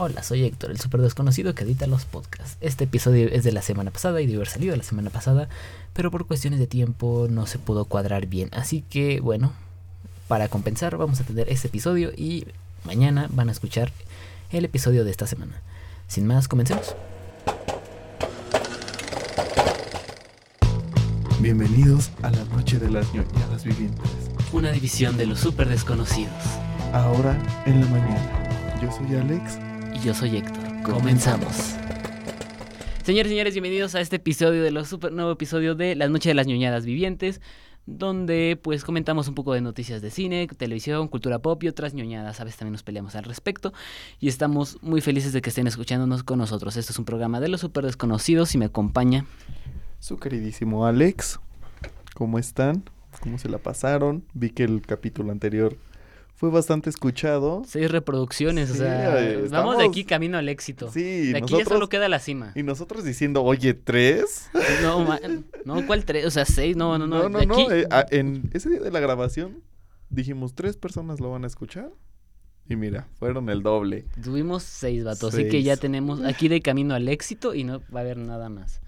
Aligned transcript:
Hola, 0.00 0.22
soy 0.22 0.44
Héctor, 0.44 0.70
el 0.70 0.78
super 0.78 1.00
desconocido 1.00 1.56
que 1.56 1.64
edita 1.64 1.88
los 1.88 2.04
podcasts. 2.04 2.56
Este 2.60 2.84
episodio 2.84 3.26
es 3.30 3.42
de 3.42 3.50
la 3.50 3.62
semana 3.62 3.90
pasada 3.90 4.20
y 4.20 4.26
debe 4.26 4.36
haber 4.36 4.48
salido 4.48 4.76
la 4.76 4.84
semana 4.84 5.10
pasada, 5.10 5.48
pero 5.92 6.12
por 6.12 6.24
cuestiones 6.24 6.60
de 6.60 6.68
tiempo 6.68 7.26
no 7.28 7.46
se 7.46 7.58
pudo 7.58 7.84
cuadrar 7.84 8.26
bien. 8.26 8.48
Así 8.52 8.84
que, 8.88 9.18
bueno, 9.18 9.52
para 10.28 10.46
compensar 10.46 10.96
vamos 10.96 11.20
a 11.20 11.24
tener 11.24 11.48
este 11.48 11.66
episodio 11.66 12.12
y 12.16 12.46
mañana 12.84 13.26
van 13.32 13.48
a 13.48 13.50
escuchar 13.50 13.90
el 14.52 14.66
episodio 14.66 15.04
de 15.04 15.10
esta 15.10 15.26
semana. 15.26 15.60
Sin 16.06 16.28
más, 16.28 16.46
comencemos. 16.46 16.94
Bienvenidos 21.40 22.12
a 22.22 22.30
la 22.30 22.44
noche 22.44 22.78
de 22.78 22.88
las 22.88 23.12
ñoñadas 23.12 23.64
vivientes. 23.64 24.10
Una 24.52 24.70
división 24.70 25.16
de 25.16 25.26
los 25.26 25.40
super 25.40 25.68
desconocidos. 25.68 26.32
Ahora 26.92 27.36
en 27.66 27.80
la 27.80 27.86
mañana. 27.88 28.78
Yo 28.80 28.92
soy 28.92 29.16
Alex. 29.16 29.58
Y 29.94 30.00
yo 30.00 30.14
soy 30.14 30.36
Héctor. 30.36 30.82
Comenzamos. 30.82 31.76
Señores 33.02 33.30
y 33.30 33.34
señores, 33.34 33.54
bienvenidos 33.54 33.94
a 33.94 34.00
este 34.00 34.16
episodio 34.16 34.62
de 34.62 34.70
los 34.70 34.88
super 34.88 35.12
nuevo 35.12 35.32
episodio 35.32 35.74
de 35.74 35.94
La 35.94 36.08
Noche 36.08 36.28
de 36.28 36.34
las 36.34 36.46
ñoñadas 36.46 36.84
vivientes, 36.84 37.40
donde 37.86 38.58
pues 38.62 38.84
comentamos 38.84 39.28
un 39.28 39.34
poco 39.34 39.54
de 39.54 39.60
noticias 39.60 40.02
de 40.02 40.10
cine, 40.10 40.46
televisión, 40.46 41.08
cultura 41.08 41.38
pop 41.38 41.62
y 41.62 41.68
otras 41.68 41.94
ñoñadas. 41.94 42.40
A 42.40 42.44
veces 42.44 42.58
también 42.58 42.72
nos 42.72 42.82
peleamos 42.82 43.14
al 43.14 43.24
respecto 43.24 43.72
y 44.20 44.28
estamos 44.28 44.78
muy 44.82 45.00
felices 45.00 45.32
de 45.32 45.40
que 45.40 45.48
estén 45.48 45.66
escuchándonos 45.66 46.22
con 46.22 46.38
nosotros. 46.38 46.76
Esto 46.76 46.92
es 46.92 46.98
un 46.98 47.04
programa 47.04 47.40
de 47.40 47.48
los 47.48 47.60
super 47.60 47.84
desconocidos 47.84 48.54
y 48.54 48.58
me 48.58 48.66
acompaña 48.66 49.24
Su 50.00 50.18
queridísimo 50.18 50.86
Alex. 50.86 51.40
¿Cómo 52.14 52.38
están? 52.38 52.84
¿Cómo 53.20 53.38
se 53.38 53.48
la 53.48 53.58
pasaron? 53.58 54.24
Vi 54.34 54.50
que 54.50 54.64
el 54.64 54.82
capítulo 54.82 55.32
anterior 55.32 55.76
fue 56.38 56.50
bastante 56.50 56.88
escuchado. 56.88 57.62
seis 57.66 57.90
reproducciones, 57.90 58.70
o 58.70 58.74
sea, 58.74 59.20
eh, 59.22 59.48
vamos 59.50 59.76
de 59.76 59.84
aquí 59.86 60.04
camino 60.04 60.38
al 60.38 60.48
éxito. 60.48 60.88
Sí, 60.90 61.00
de 61.32 61.38
aquí 61.38 61.40
nosotros, 61.42 61.58
ya 61.68 61.74
solo 61.74 61.88
queda 61.88 62.08
la 62.08 62.20
cima. 62.20 62.52
y 62.54 62.62
nosotros 62.62 63.02
diciendo, 63.04 63.42
oye, 63.42 63.74
¿tres? 63.74 64.48
No, 64.82 65.04
no, 65.64 65.86
¿cuál 65.86 66.04
tres? 66.04 66.24
O 66.26 66.30
sea, 66.30 66.44
seis, 66.44 66.76
no, 66.76 66.96
no, 66.96 67.06
no. 67.08 67.24
no, 67.24 67.28
no. 67.28 67.38
de 67.38 67.44
aquí- 67.44 67.66
eh, 67.72 67.86
a- 67.90 68.06
en 68.10 68.48
ese 68.54 68.70
día 68.70 68.80
de 68.80 68.90
la 68.92 69.00
grabación 69.00 69.62
dijimos, 70.10 70.54
tres 70.54 70.76
personas 70.76 71.18
lo 71.20 71.30
van 71.32 71.42
a 71.42 71.48
escuchar. 71.48 71.90
Y 72.70 72.76
mira, 72.76 73.08
fueron 73.18 73.48
el 73.50 73.62
doble. 73.62 74.04
Tuvimos 74.22 74.62
seis 74.62 75.02
vatos, 75.02 75.32
así 75.34 75.48
que 75.48 75.62
ya 75.62 75.76
tenemos 75.76 76.22
aquí 76.22 76.48
de 76.48 76.60
camino 76.60 76.94
al 76.94 77.08
éxito 77.08 77.54
y 77.54 77.64
no 77.64 77.80
va 77.92 78.00
a 78.00 78.02
haber 78.02 78.18
nada 78.18 78.48
más. 78.50 78.80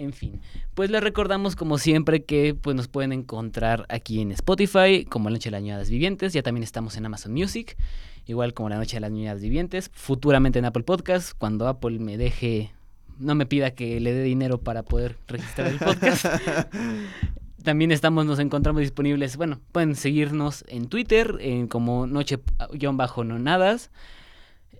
En 0.00 0.14
fin, 0.14 0.40
pues 0.72 0.90
les 0.90 1.02
recordamos 1.02 1.56
como 1.56 1.76
siempre 1.76 2.24
que 2.24 2.54
pues 2.54 2.74
nos 2.74 2.88
pueden 2.88 3.12
encontrar 3.12 3.84
aquí 3.90 4.22
en 4.22 4.32
Spotify 4.32 5.04
como 5.04 5.28
La 5.28 5.34
Noche 5.34 5.50
de 5.50 5.50
las 5.50 5.60
Ñoñadas 5.60 5.90
Vivientes, 5.90 6.32
ya 6.32 6.42
también 6.42 6.64
estamos 6.64 6.96
en 6.96 7.04
Amazon 7.04 7.34
Music, 7.34 7.76
igual 8.24 8.54
como 8.54 8.70
La 8.70 8.78
Noche 8.78 8.96
de 8.96 9.00
las 9.00 9.10
Ñoñadas 9.10 9.42
Vivientes, 9.42 9.90
futuramente 9.92 10.58
en 10.58 10.64
Apple 10.64 10.84
Podcast, 10.84 11.34
cuando 11.36 11.68
Apple 11.68 11.98
me 11.98 12.16
deje, 12.16 12.72
no 13.18 13.34
me 13.34 13.44
pida 13.44 13.72
que 13.72 14.00
le 14.00 14.14
dé 14.14 14.22
dinero 14.22 14.56
para 14.56 14.84
poder 14.84 15.18
registrar 15.28 15.66
el 15.68 15.78
podcast. 15.78 16.24
También 17.62 17.92
estamos, 17.92 18.24
nos 18.24 18.38
encontramos 18.38 18.80
disponibles, 18.80 19.36
bueno, 19.36 19.60
pueden 19.70 19.96
seguirnos 19.96 20.64
en 20.68 20.88
Twitter 20.88 21.36
en 21.40 21.68
como 21.68 22.06
noche-nonadas. 22.06 23.90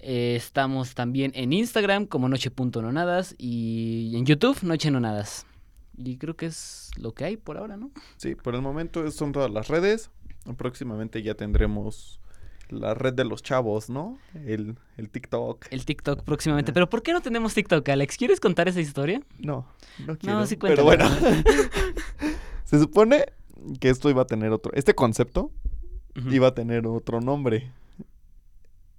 Eh, 0.03 0.35
estamos 0.37 0.95
también 0.95 1.33
en 1.35 1.53
Instagram 1.53 2.07
como 2.07 2.29
noche.nonadas 2.29 3.35
y 3.39 4.13
en 4.17 4.25
YouTube 4.25 4.63
Noche 4.63 4.91
Nonadas. 4.91 5.47
Y 5.97 6.17
creo 6.17 6.37
que 6.37 6.47
es 6.47 6.91
lo 6.97 7.13
que 7.13 7.25
hay 7.25 7.37
por 7.37 7.59
ahora, 7.59 7.77
¿no? 7.77 7.91
Sí, 8.17 8.35
por 8.35 8.55
el 8.55 8.63
momento 8.63 9.09
son 9.11 9.33
todas 9.33 9.51
las 9.51 9.69
redes. 9.69 10.11
Próximamente 10.57 11.23
ya 11.23 11.35
tendremos 11.35 12.21
la 12.71 12.95
red 12.95 13.13
de 13.13 13.25
los 13.25 13.43
chavos, 13.43 13.91
¿no? 13.91 14.19
El, 14.47 14.77
el 14.97 15.11
TikTok. 15.11 15.67
El 15.71 15.85
TikTok 15.85 16.23
próximamente. 16.23 16.73
Pero 16.73 16.89
¿por 16.89 17.03
qué 17.03 17.13
no 17.13 17.21
tenemos 17.21 17.53
TikTok, 17.53 17.87
Alex? 17.89 18.17
¿Quieres 18.17 18.41
contar 18.41 18.69
esa 18.69 18.81
historia? 18.81 19.21
No, 19.39 19.67
no 20.07 20.17
quiero. 20.17 20.47
sí, 20.47 20.57
pero 20.57 20.85
bueno. 20.85 21.09
Se 22.65 22.79
supone 22.79 23.27
que 23.81 23.91
esto 23.91 24.09
iba 24.09 24.23
a 24.23 24.27
tener 24.27 24.53
otro. 24.53 24.73
Este 24.75 24.95
concepto 24.95 25.51
iba 26.31 26.49
a 26.49 26.55
tener 26.55 26.87
otro 26.87 27.21
nombre. 27.21 27.71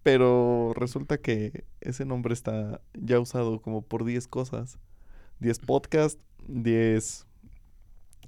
Pero 0.04 0.74
resulta 0.76 1.20
que 1.20 1.66
ese 1.80 2.06
nombre 2.06 2.34
está 2.34 2.82
ya 2.94 3.20
usado 3.20 3.62
como 3.62 3.84
por 3.84 4.04
10 4.04 4.28
cosas. 4.28 4.80
10 5.40 5.60
podcasts, 5.60 6.22
10 6.48 7.26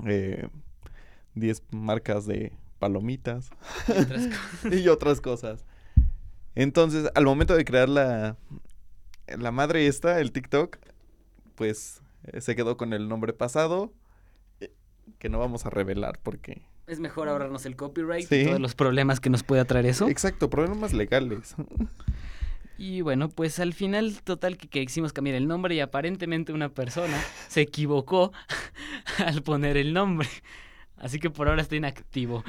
eh, 0.06 0.48
10 1.36 1.64
marcas 1.72 2.26
de 2.26 2.54
palomitas 2.80 3.50
Y 3.88 3.98
otras 3.98 4.28
cosas. 4.28 4.80
y 4.80 4.88
otras 4.90 5.22
cosas. 5.22 5.66
Entonces, 6.56 7.10
al 7.16 7.26
momento 7.26 7.56
de 7.56 7.66
crear 7.66 7.90
la, 7.90 8.38
la 9.28 9.52
madre 9.52 9.88
esta, 9.88 10.20
el 10.20 10.32
TikTok, 10.32 10.78
pues 11.56 12.02
eh, 12.26 12.42
se 12.42 12.56
quedó 12.56 12.78
con 12.78 12.94
el 12.94 13.10
nombre 13.10 13.34
pasado, 13.34 13.92
eh, 14.60 14.72
que 15.18 15.30
no 15.30 15.40
vamos 15.40 15.66
a 15.66 15.70
revelar 15.70 16.20
porque... 16.22 16.62
Es 16.88 17.00
mejor 17.00 17.30
ahorrarnos 17.30 17.66
el 17.66 17.76
copyright 17.76 18.28
Sí. 18.28 18.36
y 18.42 18.46
todos 18.46 18.60
los 18.60 18.76
problemas 18.76 19.20
que 19.20 19.30
nos 19.30 19.44
puede 19.44 19.64
traer 19.66 19.86
eso. 19.86 20.08
Exacto, 20.10 20.50
problemas 20.50 20.94
legales. 20.94 21.56
Y 22.78 23.02
bueno, 23.02 23.30
pues 23.30 23.60
al 23.60 23.74
final, 23.74 24.22
total, 24.24 24.58
que, 24.58 24.68
que 24.68 24.86
quisimos 24.86 25.14
cambiar 25.14 25.36
el 25.38 25.48
nombre 25.48 25.76
y 25.76 25.80
aparentemente 25.80 26.52
una 26.52 26.70
persona 26.70 27.18
se 27.48 27.62
equivocó 27.62 28.32
al 29.26 29.44
poner 29.44 29.78
el 29.78 29.94
nombre. 29.94 30.28
Así 30.98 31.20
que 31.20 31.30
por 31.30 31.48
ahora 31.48 31.62
está 31.62 31.76
inactivo. 31.76 32.44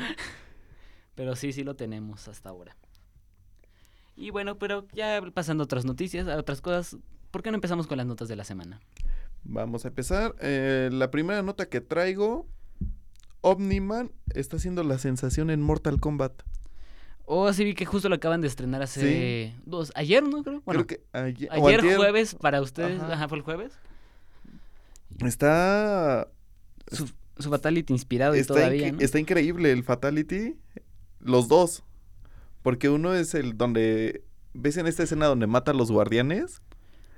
Pero 1.15 1.37
sí, 1.37 1.53
sí 1.53 1.63
lo 1.63 1.77
tenemos 1.77 2.27
hasta 2.27 2.49
ahora. 2.49 2.77
Y 4.17 4.31
bueno, 4.31 4.59
pero 4.59 4.87
ya 4.93 5.21
pasando 5.33 5.63
a 5.63 5.67
otras 5.67 5.85
noticias, 5.85 6.27
a 6.27 6.37
otras 6.37 6.61
cosas, 6.61 6.97
¿por 7.31 7.43
qué 7.43 7.51
no 7.51 7.57
empezamos 7.57 7.87
con 7.87 7.99
las 7.99 8.07
notas 8.07 8.29
de 8.29 8.37
la 8.37 8.45
semana? 8.45 8.81
Vamos 9.45 9.85
a 9.85 9.89
empezar. 9.89 10.35
Eh, 10.41 10.89
la 10.93 11.11
primera 11.11 11.43
nota 11.43 11.69
que 11.69 11.81
traigo, 11.81 12.47
Omniman 13.45 14.11
está 14.35 14.57
haciendo 14.57 14.83
la 14.85 14.99
sensación 14.99 15.51
en 15.51 15.61
Mortal 15.61 16.01
Kombat. 16.01 16.33
Oh, 17.27 17.53
sí 17.53 17.65
vi 17.65 17.75
que 17.75 17.85
justo 17.87 18.09
lo 18.09 18.15
acaban 18.17 18.41
de 18.41 18.49
estrenar 18.49 18.83
hace 18.83 19.55
dos, 19.67 19.93
ayer, 19.95 20.23
¿no? 20.23 20.43
Creo. 20.43 20.63
Bueno, 20.65 20.87
Creo 20.87 20.87
que 20.87 21.19
ayer, 21.19 21.49
ayer 21.53 21.97
jueves 21.97 22.35
para 22.35 22.61
ustedes, 22.61 23.01
Ajá. 23.01 23.13
ajá, 23.15 23.29
fue 23.29 23.39
el 23.39 23.45
jueves. 23.45 23.73
Está, 25.25 26.29
Su, 26.91 27.11
su 27.39 27.51
Fatality 27.51 27.93
inspirado 27.93 28.35
y 28.35 28.41
está, 28.41 28.55
todavía, 28.55 28.95
está 28.99 29.19
increíble 29.19 29.73
el 29.73 29.85
Fatality. 29.85 30.57
Los 31.21 31.49
dos. 31.49 31.85
Porque 32.63 32.89
uno 32.89 33.15
es 33.15 33.35
el 33.35 33.57
donde... 33.57 34.23
¿Ves 34.55 34.77
en 34.77 34.87
esta 34.87 35.03
escena 35.03 35.27
donde 35.27 35.47
mata 35.47 35.73
a 35.73 35.75
los 35.75 35.91
guardianes? 35.91 36.63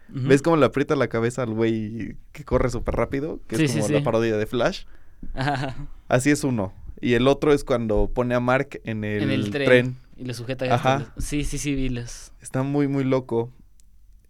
¿Ves 0.09 0.41
cómo 0.41 0.57
le 0.57 0.67
aprieta 0.67 0.95
la 0.95 1.09
cabeza 1.09 1.43
al 1.43 1.53
güey 1.53 2.17
que 2.33 2.45
corre 2.45 2.71
súper 2.71 2.95
rápido? 2.95 3.41
Que 3.49 3.57
Sí, 3.57 3.65
es 3.65 3.73
como 3.73 3.87
sí. 3.87 3.93
la 3.93 4.03
parodia 4.05 4.37
de 4.37 4.47
Flash. 4.47 4.85
Ajá. 5.35 5.89
Así 6.09 6.31
es 6.31 6.45
uno. 6.45 6.73
Y 7.01 7.15
el 7.15 7.29
otro 7.29 7.53
es 7.53 7.65
cuando 7.65 8.09
pone 8.13 8.35
a 8.35 8.41
Mark 8.41 8.81
en 8.85 9.05
el, 9.05 9.23
en 9.25 9.31
el 9.31 9.51
tren, 9.51 9.67
tren. 9.67 9.97
y 10.17 10.25
lo 10.25 10.33
sujeta 10.35 10.65
Ajá. 10.75 11.13
Sí, 11.19 11.45
sí, 11.45 11.59
sí, 11.59 11.75
vi 11.75 11.89
los- 11.91 12.33
Está 12.41 12.63
muy, 12.63 12.89
muy 12.89 13.05
loco. 13.05 13.53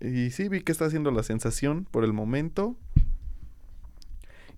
Y 0.01 0.31
sí, 0.31 0.49
vi 0.49 0.61
que 0.63 0.73
está 0.73 0.87
haciendo 0.87 1.11
la 1.11 1.23
sensación 1.23 1.87
por 1.91 2.05
el 2.05 2.13
momento. 2.13 2.77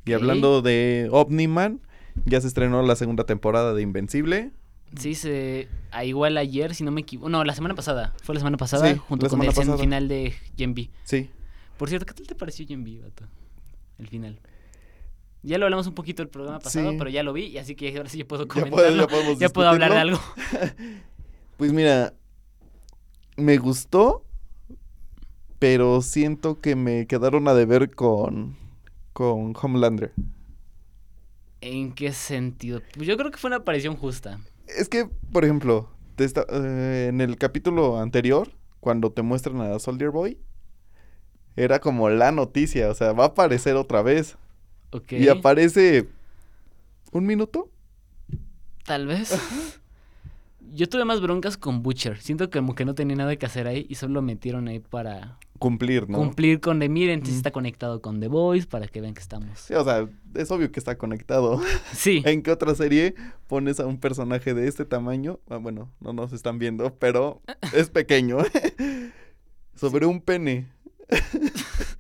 Y 0.05 0.15
hablando 0.15 0.63
de 0.63 1.09
Omniman, 1.13 1.81
ya 2.25 2.41
se 2.41 2.47
estrenó 2.49 2.83
la 2.83 2.97
segunda 2.97 3.25
temporada 3.25 3.75
de 3.75 3.83
Invencible. 3.83 4.53
Sí, 4.97 5.15
se... 5.15 5.69
ah, 5.91 6.05
igual 6.07 6.39
ayer, 6.39 6.75
si 6.75 6.83
no 6.83 6.91
me 6.91 7.03
equivoco... 7.03 7.29
No, 7.29 7.45
la 7.45 7.55
semana 7.55 7.75
pasada. 7.75 8.15
Fue 8.23 8.35
la 8.35 8.41
semana 8.41 8.57
pasada, 8.57 8.91
Sí, 8.91 8.99
junto 8.99 9.29
con 9.29 9.43
el 9.43 9.53
final 9.53 10.09
de 10.09 10.33
Gen 10.57 10.71
V. 10.71 10.89
Sí. 11.05 11.29
Por 11.77 11.91
cierto, 11.91 12.07
¿qué 12.07 12.15
tal 12.15 12.27
te 12.27 12.35
pareció 12.35 12.67
Gen 12.67 12.83
V, 12.83 13.01
vato? 13.03 13.27
El 13.99 14.09
final. 14.09 14.41
Ya 15.43 15.57
lo 15.59 15.67
hablamos 15.67 15.87
un 15.87 15.95
poquito 15.95 16.23
el 16.23 16.29
programa 16.29 16.59
pasado, 16.59 16.91
Sí. 16.91 16.97
pero 16.99 17.11
ya 17.11 17.23
lo 17.23 17.33
vi, 17.33 17.45
y 17.47 17.59
así 17.59 17.75
que 17.75 17.97
ahora 17.97 18.09
sí 18.09 18.19
ya 18.19 18.27
puedo 18.27 18.43
Ya, 18.45 18.49
comentarlo. 18.49 19.07
puedo- 19.09 19.33
ya 19.35 19.39
Ya 19.39 19.49
puedo 19.51 19.69
hablar 19.69 19.93
de 19.93 19.99
algo. 19.99 20.19
Pues 21.57 21.73
mira, 21.73 22.15
me 23.37 23.57
gustó, 23.59 24.25
pero 25.59 26.03
siento 26.03 26.61
que 26.61 26.77
me 26.77 27.07
quedaron 27.09 27.49
a 27.49 27.55
deber 27.55 27.93
con, 27.95 28.57
con 29.13 29.55
Homelander. 29.61 30.13
¿En 31.61 31.93
qué 31.93 32.13
sentido? 32.13 32.81
Pues 32.95 33.09
yo 33.09 33.17
creo 33.17 33.33
que 33.33 33.39
fue 33.39 33.49
una 33.49 33.57
aparición 33.57 33.97
justa. 33.97 34.39
Es 34.69 34.89
que, 34.89 35.09
por 35.33 35.45
ejemplo, 35.45 35.89
te 36.15 36.27
eh, 36.27 37.07
en 37.09 37.21
el 37.21 37.37
capítulo 37.37 37.99
anterior, 37.99 38.53
cuando 38.79 39.11
te 39.11 39.23
muestran 39.23 39.61
a 39.61 39.79
Soldier 39.81 40.11
Boy, 40.11 40.39
era 41.57 41.81
como 41.81 42.09
la 42.09 42.31
noticia, 42.31 42.89
o 42.89 42.95
sea, 42.95 43.13
va 43.13 43.25
a 43.25 43.29
aparecer 43.29 43.75
otra 43.75 44.03
vez. 44.03 44.37
Ok. 44.91 45.13
Y 45.13 45.29
aparece 45.29 46.09
un 47.13 47.27
minuto. 47.27 47.69
Tal 48.85 49.07
vez. 49.07 49.37
Yo 50.73 50.89
tuve 50.89 51.05
más 51.05 51.21
broncas 51.21 51.57
con 51.57 51.83
Butcher. 51.83 52.21
Siento 52.21 52.51
que 52.51 52.59
como 52.59 52.75
que 52.75 52.85
no 52.85 52.95
tenía 52.95 53.17
nada 53.17 53.37
que 53.37 53.47
hacer 53.47 53.67
ahí 53.67 53.87
y 53.89 53.95
solo 53.95 54.15
lo 54.15 54.23
metieron 54.23 54.69
ahí 54.69 54.81
para 54.81 55.39
Cumplir, 55.59 56.09
¿no? 56.09 56.19
cumplir 56.19 56.61
con 56.61 56.79
de 56.79 56.89
miren, 56.89 57.25
si 57.27 57.33
Mm. 57.33 57.37
está 57.37 57.51
conectado 57.51 58.01
con 58.01 58.21
The 58.21 58.29
Voice 58.29 58.67
para 58.67 58.87
que 58.87 59.01
vean 59.01 59.15
que 59.15 59.21
estamos. 59.21 59.59
Sí, 59.59 59.75
o 59.75 59.83
sea, 59.83 60.09
es 60.35 60.51
obvio 60.51 60.71
que 60.71 60.79
está 60.79 60.97
conectado. 60.99 61.61
Sí. 61.95 62.23
¿En 62.27 62.43
qué 62.43 62.51
otra 62.53 62.75
serie 62.75 63.15
pones 63.49 63.81
a 63.81 63.87
un 63.87 63.99
personaje 63.99 64.55
de 64.55 64.69
este 64.69 64.85
tamaño? 64.85 65.41
Ah, 65.49 65.57
bueno, 65.57 65.91
no 66.01 66.13
nos 66.13 66.33
están 66.33 66.59
viendo, 66.59 66.95
pero 66.99 67.41
es 67.75 67.89
pequeño. 67.91 68.39
sobre 69.75 70.07
un 70.07 70.21
pene. 70.21 70.69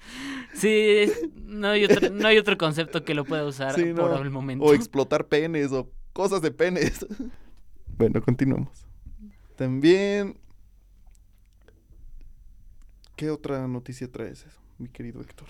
Sí, 0.58 1.10
no 1.44 1.68
hay, 1.68 1.84
otro, 1.84 2.10
no 2.10 2.26
hay 2.28 2.38
otro 2.38 2.58
concepto 2.58 3.04
que 3.04 3.14
lo 3.14 3.24
pueda 3.24 3.44
usar 3.44 3.74
Sí, 3.74 3.92
por 3.94 4.10
no. 4.10 4.22
el 4.22 4.30
momento. 4.30 4.64
O 4.64 4.74
explotar 4.74 5.26
penes 5.26 5.72
o 5.72 5.90
cosas 6.12 6.42
de 6.42 6.50
penes. 6.50 7.06
bueno, 7.96 8.20
continuamos. 8.22 8.86
También... 9.56 10.36
¿Qué 13.16 13.30
otra 13.30 13.66
noticia 13.66 14.10
traes, 14.10 14.46
mi 14.78 14.88
querido 14.88 15.20
Héctor? 15.20 15.48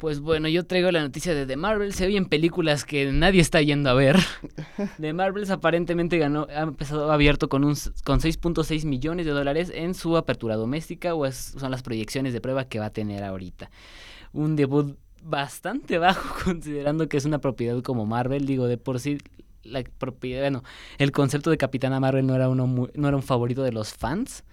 Pues 0.00 0.20
bueno, 0.20 0.48
yo 0.48 0.64
traigo 0.64 0.90
la 0.90 1.02
noticia 1.02 1.34
de 1.34 1.44
The 1.46 1.56
Marvels. 1.56 1.94
Se 1.96 2.06
oyen 2.06 2.24
películas 2.24 2.84
que 2.86 3.12
nadie 3.12 3.42
está 3.42 3.60
yendo 3.60 3.90
a 3.90 3.94
ver. 3.94 4.16
The 5.00 5.12
Marvels 5.12 5.50
aparentemente 5.50 6.16
ganó, 6.16 6.46
ha 6.48 6.62
empezado 6.62 7.12
abierto 7.12 7.50
con 7.50 7.64
un 7.64 7.74
con 8.04 8.20
6.6 8.20 8.86
millones 8.86 9.26
de 9.26 9.32
dólares 9.32 9.70
en 9.74 9.94
su 9.94 10.16
apertura 10.16 10.56
doméstica, 10.56 11.14
o 11.14 11.26
es- 11.26 11.54
son 11.58 11.70
las 11.70 11.82
proyecciones 11.82 12.32
de 12.32 12.40
prueba 12.40 12.64
que 12.64 12.78
va 12.78 12.86
a 12.86 12.90
tener 12.92 13.22
ahorita. 13.22 13.70
Un 14.32 14.56
debut 14.56 14.96
bastante 15.22 15.98
bajo, 15.98 16.34
considerando 16.44 17.06
que 17.08 17.18
es 17.18 17.26
una 17.26 17.38
propiedad 17.40 17.82
como 17.82 18.06
Marvel. 18.06 18.46
Digo, 18.46 18.66
de 18.68 18.78
por 18.78 19.00
sí, 19.00 19.18
la 19.64 19.82
propiedad, 19.98 20.40
bueno, 20.44 20.64
el 20.96 21.12
concepto 21.12 21.50
de 21.50 21.58
Capitana 21.58 22.00
Marvel 22.00 22.26
no 22.26 22.34
era, 22.34 22.48
uno 22.48 22.66
muy- 22.66 22.90
no 22.94 23.06
era 23.08 23.18
un 23.18 23.22
favorito 23.22 23.62
de 23.64 23.72
los 23.72 23.92
fans. 23.92 24.44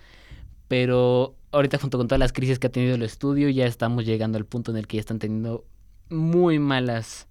Pero 0.68 1.36
ahorita 1.52 1.78
junto 1.78 1.98
con 1.98 2.08
todas 2.08 2.20
las 2.20 2.34
crisis 2.34 2.60
que 2.60 2.68
ha 2.68 2.72
tenido 2.72 2.96
el 2.96 3.04
estudio, 3.04 3.50
ya 3.50 3.66
estamos 3.66 4.06
llegando 4.06 4.38
al 4.38 4.46
punto 4.46 4.72
en 4.72 4.78
el 4.78 4.88
que 4.88 4.98
ya 4.98 5.02
están 5.02 5.20
teniendo 5.20 5.66
muy 6.10 6.60
malas 6.60 7.28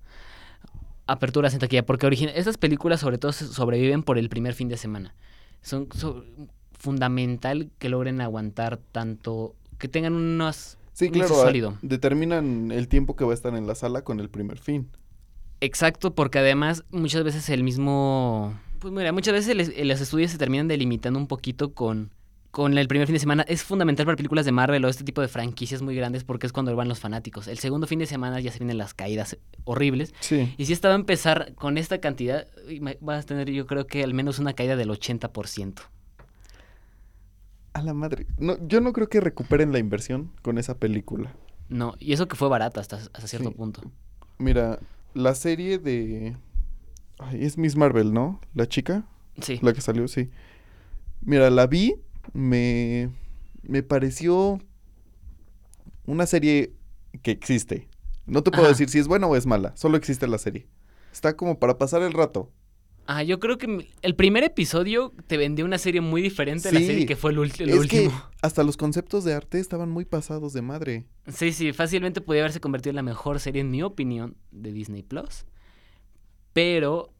aperturas 1.06 1.52
en 1.54 1.60
taquilla. 1.60 1.84
Porque 1.84 2.08
estas 2.34 2.56
películas 2.58 3.00
sobre 3.00 3.18
todo 3.18 3.32
sobreviven 3.32 4.02
por 4.02 4.18
el 4.18 4.28
primer 4.28 4.54
fin 4.54 4.68
de 4.68 4.76
semana. 4.76 5.14
Son 5.62 5.88
so- 5.94 6.24
fundamental 6.78 7.70
que 7.78 7.88
logren 7.88 8.20
aguantar 8.20 8.78
tanto, 8.92 9.54
que 9.78 9.88
tengan 9.88 10.14
unos... 10.14 10.78
Sí, 10.92 11.06
un 11.06 11.12
claro, 11.12 11.34
sólido. 11.34 11.78
determinan 11.82 12.70
el 12.72 12.88
tiempo 12.88 13.16
que 13.16 13.24
va 13.24 13.32
a 13.32 13.34
estar 13.34 13.54
en 13.54 13.66
la 13.66 13.74
sala 13.74 14.02
con 14.02 14.18
el 14.18 14.30
primer 14.30 14.58
fin. 14.58 14.88
Exacto, 15.60 16.14
porque 16.14 16.38
además 16.38 16.84
muchas 16.90 17.22
veces 17.24 17.48
el 17.50 17.62
mismo... 17.62 18.58
Pues 18.78 18.94
mira, 18.94 19.12
muchas 19.12 19.34
veces 19.34 19.56
los 19.84 20.00
estudios 20.00 20.30
se 20.30 20.38
terminan 20.38 20.68
delimitando 20.68 21.18
un 21.18 21.26
poquito 21.26 21.72
con, 21.74 22.12
con 22.56 22.78
el 22.78 22.88
primer 22.88 23.06
fin 23.06 23.12
de 23.12 23.18
semana. 23.20 23.42
Es 23.48 23.62
fundamental 23.62 24.06
para 24.06 24.16
películas 24.16 24.46
de 24.46 24.50
Marvel 24.52 24.82
o 24.86 24.88
este 24.88 25.04
tipo 25.04 25.20
de 25.20 25.28
franquicias 25.28 25.82
muy 25.82 25.94
grandes 25.94 26.24
porque 26.24 26.46
es 26.46 26.54
cuando 26.54 26.74
van 26.74 26.88
los 26.88 26.98
fanáticos. 26.98 27.48
El 27.48 27.58
segundo 27.58 27.86
fin 27.86 27.98
de 27.98 28.06
semana 28.06 28.40
ya 28.40 28.50
se 28.50 28.58
vienen 28.60 28.78
las 28.78 28.94
caídas 28.94 29.36
horribles. 29.64 30.14
Sí. 30.20 30.54
Y 30.56 30.64
si 30.64 30.72
esta 30.72 30.88
va 30.88 30.94
a 30.94 30.96
empezar 30.96 31.52
con 31.54 31.76
esta 31.76 32.00
cantidad, 32.00 32.46
vas 33.02 33.24
a 33.24 33.26
tener 33.26 33.50
yo 33.50 33.66
creo 33.66 33.86
que 33.86 34.02
al 34.02 34.14
menos 34.14 34.38
una 34.38 34.54
caída 34.54 34.74
del 34.74 34.88
80%. 34.88 35.82
A 37.74 37.82
la 37.82 37.92
madre. 37.92 38.26
No, 38.38 38.56
yo 38.66 38.80
no 38.80 38.94
creo 38.94 39.10
que 39.10 39.20
recuperen 39.20 39.70
la 39.70 39.78
inversión 39.78 40.32
con 40.40 40.56
esa 40.56 40.78
película. 40.78 41.34
No, 41.68 41.94
y 41.98 42.14
eso 42.14 42.26
que 42.26 42.36
fue 42.36 42.48
barata 42.48 42.80
hasta, 42.80 42.96
hasta 42.96 43.26
cierto 43.28 43.50
Sí. 43.50 43.54
punto. 43.54 43.82
Mira, 44.38 44.78
la 45.12 45.34
serie 45.34 45.78
de... 45.78 46.36
Ay, 47.18 47.44
es 47.44 47.58
Miss 47.58 47.76
Marvel, 47.76 48.14
¿no? 48.14 48.40
La 48.54 48.66
chica, 48.66 49.04
Sí. 49.42 49.58
la 49.60 49.74
que 49.74 49.82
salió, 49.82 50.08
sí. 50.08 50.30
Mira, 51.20 51.50
la 51.50 51.66
vi, 51.66 51.96
me, 52.32 53.10
me 53.62 53.82
pareció 53.82 54.60
una 56.06 56.26
serie 56.26 56.72
que 57.22 57.30
existe. 57.30 57.88
No 58.26 58.42
te 58.42 58.50
puedo 58.50 58.68
Ajá. 58.68 58.68
decir 58.68 58.88
si 58.88 58.98
es 58.98 59.08
buena 59.08 59.26
o 59.26 59.36
es 59.36 59.46
mala, 59.46 59.76
solo 59.76 59.96
existe 59.96 60.26
la 60.26 60.38
serie. 60.38 60.66
Está 61.12 61.36
como 61.36 61.58
para 61.58 61.78
pasar 61.78 62.02
el 62.02 62.12
rato. 62.12 62.52
Ah, 63.08 63.22
yo 63.22 63.38
creo 63.38 63.56
que 63.56 63.88
el 64.02 64.16
primer 64.16 64.42
episodio 64.42 65.12
te 65.28 65.36
vendió 65.36 65.64
una 65.64 65.78
serie 65.78 66.00
muy 66.00 66.22
diferente 66.22 66.68
a 66.70 66.72
la 66.72 66.80
Sí, 66.80 66.86
serie 66.86 67.06
que 67.06 67.14
fue 67.14 67.30
el, 67.30 67.38
el 67.60 67.72
es 67.72 67.76
último. 67.76 68.10
que 68.10 68.10
hasta 68.42 68.64
los 68.64 68.76
conceptos 68.76 69.22
de 69.24 69.32
arte 69.34 69.60
estaban 69.60 69.90
muy 69.90 70.04
pasados 70.04 70.52
de 70.52 70.62
madre. 70.62 71.06
Sí, 71.28 71.52
sí, 71.52 71.72
fácilmente 71.72 72.20
podía 72.20 72.42
haberse 72.42 72.60
convertido 72.60 72.90
en 72.90 72.96
la 72.96 73.02
mejor 73.02 73.38
serie, 73.40 73.60
en 73.60 73.70
mi 73.70 73.82
opinión, 73.82 74.36
de 74.50 74.72
Disney 74.72 75.02
Plus. 75.04 75.44
Pero 76.52 77.10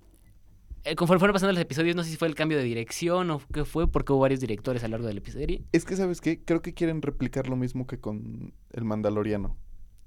conforme 0.94 1.18
fueron 1.18 1.32
pasando 1.32 1.52
los 1.52 1.60
episodios, 1.60 1.96
no 1.96 2.04
sé 2.04 2.10
si 2.10 2.16
fue 2.16 2.28
el 2.28 2.34
cambio 2.34 2.58
de 2.58 2.64
dirección 2.64 3.30
o 3.30 3.40
qué 3.52 3.64
fue, 3.64 3.88
porque 3.88 4.12
hubo 4.12 4.20
varios 4.20 4.40
directores 4.40 4.84
a 4.84 4.88
lo 4.88 4.92
largo 4.92 5.08
del 5.08 5.18
episodio. 5.18 5.60
Es 5.72 5.84
que, 5.84 5.96
¿sabes 5.96 6.20
qué? 6.20 6.40
Creo 6.44 6.62
que 6.62 6.74
quieren 6.74 7.02
replicar 7.02 7.48
lo 7.48 7.56
mismo 7.56 7.86
que 7.86 7.98
con 7.98 8.52
El 8.72 8.84
Mandaloriano. 8.84 9.56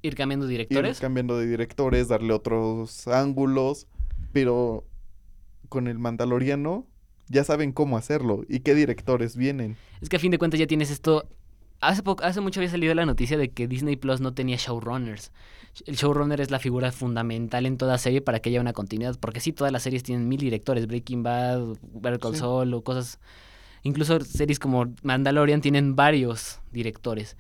Ir 0.02 0.16
cambiando 0.16 0.46
Ir 0.46 0.52
directores. 0.52 1.00
cambiando 1.00 1.38
de 1.38 1.48
directores, 1.48 2.08
darle 2.08 2.32
otros 2.34 3.08
ángulos, 3.08 3.88
pero 4.32 4.86
con 5.68 5.88
El 5.88 6.00
Mandaloriano 6.00 6.88
ya 7.28 7.44
saben 7.44 7.72
cómo 7.72 7.98
hacerlo 7.98 8.44
y 8.48 8.62
qué 8.62 8.74
directores 8.74 9.36
vienen. 9.36 9.78
Es 10.02 10.10
que 10.10 10.16
a 10.16 10.20
fin 10.20 10.32
de 10.32 10.38
cuentas 10.38 10.60
ya 10.60 10.68
tienes 10.68 10.90
esto. 10.90 11.28
Hace, 11.82 12.04
poco, 12.04 12.24
hace 12.24 12.42
mucho 12.42 12.60
había 12.60 12.70
salido 12.70 12.94
la 12.94 13.06
noticia 13.06 13.38
de 13.38 13.52
que 13.52 13.68
Disney 13.68 13.96
Plus 13.96 14.20
no 14.20 14.34
tenía 14.34 14.58
showrunners. 14.58 15.32
El 15.86 15.96
showrunner 15.96 16.42
es 16.42 16.52
la 16.52 16.60
figura 16.60 16.92
fundamental 16.92 17.66
en 17.66 17.78
toda 17.78 17.98
serie 17.98 18.22
para 18.22 18.40
que 18.40 18.50
haya 18.50 18.60
una 18.60 18.74
continuidad. 18.74 19.18
Porque 19.20 19.40
sí, 19.40 19.54
todas 19.54 19.72
las 19.72 19.84
series 19.84 20.04
tienen 20.04 20.28
mil 20.28 20.40
directores. 20.40 20.88
Breaking 20.88 21.24
Bad, 21.24 21.78
Better 21.94 22.20
Call 22.20 22.34
Sí. 22.34 22.40
Saul 22.40 22.74
o 22.74 22.82
cosas. 22.84 23.20
Incluso 23.84 24.20
series 24.20 24.60
como 24.60 24.88
Mandalorian 25.04 25.62
tienen 25.62 25.96
varios 25.96 26.60
directores. 26.72 27.38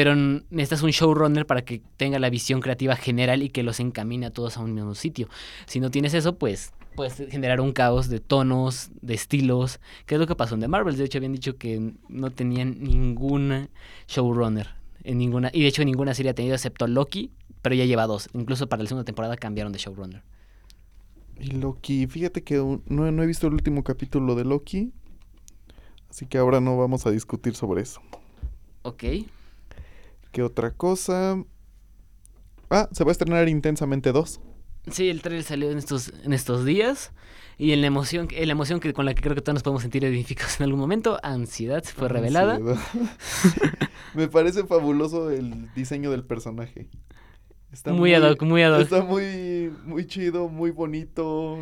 Pero 0.00 0.16
necesitas 0.16 0.82
un 0.82 0.92
showrunner 0.92 1.44
para 1.44 1.60
que 1.60 1.82
tenga 1.98 2.18
la 2.18 2.30
visión 2.30 2.62
creativa 2.62 2.96
general 2.96 3.42
y 3.42 3.50
que 3.50 3.62
los 3.62 3.80
encamine 3.80 4.24
a 4.24 4.30
todos 4.30 4.56
a 4.56 4.60
un 4.62 4.72
mismo 4.72 4.94
sitio. 4.94 5.28
Si 5.66 5.78
no 5.78 5.90
tienes 5.90 6.14
eso, 6.14 6.38
pues 6.38 6.72
puedes 6.96 7.16
generar 7.30 7.60
un 7.60 7.72
caos 7.72 8.08
de 8.08 8.18
tonos, 8.18 8.88
de 9.02 9.12
estilos, 9.12 9.78
que 10.06 10.14
es 10.14 10.18
lo 10.18 10.26
que 10.26 10.34
pasó 10.34 10.54
en 10.54 10.62
The 10.62 10.68
Marvels. 10.68 10.96
De 10.96 11.04
hecho, 11.04 11.18
habían 11.18 11.34
dicho 11.34 11.58
que 11.58 11.92
no 12.08 12.30
tenían 12.30 12.82
ninguna 12.82 13.68
showrunner. 14.08 14.70
En 15.04 15.18
ninguna, 15.18 15.50
y 15.52 15.60
de 15.60 15.68
hecho, 15.68 15.84
ninguna 15.84 16.14
serie 16.14 16.30
ha 16.30 16.34
tenido 16.34 16.54
excepto 16.54 16.86
Loki, 16.86 17.30
pero 17.60 17.74
ya 17.74 17.84
lleva 17.84 18.06
dos. 18.06 18.30
Incluso 18.32 18.70
para 18.70 18.82
la 18.82 18.88
segunda 18.88 19.04
temporada 19.04 19.36
cambiaron 19.36 19.70
de 19.70 19.80
showrunner. 19.80 20.22
Y 21.38 21.50
Loki, 21.50 22.06
fíjate 22.06 22.42
que 22.42 22.56
no, 22.56 23.12
no 23.12 23.22
he 23.22 23.26
visto 23.26 23.48
el 23.48 23.52
último 23.52 23.84
capítulo 23.84 24.34
de 24.34 24.46
Loki, 24.46 24.94
así 26.08 26.24
que 26.24 26.38
ahora 26.38 26.62
no 26.62 26.78
vamos 26.78 27.04
a 27.04 27.10
discutir 27.10 27.54
sobre 27.54 27.82
eso. 27.82 28.00
Ok. 28.80 29.04
¿Qué 30.32 30.42
otra 30.42 30.70
cosa? 30.72 31.42
Ah, 32.70 32.88
se 32.92 33.04
va 33.04 33.10
a 33.10 33.12
estrenar 33.12 33.48
Intensamente 33.48 34.12
2. 34.12 34.40
Sí, 34.90 35.08
el 35.10 35.22
trailer 35.22 35.44
salió 35.44 35.70
en 35.70 35.78
estos, 35.78 36.12
en 36.24 36.32
estos 36.32 36.64
días. 36.64 37.12
Y 37.58 37.72
en 37.72 37.82
la 37.82 37.88
emoción, 37.88 38.28
en 38.30 38.46
la 38.48 38.52
emoción 38.52 38.80
que, 38.80 38.94
con 38.94 39.04
la 39.04 39.14
que 39.14 39.20
creo 39.20 39.34
que 39.34 39.42
todos 39.42 39.54
nos 39.54 39.62
podemos 39.62 39.82
sentir 39.82 40.02
identificados 40.02 40.56
en 40.60 40.64
algún 40.64 40.80
momento, 40.80 41.18
ansiedad 41.22 41.84
fue 41.84 42.08
revelada. 42.08 42.58
Me 44.14 44.28
parece 44.28 44.64
fabuloso 44.64 45.30
el 45.30 45.72
diseño 45.74 46.10
del 46.10 46.24
personaje. 46.24 46.88
Está 47.70 47.92
muy 47.92 48.14
ad 48.14 48.22
hoc, 48.22 48.42
muy 48.42 48.62
ad 48.62 48.74
hoc. 48.74 48.80
Está 48.80 49.02
muy, 49.02 49.72
muy 49.84 50.06
chido, 50.06 50.48
muy 50.48 50.70
bonito. 50.70 51.58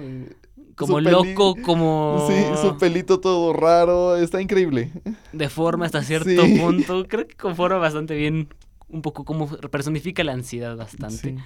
Como 0.78 1.00
loco, 1.00 1.56
como 1.64 2.26
Sí, 2.28 2.34
su 2.62 2.78
pelito 2.78 3.20
todo 3.20 3.52
raro. 3.52 4.16
Está 4.16 4.40
increíble. 4.40 4.92
de 5.32 5.48
forma 5.48 5.86
hasta 5.86 6.02
cierto 6.02 6.28
Sí. 6.44 6.58
punto. 6.58 7.04
Creo 7.08 7.26
que 7.26 7.34
conforma 7.36 7.78
bastante 7.78 8.14
bien 8.16 8.48
un 8.88 9.02
poco 9.02 9.24
cómo 9.24 9.46
personifica 9.48 10.24
la 10.24 10.32
ansiedad 10.32 10.76
bastante. 10.76 11.36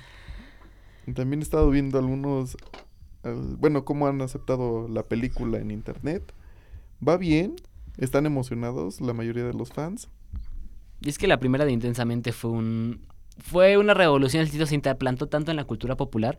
Sí. 1.06 1.12
También 1.14 1.40
he 1.40 1.42
estado 1.42 1.68
viendo 1.70 1.98
algunos. 1.98 2.56
al- 3.24 3.56
bueno, 3.56 3.84
cómo 3.84 4.06
han 4.06 4.20
aceptado 4.22 4.86
la 4.88 5.02
película 5.04 5.58
en 5.58 5.70
internet. 5.70 6.32
Va 7.06 7.16
bien. 7.16 7.54
Están 7.98 8.26
emocionados 8.26 9.00
la 9.00 9.12
mayoría 9.12 9.44
de 9.44 9.52
los 9.54 9.70
fans. 9.72 10.08
Y 11.00 11.08
es 11.08 11.18
que 11.18 11.26
la 11.26 11.38
primera 11.38 11.64
de 11.64 11.72
Intensamente 11.72 12.32
fue 12.32 12.50
un 12.50 13.00
fue 13.38 13.76
una 13.78 13.94
revolución, 13.94 14.42
el 14.42 14.48
sitio 14.48 14.66
se 14.66 14.74
interplantó 14.74 15.26
tanto 15.26 15.50
en 15.50 15.56
la 15.56 15.64
cultura 15.64 15.96
popular, 15.96 16.36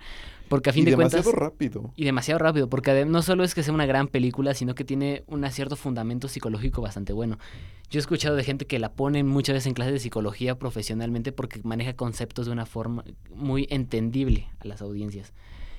porque 0.49 0.69
a 0.69 0.73
fin 0.73 0.83
y 0.83 0.85
de 0.85 0.91
demasiado 0.91 1.23
cuentas 1.23 1.41
rápido. 1.41 1.91
y 1.95 2.05
demasiado 2.05 2.37
rápido, 2.39 2.69
porque 2.69 3.05
no 3.05 3.21
solo 3.21 3.43
es 3.43 3.55
que 3.55 3.63
sea 3.63 3.73
una 3.73 3.85
gran 3.85 4.07
película, 4.07 4.53
sino 4.53 4.75
que 4.75 4.83
tiene 4.83 5.23
un 5.27 5.49
cierto 5.51 5.75
fundamento 5.75 6.27
psicológico 6.27 6.81
bastante 6.81 7.11
bueno. 7.13 7.39
Yo 7.89 7.99
he 7.99 8.01
escuchado 8.01 8.35
de 8.35 8.43
gente 8.43 8.65
que 8.65 8.79
la 8.79 8.91
pone 8.93 9.23
muchas 9.23 9.53
veces 9.53 9.67
en 9.67 9.73
clases 9.73 9.93
de 9.93 9.99
psicología 9.99 10.57
profesionalmente 10.57 11.31
porque 11.31 11.59
maneja 11.63 11.93
conceptos 11.93 12.45
de 12.45 12.51
una 12.51 12.65
forma 12.65 13.03
muy 13.35 13.67
entendible 13.69 14.47
a 14.59 14.67
las 14.67 14.81
audiencias. 14.81 15.33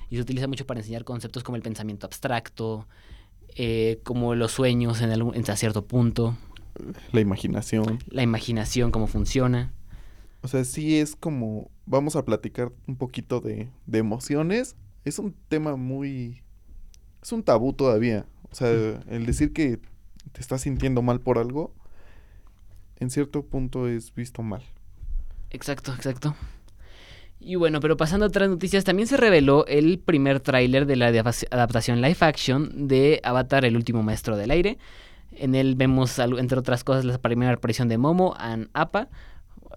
Y 0.09 0.15
se 0.17 0.21
utiliza 0.21 0.47
mucho 0.47 0.65
para 0.65 0.79
enseñar 0.81 1.03
conceptos 1.03 1.43
como 1.43 1.55
el 1.55 1.61
pensamiento 1.61 2.05
abstracto, 2.05 2.87
eh, 3.55 3.99
como 4.03 4.35
los 4.35 4.51
sueños 4.51 5.01
en, 5.01 5.11
algún- 5.11 5.35
hasta 5.35 5.55
cierto 5.55 5.85
punto, 5.85 6.37
La 7.13 7.21
imaginación. 7.21 7.99
la 8.09 8.21
imaginación, 8.21 8.91
cómo 8.91 9.07
funciona. 9.07 9.71
O 10.45 10.47
sea, 10.47 10.63
sí 10.63 10.99
es 10.99 11.15
como, 11.15 11.71
vamos 11.87 12.15
a 12.15 12.23
platicar 12.23 12.71
un 12.87 12.97
poquito 12.97 13.41
de, 13.41 13.67
de 13.87 13.97
emociones. 13.97 14.75
Es 15.03 15.17
un 15.17 15.35
tema 15.47 15.75
muy, 15.75 16.43
es 17.23 17.31
un 17.31 17.41
tabú 17.41 17.73
todavía. 17.73 18.27
O 18.51 18.55
sea, 18.55 18.69
el 18.69 19.25
decir 19.25 19.53
que 19.53 19.79
te 20.31 20.41
estás 20.41 20.61
sintiendo 20.61 21.01
mal 21.01 21.19
por 21.19 21.39
algo, 21.39 21.73
en 22.99 23.09
cierto 23.09 23.43
punto 23.43 23.87
es 23.87 24.13
visto 24.13 24.43
mal. 24.43 24.61
Exacto, 25.49 25.93
exacto. 25.95 26.35
Y 27.39 27.55
bueno, 27.55 27.79
pero 27.79 27.97
pasando 27.97 28.25
a 28.25 28.29
otras 28.29 28.47
noticias, 28.47 28.83
también 28.83 29.07
se 29.07 29.17
reveló 29.17 29.65
el 29.65 29.97
primer 29.97 30.41
tráiler 30.41 30.85
de 30.85 30.95
la 30.95 31.11
adap- 31.11 31.47
adaptación 31.49 32.01
live 32.01 32.17
action 32.19 32.87
de 32.87 33.19
Avatar, 33.23 33.65
el 33.65 33.75
último 33.75 34.03
maestro 34.03 34.37
del 34.37 34.51
aire. 34.51 34.77
En 35.31 35.55
él 35.55 35.73
vemos, 35.75 36.19
entre 36.19 36.59
otras 36.59 36.83
cosas, 36.83 37.03
la 37.03 37.17
primera 37.17 37.51
aparición 37.51 37.89
de 37.89 37.97
Momo 37.97 38.35
and 38.37 38.69
Appa, 38.73 39.09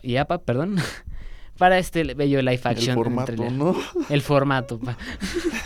y 0.03 0.17
Appa, 0.17 0.39
perdón, 0.39 0.77
para 1.59 1.79
este 1.79 2.03
bello 2.15 2.41
live 2.43 2.61
El 2.63 2.67
action. 2.67 2.95
formato, 2.95 3.33
entre 3.33 3.51
la- 3.51 3.57
¿no? 3.57 3.77
El 4.11 4.23
formato. 4.23 4.79
pa. 4.79 4.97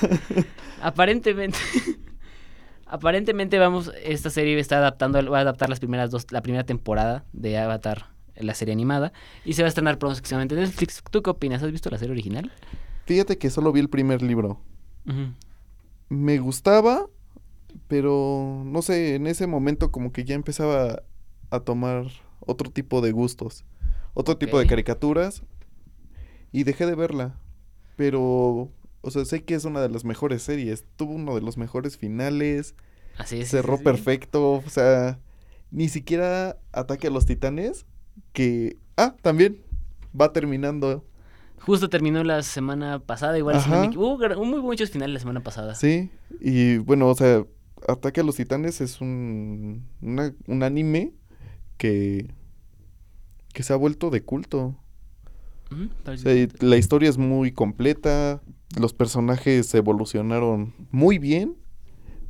aparentemente. 0.83 1.59
aparentemente 2.87 3.59
vamos. 3.59 3.91
Esta 4.05 4.31
serie 4.31 4.59
está 4.59 4.79
adaptando. 4.79 5.31
Va 5.31 5.39
a 5.39 5.43
adaptar 5.43 5.69
las 5.69 5.81
primeras 5.81 6.11
dos. 6.11 6.27
La 6.31 6.43
primera 6.43 6.65
temporada 6.65 7.25
de 7.33 7.59
Avatar. 7.59 8.07
La 8.37 8.55
serie 8.55 8.73
animada. 8.73 9.13
Y 9.45 9.53
se 9.53 9.63
va 9.63 9.67
a 9.67 9.69
estrenar 9.69 9.99
próximamente 9.99 10.55
en 10.55 10.63
Netflix. 10.63 11.03
¿Tú 11.11 11.23
qué 11.23 11.31
opinas? 11.31 11.63
¿Has 11.63 11.71
visto 11.71 11.91
la 11.91 11.99
serie 11.99 12.13
original? 12.13 12.51
Fíjate 13.05 13.37
que 13.37 13.51
solo 13.51 13.73
vi 13.73 13.81
el 13.81 13.89
primer 13.91 14.23
libro. 14.23 14.61
Me 16.09 16.39
gustaba, 16.39 17.07
pero 17.89 18.63
no 18.65 18.81
sé, 18.83 19.17
en 19.17 19.27
ese 19.27 19.47
momento 19.47 19.91
como 19.91 20.13
que 20.13 20.25
ya 20.25 20.35
empezaba 20.35 21.03
a 21.51 21.61
tomar 21.61 22.07
otro 22.41 22.71
tipo 22.71 23.01
de 23.01 23.11
gustos, 23.13 23.65
otro 24.15 24.37
tipo 24.37 24.59
de 24.59 24.67
caricaturas 24.67 25.43
y 26.53 26.65
dejé 26.65 26.87
de 26.87 26.95
verla. 26.95 27.39
Pero, 27.97 28.71
o 29.01 29.11
sea, 29.11 29.25
sé 29.25 29.45
que 29.45 29.55
es 29.55 29.65
una 29.65 29.81
de 29.81 29.89
las 29.89 30.05
mejores 30.05 30.43
series. 30.43 30.85
Tuvo 30.97 31.13
uno 31.15 31.35
de 31.35 31.41
los 31.43 31.57
mejores 31.57 31.97
finales, 31.97 32.75
Así 33.19 33.41
es. 33.41 33.49
cerró 33.51 33.75
sí, 33.75 33.79
sí. 33.79 33.85
perfecto, 33.85 34.53
o 34.53 34.65
sea, 34.69 35.19
ni 35.71 35.89
siquiera 35.89 36.59
Ataque 36.73 37.09
a 37.09 37.11
los 37.11 37.27
Titanes, 37.27 37.87
que, 38.33 38.77
ah, 38.97 39.15
también 39.23 39.59
va 40.19 40.33
terminando, 40.33 41.05
Justo 41.61 41.89
terminó 41.89 42.25
la 42.25 42.43
semana 42.43 42.99
pasada. 42.99 43.39
Igual 43.39 43.55
equi- 43.57 43.97
hubo, 43.97 44.15
hubo 44.17 44.45
muy 44.45 44.61
muchos 44.61 44.91
finales 44.91 45.15
la 45.15 45.21
semana 45.21 45.45
pasada. 45.45 45.77
Sí, 45.77 46.11
y 46.41 46.79
bueno, 46.79 47.07
o 47.09 47.15
sea, 47.15 47.45
Ataque 47.87 48.21
a 48.21 48.25
los 48.25 48.35
Titanes 48.35 48.81
es 48.81 49.01
un, 49.01 49.87
una- 50.01 50.35
un 50.49 50.63
anime 50.65 51.13
que, 51.77 52.27
que 53.53 53.63
se 53.63 53.73
ha 53.73 53.77
vuelto 53.77 54.11
de 54.11 54.23
culto. 54.23 54.77
O 56.07 56.17
sea, 56.17 56.49
la 56.61 56.77
historia 56.77 57.09
es 57.09 57.17
muy 57.17 57.53
completa, 57.53 58.43
los 58.79 58.93
personajes 58.93 59.75
evolucionaron 59.75 60.75
muy 60.91 61.19
bien, 61.19 61.57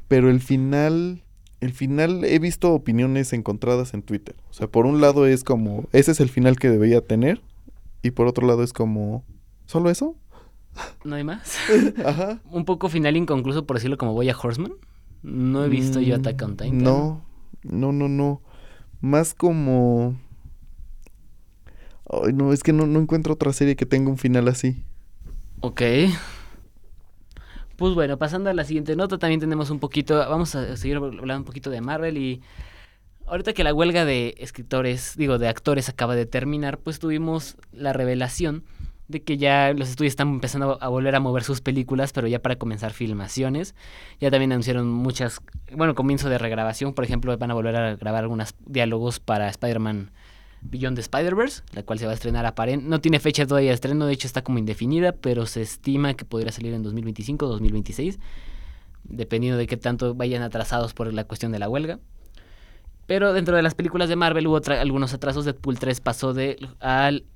pero 0.06 0.30
el 0.30 0.40
final, 0.40 1.24
el 1.60 1.72
final 1.72 2.24
he 2.24 2.38
visto 2.38 2.72
opiniones 2.72 3.32
encontradas 3.32 3.94
en 3.94 4.02
Twitter. 4.02 4.36
O 4.50 4.52
sea, 4.52 4.68
por 4.68 4.86
un 4.86 5.00
lado 5.00 5.26
es 5.26 5.42
como, 5.42 5.88
ese 5.92 6.12
es 6.12 6.20
el 6.20 6.28
final 6.28 6.58
que 6.58 6.70
debería 6.70 7.00
tener, 7.00 7.42
y 8.02 8.12
por 8.12 8.26
otro 8.28 8.46
lado 8.46 8.62
es 8.62 8.72
como, 8.72 9.24
¿solo 9.66 9.90
eso? 9.90 10.16
¿No 11.04 11.16
hay 11.16 11.24
más? 11.24 11.56
Ajá. 12.04 12.40
Un 12.50 12.64
poco 12.64 12.88
final 12.88 13.16
inconcluso, 13.16 13.66
por 13.66 13.76
decirlo 13.76 13.98
como 13.98 14.12
voy 14.12 14.28
a 14.28 14.36
Horseman. 14.36 14.72
No 15.22 15.64
he 15.64 15.68
visto 15.68 16.00
yo 16.00 16.16
Mm, 16.16 16.20
Attack 16.20 16.42
on 16.42 16.56
Titan. 16.56 16.78
No, 16.78 17.24
no, 17.62 17.92
no, 17.92 18.08
no. 18.08 18.42
Más 19.00 19.34
como... 19.34 20.16
Ay, 22.10 22.32
no, 22.32 22.52
es 22.52 22.62
que 22.62 22.72
no, 22.72 22.86
no 22.86 23.00
encuentro 23.00 23.34
otra 23.34 23.52
serie 23.52 23.76
que 23.76 23.86
tenga 23.86 24.10
un 24.10 24.18
final 24.18 24.48
así. 24.48 24.84
Ok. 25.60 25.82
Pues 27.76 27.94
bueno, 27.94 28.18
pasando 28.18 28.50
a 28.50 28.54
la 28.54 28.64
siguiente 28.64 28.96
nota, 28.96 29.18
también 29.18 29.40
tenemos 29.40 29.70
un 29.70 29.78
poquito, 29.78 30.16
vamos 30.16 30.54
a 30.54 30.76
seguir 30.76 30.96
hablando 30.96 31.38
un 31.38 31.44
poquito 31.44 31.70
de 31.70 31.80
Marvel 31.80 32.16
y 32.18 32.42
ahorita 33.26 33.52
que 33.52 33.64
la 33.64 33.74
huelga 33.74 34.04
de 34.04 34.34
escritores, 34.38 35.16
digo, 35.16 35.38
de 35.38 35.48
actores 35.48 35.88
acaba 35.88 36.14
de 36.14 36.26
terminar, 36.26 36.78
pues 36.78 36.98
tuvimos 36.98 37.56
la 37.72 37.92
revelación 37.92 38.64
de 39.08 39.22
que 39.22 39.36
ya 39.36 39.72
los 39.72 39.88
estudios 39.88 40.12
están 40.12 40.28
empezando 40.28 40.78
a 40.80 40.88
volver 40.88 41.14
a 41.14 41.20
mover 41.20 41.44
sus 41.44 41.60
películas, 41.60 42.12
pero 42.12 42.28
ya 42.28 42.40
para 42.40 42.56
comenzar 42.56 42.92
filmaciones. 42.92 43.74
Ya 44.20 44.30
también 44.30 44.52
anunciaron 44.52 44.88
muchas, 44.90 45.40
bueno, 45.74 45.94
comienzo 45.94 46.28
de 46.28 46.38
regrabación, 46.38 46.94
por 46.94 47.04
ejemplo, 47.04 47.36
van 47.36 47.50
a 47.50 47.54
volver 47.54 47.76
a 47.76 47.96
grabar 47.96 48.24
algunos 48.24 48.54
diálogos 48.66 49.20
para 49.20 49.48
Spider-Man 49.48 50.12
Beyond 50.62 50.96
the 50.96 51.02
Spider-Verse, 51.02 51.62
la 51.72 51.82
cual 51.82 51.98
se 51.98 52.06
va 52.06 52.12
a 52.12 52.14
estrenar 52.14 52.46
aparente. 52.46 52.86
No 52.86 53.00
tiene 53.00 53.20
fecha 53.20 53.46
todavía 53.46 53.70
de 53.70 53.74
estreno, 53.74 54.06
de 54.06 54.12
hecho 54.12 54.26
está 54.26 54.42
como 54.42 54.58
indefinida, 54.58 55.12
pero 55.12 55.46
se 55.46 55.62
estima 55.62 56.14
que 56.14 56.24
podría 56.24 56.52
salir 56.52 56.72
en 56.72 56.82
2025 56.82 57.46
o 57.46 57.48
2026, 57.48 58.18
dependiendo 59.04 59.58
de 59.58 59.66
qué 59.66 59.76
tanto 59.76 60.14
vayan 60.14 60.42
atrasados 60.42 60.94
por 60.94 61.12
la 61.12 61.24
cuestión 61.24 61.52
de 61.52 61.58
la 61.58 61.68
huelga. 61.68 61.98
Pero 63.06 63.32
dentro 63.32 63.56
de 63.56 63.62
las 63.62 63.74
películas 63.74 64.08
de 64.08 64.16
Marvel 64.16 64.46
hubo 64.46 64.60
algunos 64.70 65.12
atrasos. 65.12 65.44
Deadpool 65.44 65.78
3 65.78 66.00
pasó 66.00 66.32
de 66.32 66.56
al 66.80 67.26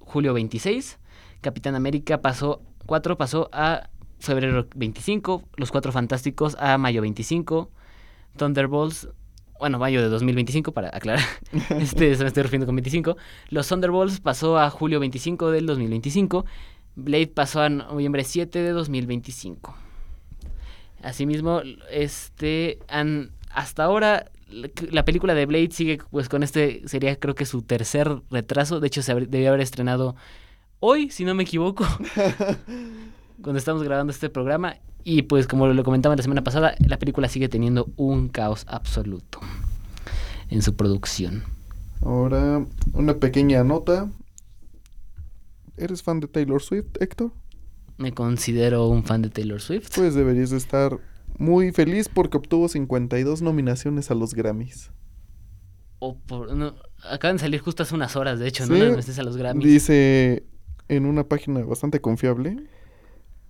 julio 0.00 0.32
26, 0.32 0.98
Capitán 1.40 1.74
América 1.74 2.22
pasó 2.22 2.62
4 2.86 3.16
pasó 3.16 3.48
a 3.52 3.90
febrero 4.18 4.66
25, 4.74 5.42
Los 5.56 5.70
Cuatro 5.70 5.92
Fantásticos 5.92 6.56
a 6.58 6.78
mayo 6.78 7.02
25, 7.02 7.70
Thunderbolts 8.36 9.08
bueno, 9.64 9.78
mayo 9.78 10.02
de 10.02 10.08
2025 10.10 10.72
para 10.72 10.88
aclarar. 10.94 11.24
Este 11.80 12.14
se 12.14 12.22
me 12.22 12.28
estoy 12.28 12.42
refiriendo 12.42 12.66
con 12.66 12.76
25. 12.76 13.16
Los 13.48 13.66
Thunderbolts 13.66 14.20
pasó 14.20 14.58
a 14.58 14.68
julio 14.68 15.00
25 15.00 15.50
del 15.50 15.64
2025. 15.64 16.44
Blade 16.96 17.28
pasó 17.28 17.62
a 17.62 17.70
noviembre 17.70 18.24
7 18.24 18.58
de 18.58 18.70
2025. 18.72 19.74
Asimismo, 21.02 21.62
este 21.90 22.78
han 22.88 23.30
hasta 23.50 23.84
ahora 23.84 24.26
la- 24.50 24.68
la 24.90 25.04
película 25.06 25.32
de 25.34 25.46
Blade 25.46 25.70
sigue 25.70 25.98
pues 26.10 26.28
con 26.28 26.42
este 26.42 26.82
sería 26.86 27.16
creo 27.16 27.34
que 27.34 27.46
su 27.46 27.62
tercer 27.62 28.20
retraso, 28.30 28.80
de 28.80 28.86
hecho 28.88 29.00
se 29.02 29.14
debió 29.14 29.48
haber 29.48 29.62
estrenado 29.62 30.14
hoy, 30.80 31.08
si 31.10 31.24
no 31.24 31.34
me 31.34 31.44
equivoco. 31.44 31.86
cuando 33.42 33.58
estamos 33.58 33.82
grabando 33.82 34.12
este 34.12 34.28
programa 34.30 34.76
y 35.02 35.22
pues 35.22 35.46
como 35.46 35.66
lo 35.66 35.84
comentaba 35.84 36.16
la 36.16 36.22
semana 36.22 36.42
pasada, 36.44 36.74
la 36.78 36.98
película 36.98 37.28
sigue 37.28 37.48
teniendo 37.48 37.90
un 37.96 38.28
caos 38.28 38.64
absoluto 38.68 39.40
en 40.50 40.62
su 40.62 40.74
producción. 40.76 41.42
Ahora, 42.02 42.64
una 42.92 43.14
pequeña 43.14 43.64
nota. 43.64 44.10
¿Eres 45.76 46.02
fan 46.02 46.20
de 46.20 46.28
Taylor 46.28 46.62
Swift, 46.62 46.86
Héctor? 47.00 47.32
Me 47.96 48.12
considero 48.12 48.88
un 48.88 49.04
fan 49.04 49.22
de 49.22 49.30
Taylor 49.30 49.60
Swift. 49.60 49.90
Pues 49.94 50.14
deberías 50.14 50.50
de 50.50 50.56
estar 50.56 50.98
muy 51.38 51.72
feliz 51.72 52.08
porque 52.08 52.36
obtuvo 52.36 52.68
52 52.68 53.42
nominaciones 53.42 54.10
a 54.10 54.14
los 54.14 54.34
Grammys. 54.34 54.90
O 55.98 56.16
por- 56.18 56.54
no, 56.54 56.74
acaban 57.10 57.36
de 57.36 57.40
salir 57.42 57.60
justo 57.60 57.82
hace 57.82 57.94
unas 57.94 58.14
horas, 58.16 58.38
de 58.38 58.46
hecho, 58.48 58.64
¿no? 58.66 58.74
Sí, 58.74 58.80
Las 58.80 58.82
nominaciones 58.88 59.18
a 59.18 59.22
los 59.22 59.36
Grammys. 59.36 59.64
Dice 59.64 60.44
en 60.88 61.06
una 61.06 61.24
página 61.24 61.60
bastante 61.64 62.00
confiable. 62.00 62.68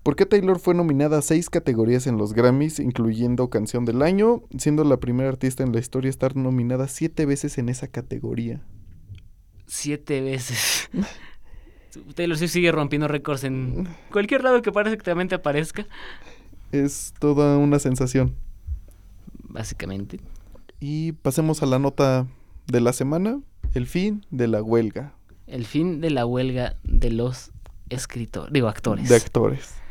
¿Por 0.04 0.16
qué 0.16 0.26
Taylor 0.26 0.58
fue 0.58 0.74
nominada 0.74 1.16
a 1.16 1.22
seis 1.22 1.48
categorías 1.48 2.06
en 2.06 2.18
los 2.18 2.34
Grammys, 2.34 2.78
incluyendo 2.78 3.48
Canción 3.48 3.86
del 3.86 4.02
Año, 4.02 4.42
siendo 4.58 4.84
la 4.84 4.98
primera 4.98 5.30
artista 5.30 5.62
en 5.62 5.72
la 5.72 5.80
historia 5.80 6.10
a 6.10 6.10
estar 6.10 6.36
nominada 6.36 6.88
siete 6.88 7.24
veces 7.24 7.56
en 7.56 7.70
esa 7.70 7.88
categoría? 7.88 8.60
Siete 9.66 10.20
veces. 10.20 10.90
Taylor 12.14 12.36
Swift 12.36 12.50
sigue 12.50 12.70
rompiendo 12.70 13.08
récords 13.08 13.44
en 13.44 13.88
cualquier 14.12 14.44
lado 14.44 14.60
que 14.60 14.70
prácticamente 14.72 15.36
aparezca. 15.36 15.86
Es 16.70 17.14
toda 17.18 17.56
una 17.56 17.78
sensación. 17.78 18.36
Básicamente. 19.48 20.20
Y 20.80 21.12
pasemos 21.12 21.62
a 21.62 21.66
la 21.66 21.78
nota 21.78 22.26
de 22.66 22.82
la 22.82 22.92
semana, 22.92 23.40
el 23.72 23.86
fin 23.86 24.26
de 24.30 24.48
la 24.48 24.62
huelga 24.62 25.14
El 25.46 25.64
fin 25.64 26.02
de 26.02 26.10
la 26.10 26.26
huelga 26.26 26.76
de 26.82 27.10
los 27.10 27.52
escritores, 27.88 28.52
digo, 28.52 28.68
actores. 28.68 29.08
de 29.08 29.16
actores. 29.16 29.83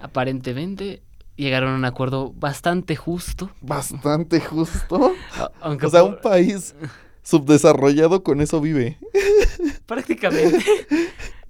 Aparentemente 0.00 1.02
llegaron 1.36 1.72
a 1.72 1.76
un 1.76 1.84
acuerdo 1.84 2.32
bastante 2.32 2.96
justo. 2.96 3.50
Bastante 3.60 4.40
justo. 4.40 5.14
Aunque 5.60 5.86
O 5.86 5.90
sea, 5.90 6.02
por- 6.02 6.14
un 6.14 6.20
país 6.20 6.74
subdesarrollado 7.22 8.22
con 8.22 8.40
eso 8.40 8.60
vive. 8.60 8.98
prácticamente 9.86 10.64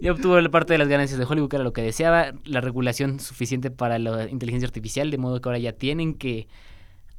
ya 0.01 0.13
obtuvo 0.13 0.41
la 0.41 0.49
parte 0.49 0.73
de 0.75 0.79
las 0.79 0.89
ganancias 0.89 1.19
de 1.19 1.25
Hollywood, 1.25 1.49
que 1.51 1.57
era 1.57 1.65
lo 1.65 1.73
que 1.73 1.83
deseaba, 1.83 2.33
la 2.45 2.61
regulación 2.61 3.21
suficiente 3.21 3.71
para 3.71 3.99
la 3.99 4.29
inteligencia 4.29 4.67
artificial, 4.67 5.11
de 5.11 5.19
modo 5.19 5.41
que 5.41 5.49
ahora 5.49 5.59
ya 5.59 5.73
tienen 5.73 6.15
que 6.15 6.47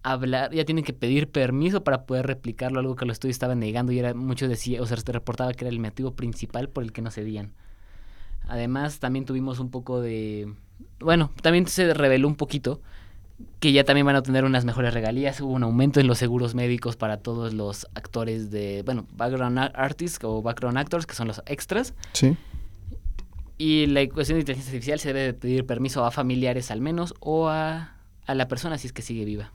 hablar, 0.01 0.53
ya 0.53 0.63
tienen 0.63 0.85
que 0.85 0.93
pedir 0.93 1.29
permiso 1.29 1.83
para 1.83 2.05
poder 2.05 2.25
replicarlo, 2.27 2.79
algo 2.79 2.95
que 2.95 3.05
los 3.05 3.15
estudios 3.15 3.35
estaban 3.35 3.59
negando 3.59 3.91
y 3.91 3.99
era 3.99 4.13
mucho 4.13 4.47
decía, 4.47 4.81
o 4.81 4.85
sea, 4.85 4.95
se 4.97 5.11
reportaba 5.11 5.53
que 5.53 5.65
era 5.65 5.69
el 5.69 5.79
motivo 5.79 6.15
principal 6.15 6.69
por 6.69 6.83
el 6.83 6.93
que 6.93 7.01
no 7.01 7.11
cedían. 7.11 7.53
Además, 8.47 8.99
también 8.99 9.25
tuvimos 9.25 9.59
un 9.59 9.69
poco 9.71 9.99
de 10.01 10.53
bueno, 10.99 11.31
también 11.41 11.67
se 11.67 11.93
reveló 11.93 12.27
un 12.27 12.35
poquito 12.35 12.81
que 13.59 13.71
ya 13.71 13.83
también 13.83 14.05
van 14.05 14.15
a 14.15 14.21
tener 14.21 14.43
unas 14.43 14.65
mejores 14.65 14.93
regalías. 14.93 15.39
Hubo 15.41 15.53
un 15.53 15.63
aumento 15.63 15.99
en 15.99 16.07
los 16.07 16.17
seguros 16.17 16.55
médicos 16.55 16.95
para 16.95 17.17
todos 17.17 17.53
los 17.53 17.87
actores 17.95 18.51
de, 18.51 18.83
bueno, 18.85 19.07
background 19.15 19.57
artists 19.75 20.19
o 20.23 20.41
background 20.41 20.77
actors, 20.77 21.05
que 21.05 21.15
son 21.15 21.27
los 21.27 21.41
extras. 21.45 21.93
Sí. 22.13 22.35
Y 23.57 23.87
la 23.87 24.07
cuestión 24.07 24.37
de 24.37 24.41
inteligencia 24.41 24.71
artificial 24.71 24.99
se 24.99 25.09
debe 25.09 25.21
de 25.21 25.33
pedir 25.33 25.65
permiso 25.65 26.05
a 26.05 26.11
familiares 26.11 26.71
al 26.71 26.81
menos 26.81 27.13
o 27.19 27.49
a, 27.49 27.95
a 28.25 28.35
la 28.35 28.47
persona 28.47 28.77
si 28.77 28.87
es 28.87 28.93
que 28.93 29.01
sigue 29.01 29.25
viva. 29.25 29.51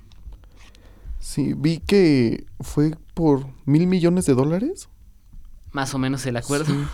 Sí, 1.19 1.55
vi 1.57 1.79
que 1.79 2.45
fue 2.61 2.93
por 3.15 3.47
mil 3.65 3.87
millones 3.87 4.27
de 4.27 4.35
dólares. 4.35 4.91
Más 5.73 5.95
o 5.95 5.99
menos 5.99 6.27
el 6.27 6.37
acuerdo. 6.37 6.67
Sí. 6.67 6.85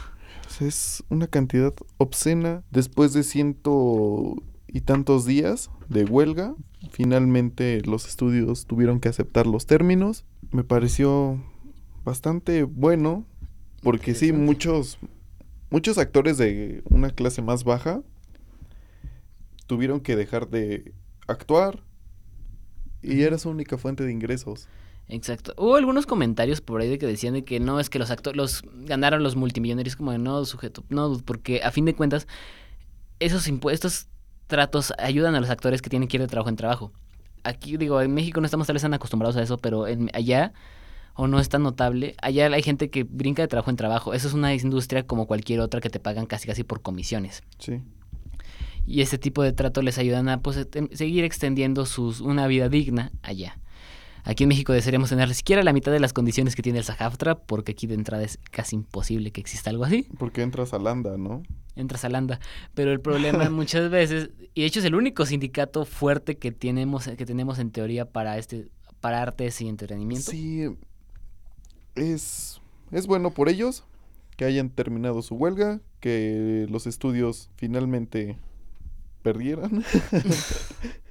Sea, 0.61 0.69
es 0.69 1.05
una 1.09 1.26
cantidad 1.26 1.73
obscena 1.97 2.62
después 2.71 3.12
de 3.12 3.23
ciento 3.23 4.37
y 4.69 4.83
tantos 4.83 5.25
días 5.25 5.71
de 5.88 6.05
huelga. 6.05 6.55
Finalmente 6.90 7.81
los 7.83 8.07
estudios 8.07 8.67
tuvieron 8.67 9.00
que 9.00 9.09
aceptar 9.09 9.47
los 9.47 9.67
términos. 9.67 10.26
Me 10.52 10.62
pareció 10.62 11.43
bastante 12.05 12.64
bueno 12.64 13.25
porque 13.83 14.14
sí, 14.14 14.33
muchos, 14.33 14.99
muchos 15.71 15.97
actores 15.97 16.37
de 16.37 16.83
una 16.90 17.11
clase 17.11 17.40
más 17.40 17.64
baja 17.64 18.02
tuvieron 19.67 20.00
que 20.00 20.17
dejar 20.17 20.50
de 20.50 20.93
actuar 21.26 21.83
y 23.02 23.23
era 23.23 23.38
su 23.38 23.49
única 23.49 23.79
fuente 23.79 24.05
de 24.05 24.12
ingresos. 24.12 24.69
Exacto. 25.11 25.55
Hubo 25.57 25.76
algunos 25.76 26.07
comentarios 26.07 26.61
por 26.61 26.81
ahí 26.81 26.88
de 26.88 26.99
que 26.99 27.07
decían 27.07 27.35
de 27.35 27.45
que 27.45 27.61
no 27.61 27.81
es 27.81 27.90
que 27.90 27.99
los 27.99 28.11
actores 28.11 28.37
los 28.37 28.62
ganaron 28.87 29.23
los 29.23 29.37
multimillonarios 29.37 29.97
como 29.97 30.12
de 30.12 30.19
no 30.19 30.45
sujeto, 30.45 30.85
no, 30.88 31.19
porque 31.25 31.62
a 31.62 31.71
fin 31.71 31.85
de 31.85 31.95
cuentas 31.95 32.26
esos 33.19 33.49
impuestos 33.49 34.09
tratos 34.47 34.93
ayudan 34.99 35.35
a 35.35 35.40
los 35.40 35.50
actores 35.50 35.83
que 35.83 35.90
tienen 35.90 36.09
que 36.09 36.17
ir 36.17 36.21
de 36.21 36.26
trabajo 36.26 36.49
en 36.49 36.57
trabajo. 36.57 36.93
Aquí 37.45 37.76
digo, 37.76 38.00
en 38.00 38.12
México 38.12 38.40
no 38.40 38.47
estamos 38.47 38.67
tal 38.67 38.75
vez 38.75 38.83
tan 38.83 38.95
acostumbrados 38.95 39.37
a 39.37 39.43
eso, 39.43 39.59
pero 39.59 39.87
en, 39.87 40.11
allá 40.14 40.52
o 41.14 41.26
no 41.26 41.38
es 41.38 41.49
tan 41.49 41.62
notable. 41.62 42.14
Allá 42.23 42.47
hay 42.47 42.62
gente 42.62 42.90
que 42.90 43.05
brinca 43.05 43.43
de 43.43 43.49
trabajo 43.49 43.71
en 43.71 43.76
trabajo. 43.76 44.14
Eso 44.14 44.29
es 44.29 44.35
una 44.35 44.55
industria 44.55 45.07
como 45.07 45.26
cualquier 45.26 45.61
otra 45.61 45.81
que 45.81 45.90
te 45.90 46.00
pagan 46.00 46.26
casi 46.26 46.47
casi 46.47 46.64
por 46.64 46.83
comisiones. 46.83 47.43
Sí. 47.59 47.81
Y 48.87 49.02
este 49.02 49.19
tipo 49.19 49.43
de 49.43 49.52
trato 49.52 49.83
les 49.83 49.99
ayudan 49.99 50.29
a 50.29 50.40
pues, 50.40 50.67
seguir 50.93 51.25
extendiendo 51.25 51.87
sus, 51.87 52.21
una 52.21 52.47
vida 52.47 52.69
digna 52.69 53.12
allá. 53.23 53.59
Aquí 54.25 54.45
en 54.45 54.49
México 54.49 54.73
desearíamos 54.73 55.11
tener 55.11 55.33
siquiera 55.35 55.62
la 55.62 55.73
mitad 55.73 55.93
de 55.93 56.00
las 56.00 56.12
condiciones 56.12 56.57
que 56.57 56.62
tiene 56.62 56.79
el 56.79 56.85
Sajaftra, 56.85 57.37
porque 57.37 57.73
aquí 57.73 57.87
de 57.87 57.95
entrada 57.95 58.23
es 58.23 58.39
casi 58.50 58.77
imposible 58.77 59.31
que 59.31 59.41
exista 59.41 59.71
algo 59.71 59.85
así. 59.85 60.07
Porque 60.19 60.43
entras 60.43 60.75
a 60.75 60.79
Landa, 60.79 61.17
¿no? 61.17 61.43
Entras 61.77 62.05
a 62.05 62.09
Landa. 62.09 62.41
Pero 62.75 62.93
el 62.93 63.00
problema 63.00 63.49
muchas 63.50 63.91
veces, 63.91 64.31
y 64.55 64.62
de 64.62 64.67
hecho 64.67 64.81
es 64.81 64.87
el 64.87 64.95
único 64.95 65.27
sindicato 65.27 65.85
fuerte 65.85 66.37
que 66.37 66.53
tenemos, 66.53 67.07
que 67.09 67.27
tenemos 67.27 67.59
en 67.59 67.71
teoría 67.71 68.05
para 68.05 68.39
este, 68.39 68.69
para 69.00 69.23
artes 69.23 69.61
y 69.61 69.69
entretenimiento. 69.69 70.31
Sí, 70.31 70.67
es, 71.95 72.61
es 72.91 73.07
bueno 73.07 73.31
por 73.31 73.49
ellos 73.49 73.85
que 74.37 74.45
hayan 74.45 74.71
terminado 74.71 75.23
su 75.23 75.35
huelga, 75.35 75.81
que 76.00 76.67
los 76.71 76.87
estudios 76.87 77.50
finalmente 77.57 78.39
perdieran. 79.23 79.85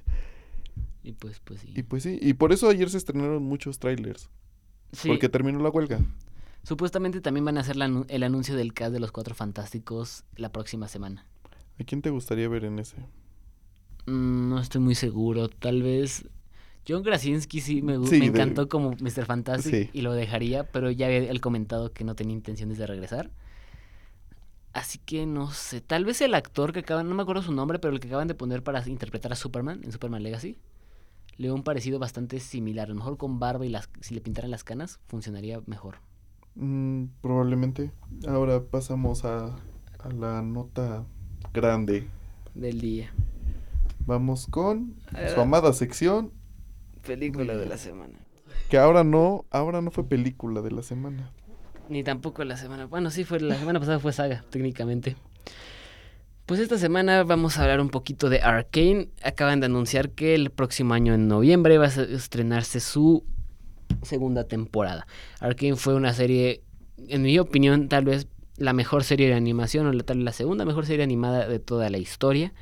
Y 1.02 1.12
pues, 1.12 1.40
pues 1.40 1.60
sí. 1.60 1.72
y 1.74 1.82
pues 1.82 2.02
sí, 2.02 2.18
y 2.20 2.34
por 2.34 2.52
eso 2.52 2.68
ayer 2.68 2.90
se 2.90 2.98
estrenaron 2.98 3.42
muchos 3.42 3.78
trailers, 3.78 4.28
Sí, 4.92 5.08
porque 5.08 5.28
terminó 5.28 5.58
la 5.60 5.70
huelga. 5.70 6.00
supuestamente 6.62 7.20
también 7.20 7.44
van 7.46 7.56
a 7.56 7.62
hacer 7.62 7.76
la 7.76 8.04
el 8.08 8.22
anuncio 8.22 8.54
del 8.56 8.74
cast 8.74 8.92
de 8.92 9.00
los 9.00 9.10
Cuatro 9.12 9.34
Fantásticos 9.34 10.24
la 10.36 10.52
próxima 10.52 10.88
semana. 10.88 11.26
¿A 11.80 11.84
quién 11.84 12.02
te 12.02 12.10
gustaría 12.10 12.48
ver 12.48 12.64
en 12.64 12.78
ese? 12.78 12.96
Mm, 14.06 14.50
no 14.50 14.60
estoy 14.60 14.80
muy 14.82 14.94
seguro. 14.94 15.48
Tal 15.48 15.82
vez. 15.82 16.26
John 16.88 17.02
Krasinski 17.02 17.60
sí 17.60 17.82
me, 17.82 17.94
Sí, 18.06 18.12
me 18.18 18.20
de- 18.20 18.26
encantó 18.26 18.68
como 18.68 18.90
Mr. 18.92 19.24
Fantastic 19.26 19.72
Sí. 19.74 19.90
y 19.92 20.00
lo 20.02 20.12
dejaría, 20.12 20.64
pero 20.64 20.90
ya 20.90 21.06
había 21.06 21.18
él 21.30 21.40
comentado 21.40 21.92
que 21.92 22.04
no 22.04 22.14
tenía 22.14 22.34
intenciones 22.34 22.78
de 22.78 22.86
regresar. 22.86 23.30
Así 24.72 24.98
que 24.98 25.26
no 25.26 25.50
sé. 25.50 25.80
Tal 25.80 26.04
vez 26.04 26.20
el 26.20 26.34
actor 26.34 26.72
que 26.72 26.80
acaban, 26.80 27.08
no 27.08 27.14
me 27.14 27.22
acuerdo 27.22 27.42
su 27.42 27.52
nombre, 27.52 27.78
pero 27.78 27.92
el 27.94 28.00
que 28.00 28.08
acaban 28.08 28.28
de 28.28 28.34
poner 28.34 28.62
para 28.62 28.86
interpretar 28.88 29.32
a 29.32 29.36
Superman 29.36 29.80
en 29.84 29.92
Superman 29.92 30.22
Legacy. 30.22 30.56
Le 31.40 31.46
dio 31.46 31.54
un 31.54 31.62
parecido 31.62 31.98
bastante 31.98 32.38
similar. 32.38 32.88
A 32.88 32.90
lo 32.90 32.96
mejor 32.96 33.16
con 33.16 33.38
barba 33.38 33.64
y 33.64 33.70
las, 33.70 33.88
si 34.02 34.14
le 34.14 34.20
pintaran 34.20 34.50
las 34.50 34.62
canas, 34.62 35.00
funcionaría 35.08 35.62
mejor. 35.64 35.96
Mm, 36.54 37.04
probablemente. 37.22 37.92
Ahora 38.28 38.62
pasamos 38.62 39.24
a, 39.24 39.46
a 39.46 40.08
la 40.14 40.42
nota 40.42 41.06
grande. 41.54 42.06
Del 42.54 42.78
día. 42.82 43.10
Vamos 44.04 44.48
con 44.48 44.96
su 45.34 45.40
amada 45.40 45.72
sección, 45.72 46.30
Película 47.06 47.56
de 47.56 47.64
la 47.64 47.78
semana. 47.78 48.18
que 48.68 48.76
ahora 48.76 49.02
no, 49.02 49.46
ahora 49.50 49.80
no 49.80 49.90
fue 49.90 50.04
película 50.06 50.60
de 50.60 50.72
la 50.72 50.82
semana. 50.82 51.30
Ni 51.88 52.04
tampoco 52.04 52.44
la 52.44 52.58
semana. 52.58 52.84
Bueno, 52.84 53.08
sí, 53.10 53.24
fue 53.24 53.40
la 53.40 53.54
semana 53.56 53.80
pasada 53.80 53.98
fue 53.98 54.12
saga, 54.12 54.44
técnicamente. 54.50 55.16
Pues 56.50 56.58
esta 56.58 56.78
semana 56.78 57.22
vamos 57.22 57.56
a 57.58 57.62
hablar 57.62 57.80
un 57.80 57.90
poquito 57.90 58.28
de 58.28 58.40
Arkane. 58.40 59.06
Acaban 59.22 59.60
de 59.60 59.66
anunciar 59.66 60.10
que 60.10 60.34
el 60.34 60.50
próximo 60.50 60.94
año, 60.94 61.14
en 61.14 61.28
noviembre, 61.28 61.78
va 61.78 61.86
a 61.86 61.90
se- 61.90 62.12
estrenarse 62.12 62.80
su 62.80 63.22
segunda 64.02 64.42
temporada. 64.42 65.06
Arkane 65.38 65.76
fue 65.76 65.94
una 65.94 66.12
serie, 66.12 66.64
en 67.06 67.22
mi 67.22 67.38
opinión, 67.38 67.88
tal 67.88 68.04
vez 68.04 68.26
la 68.56 68.72
mejor 68.72 69.04
serie 69.04 69.28
de 69.28 69.34
animación, 69.34 69.86
o 69.86 69.92
la- 69.92 70.02
tal 70.02 70.16
vez 70.16 70.24
la 70.24 70.32
segunda 70.32 70.64
mejor 70.64 70.86
serie 70.86 71.04
animada 71.04 71.46
de 71.46 71.60
toda 71.60 71.88
la 71.88 71.98
historia. 71.98 72.52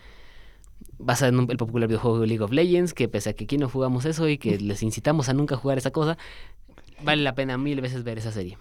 Basada 0.99 1.31
en 1.31 1.39
el 1.51 1.57
popular 1.57 1.89
videojuego 1.89 2.27
League 2.27 2.45
of 2.45 2.53
Legends, 2.53 2.93
que 2.93 3.09
pese 3.09 3.31
a 3.31 3.33
que 3.33 3.45
aquí 3.45 3.57
no 3.57 3.71
jugamos 3.71 4.05
eso 4.05 4.29
y 4.29 4.37
que 4.37 4.59
les 4.59 4.83
incitamos 4.83 5.31
a 5.31 5.33
nunca 5.33 5.57
jugar 5.57 5.79
esa 5.79 5.93
cosa, 5.93 6.19
vale 7.03 7.23
la 7.23 7.35
pena 7.35 7.57
mil 7.57 7.81
veces 7.81 8.05
ver 8.05 8.19
esa 8.19 8.33
serie. 8.33 8.59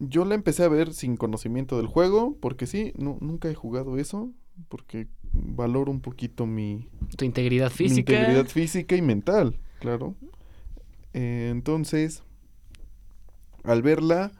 Yo 0.00 0.24
la 0.24 0.34
empecé 0.34 0.64
a 0.64 0.68
ver 0.68 0.92
sin 0.94 1.16
conocimiento 1.16 1.76
del 1.76 1.86
juego, 1.86 2.36
porque 2.40 2.66
sí, 2.66 2.92
nu- 2.96 3.18
nunca 3.20 3.50
he 3.50 3.54
jugado 3.54 3.98
eso, 3.98 4.32
porque 4.68 5.08
valoro 5.32 5.90
un 5.90 6.00
poquito 6.00 6.46
mi, 6.46 6.88
Tu 7.16 7.24
integridad 7.26 7.68
mi 7.68 7.74
física. 7.76 8.12
integridad 8.14 8.46
física 8.46 8.96
y 8.96 9.02
mental, 9.02 9.58
claro. 9.78 10.14
Eh, 11.12 11.48
entonces, 11.50 12.22
al 13.62 13.82
verla, 13.82 14.32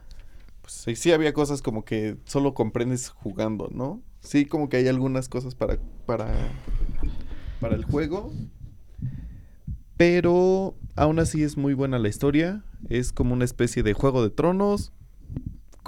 pues 0.63 0.73
sí, 0.73 0.97
sí 0.97 1.13
había 1.13 1.35
cosas 1.35 1.61
como 1.63 1.85
que 1.85 2.17
solo 2.25 2.55
comprendes 2.55 3.11
jugando, 3.11 3.69
¿no? 3.71 4.01
Sí, 4.21 4.47
como 4.47 4.69
que 4.69 4.79
hay 4.79 4.89
algunas 4.89 5.29
cosas 5.29 5.55
para, 5.55 5.79
para, 6.07 6.49
para 7.61 7.75
el 7.75 7.85
juego, 7.85 8.33
pero 9.97 10.75
aún 10.97 11.19
así 11.19 11.43
es 11.43 11.57
muy 11.57 11.75
buena 11.75 11.99
la 11.99 12.09
historia. 12.09 12.65
Es 12.89 13.13
como 13.13 13.35
una 13.35 13.45
especie 13.45 13.83
de 13.83 13.93
juego 13.93 14.23
de 14.23 14.31
tronos 14.31 14.93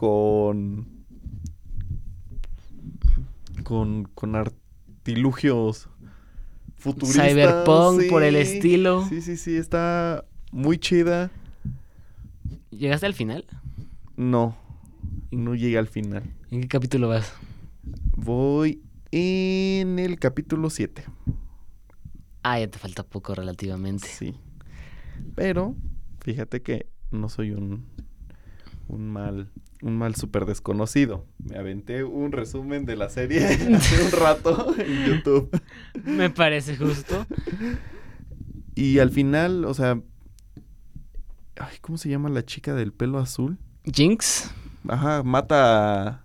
con 0.02 0.88
con, 3.62 4.02
con 4.16 4.34
artilugios 4.34 5.88
futuristas. 6.74 7.28
Cyberpunk 7.28 8.10
por 8.10 8.24
el 8.24 8.34
estilo. 8.34 9.06
Sí, 9.08 9.22
sí, 9.22 9.36
sí, 9.36 9.54
está 9.54 10.24
muy 10.50 10.78
chida. 10.78 11.30
¿Llegaste 12.72 13.06
al 13.06 13.14
final? 13.14 13.44
No, 14.16 14.56
no 15.30 15.54
llegué 15.54 15.78
al 15.78 15.86
final. 15.86 16.24
¿En 16.50 16.62
qué 16.62 16.66
capítulo 16.66 17.08
vas? 17.08 17.32
Voy 18.16 18.82
en 19.12 20.00
el 20.00 20.18
capítulo 20.18 20.68
7. 20.68 21.04
Ah, 22.42 22.58
ya 22.58 22.66
te 22.66 22.80
falta 22.80 23.04
poco 23.04 23.36
relativamente. 23.36 24.08
Sí. 24.08 24.34
Pero, 25.36 25.76
fíjate 26.18 26.60
que 26.60 26.88
no 27.12 27.28
soy 27.28 27.52
un, 27.52 27.86
un 28.88 29.10
mal, 29.10 29.48
un 29.82 29.96
mal 29.96 30.14
súper 30.14 30.44
desconocido. 30.46 31.26
Me 31.38 31.56
aventé 31.58 32.04
un 32.04 32.32
resumen 32.32 32.84
de 32.84 32.96
la 32.96 33.08
serie 33.08 33.46
hace 33.74 34.02
un 34.04 34.12
rato 34.12 34.74
en 34.78 35.06
YouTube. 35.06 35.50
Me 36.04 36.30
parece 36.30 36.76
justo. 36.76 37.26
Y 38.74 38.98
al 38.98 39.10
final, 39.10 39.64
o 39.64 39.74
sea. 39.74 40.00
Ay, 41.56 41.76
¿cómo 41.80 41.98
se 41.98 42.08
llama 42.08 42.28
la 42.28 42.44
chica 42.44 42.74
del 42.74 42.92
pelo 42.92 43.18
azul? 43.18 43.58
Jinx 43.84 44.50
Ajá, 44.88 45.22
mata 45.22 46.24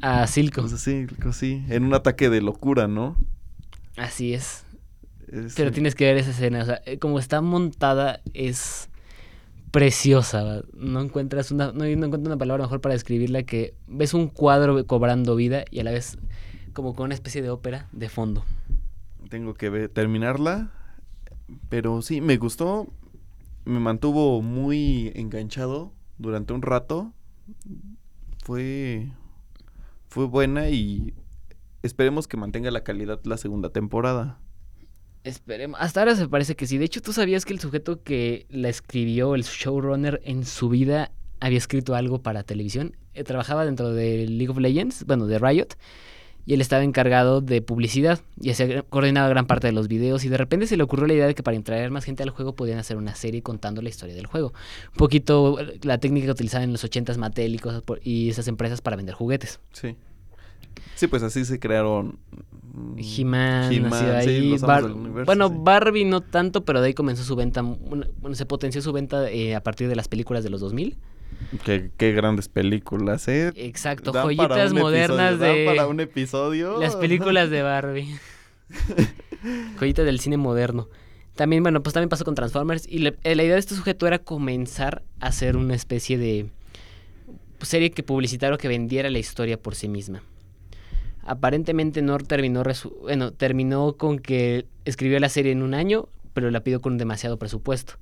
a. 0.00 0.22
a 0.22 0.26
Silco. 0.26 0.66
Sea, 0.68 0.78
sí, 0.78 1.06
sí, 1.32 1.64
en 1.68 1.84
un 1.84 1.94
ataque 1.94 2.28
de 2.30 2.40
locura, 2.40 2.88
¿no? 2.88 3.16
Así 3.96 4.32
es. 4.34 4.64
Es- 5.28 5.54
Pero 5.54 5.70
tienes 5.70 5.94
que 5.94 6.04
ver 6.06 6.16
esa 6.16 6.30
escena. 6.30 6.62
O 6.62 6.64
sea, 6.64 6.80
eh, 6.86 6.98
como 6.98 7.18
está 7.18 7.40
montada, 7.40 8.20
es 8.34 8.88
preciosa. 9.72 10.62
No 10.74 11.00
encuentras 11.00 11.50
una, 11.50 11.72
no, 11.72 11.80
no 11.80 11.84
encuentro 11.84 12.20
una 12.20 12.36
palabra 12.36 12.64
mejor 12.64 12.80
para 12.80 12.92
describirla 12.92 13.42
que 13.42 13.74
ves 13.88 14.14
un 14.14 14.28
cuadro 14.28 14.86
cobrando 14.86 15.34
vida 15.34 15.64
y 15.70 15.80
a 15.80 15.84
la 15.84 15.90
vez 15.90 16.18
como 16.72 16.94
con 16.94 17.06
una 17.06 17.14
especie 17.14 17.42
de 17.42 17.50
ópera 17.50 17.88
de 17.90 18.08
fondo. 18.08 18.44
Tengo 19.28 19.54
que 19.54 19.88
terminarla. 19.88 20.70
Pero 21.68 22.02
sí, 22.02 22.20
me 22.20 22.36
gustó. 22.36 22.86
Me 23.64 23.80
mantuvo 23.80 24.42
muy 24.42 25.12
enganchado 25.14 25.92
durante 26.18 26.52
un 26.52 26.62
rato. 26.62 27.12
Fue. 28.44 29.08
Fue 30.08 30.26
buena 30.26 30.68
y 30.68 31.14
esperemos 31.82 32.28
que 32.28 32.36
mantenga 32.36 32.70
la 32.70 32.84
calidad 32.84 33.20
la 33.24 33.38
segunda 33.38 33.70
temporada. 33.70 34.38
Esperemos. 35.24 35.78
Hasta 35.80 36.00
ahora 36.00 36.16
se 36.16 36.28
parece 36.28 36.56
que 36.56 36.66
sí. 36.66 36.78
De 36.78 36.84
hecho, 36.84 37.00
tú 37.00 37.12
sabías 37.12 37.44
que 37.44 37.52
el 37.52 37.60
sujeto 37.60 38.02
que 38.02 38.46
la 38.50 38.68
escribió, 38.68 39.34
el 39.34 39.44
showrunner, 39.44 40.20
en 40.24 40.44
su 40.44 40.68
vida 40.68 41.12
había 41.40 41.58
escrito 41.58 41.94
algo 41.94 42.20
para 42.22 42.42
televisión. 42.42 42.96
Eh, 43.14 43.24
trabajaba 43.24 43.64
dentro 43.64 43.92
de 43.92 44.26
League 44.26 44.48
of 44.50 44.58
Legends, 44.58 45.04
bueno, 45.06 45.26
de 45.26 45.38
Riot. 45.38 45.68
Y 46.44 46.54
él 46.54 46.60
estaba 46.60 46.82
encargado 46.82 47.40
de 47.40 47.62
publicidad 47.62 48.18
y 48.40 48.50
hacía, 48.50 48.82
coordinaba 48.82 49.28
gran 49.28 49.46
parte 49.46 49.68
de 49.68 49.72
los 49.72 49.86
videos. 49.86 50.24
Y 50.24 50.28
de 50.28 50.36
repente 50.36 50.66
se 50.66 50.76
le 50.76 50.82
ocurrió 50.82 51.06
la 51.06 51.14
idea 51.14 51.26
de 51.28 51.36
que 51.36 51.44
para 51.44 51.60
traer 51.62 51.92
más 51.92 52.04
gente 52.04 52.24
al 52.24 52.30
juego 52.30 52.56
podían 52.56 52.80
hacer 52.80 52.96
una 52.96 53.14
serie 53.14 53.42
contando 53.42 53.80
la 53.80 53.88
historia 53.90 54.16
del 54.16 54.26
juego. 54.26 54.52
Un 54.90 54.96
poquito 54.96 55.60
eh, 55.60 55.78
la 55.84 55.98
técnica 55.98 56.26
que 56.26 56.32
utilizaban 56.32 56.64
en 56.64 56.72
los 56.72 56.84
80s 56.84 57.16
Mattel 57.16 57.54
y, 57.54 57.58
cosas 57.60 57.82
por- 57.82 58.00
y 58.02 58.28
esas 58.28 58.48
empresas 58.48 58.80
para 58.80 58.96
vender 58.96 59.14
juguetes. 59.14 59.60
Sí. 59.72 59.94
Sí, 60.96 61.06
pues 61.06 61.22
así 61.22 61.44
se 61.44 61.60
crearon 61.60 62.18
He-Man, 62.96 63.82
nació 63.82 64.20
sí, 64.22 64.56
Bar- 64.60 64.88
bueno, 65.26 65.48
sí. 65.48 65.54
Barbie 65.58 66.04
no 66.06 66.20
tanto, 66.22 66.64
pero 66.64 66.80
de 66.80 66.88
ahí 66.88 66.94
comenzó 66.94 67.22
su 67.24 67.36
venta. 67.36 67.60
Bueno, 67.62 68.06
se 68.32 68.46
potenció 68.46 68.80
su 68.80 68.92
venta 68.92 69.30
eh, 69.30 69.54
a 69.54 69.62
partir 69.62 69.88
de 69.88 69.96
las 69.96 70.08
películas 70.08 70.42
de 70.44 70.50
los 70.50 70.60
2000. 70.60 70.96
Qué, 71.64 71.90
qué 71.96 72.12
grandes 72.12 72.48
películas, 72.48 73.28
¿eh? 73.28 73.52
Exacto, 73.56 74.12
Dan 74.12 74.24
joyitas 74.24 74.72
modernas 74.72 75.32
episodio, 75.34 75.46
dan 75.48 75.56
de 75.56 75.64
para 75.66 75.86
un 75.86 76.00
episodio. 76.00 76.80
las 76.80 76.96
películas 76.96 77.50
de 77.50 77.62
Barbie. 77.62 78.08
joyitas 79.78 80.04
del 80.04 80.20
cine 80.20 80.36
moderno. 80.36 80.88
También, 81.34 81.62
bueno, 81.62 81.82
pues 81.82 81.94
también 81.94 82.08
pasó 82.08 82.24
con 82.24 82.34
Transformers. 82.34 82.86
Y 82.88 82.98
le- 82.98 83.16
eh, 83.24 83.34
la 83.34 83.42
idea 83.42 83.54
de 83.54 83.60
este 83.60 83.74
sujeto 83.74 84.06
era 84.06 84.18
comenzar 84.18 85.02
a 85.20 85.26
hacer 85.28 85.56
una 85.56 85.74
especie 85.74 86.18
de 86.18 86.46
pues, 87.58 87.68
serie 87.68 87.90
que 87.90 88.02
publicitara 88.02 88.54
o 88.54 88.58
que 88.58 88.68
vendiera 88.68 89.08
la 89.10 89.18
historia 89.18 89.58
por 89.60 89.74
sí 89.74 89.88
misma. 89.88 90.22
Aparentemente 91.22 92.02
no 92.02 92.18
terminó, 92.18 92.62
bueno, 93.00 93.32
terminó 93.32 93.96
con 93.96 94.18
que 94.18 94.66
escribió 94.84 95.20
la 95.20 95.28
serie 95.28 95.52
en 95.52 95.62
un 95.62 95.74
año, 95.74 96.08
pero 96.32 96.50
la 96.50 96.60
pidió 96.60 96.80
con 96.80 96.98
demasiado 96.98 97.38
presupuesto. 97.38 97.94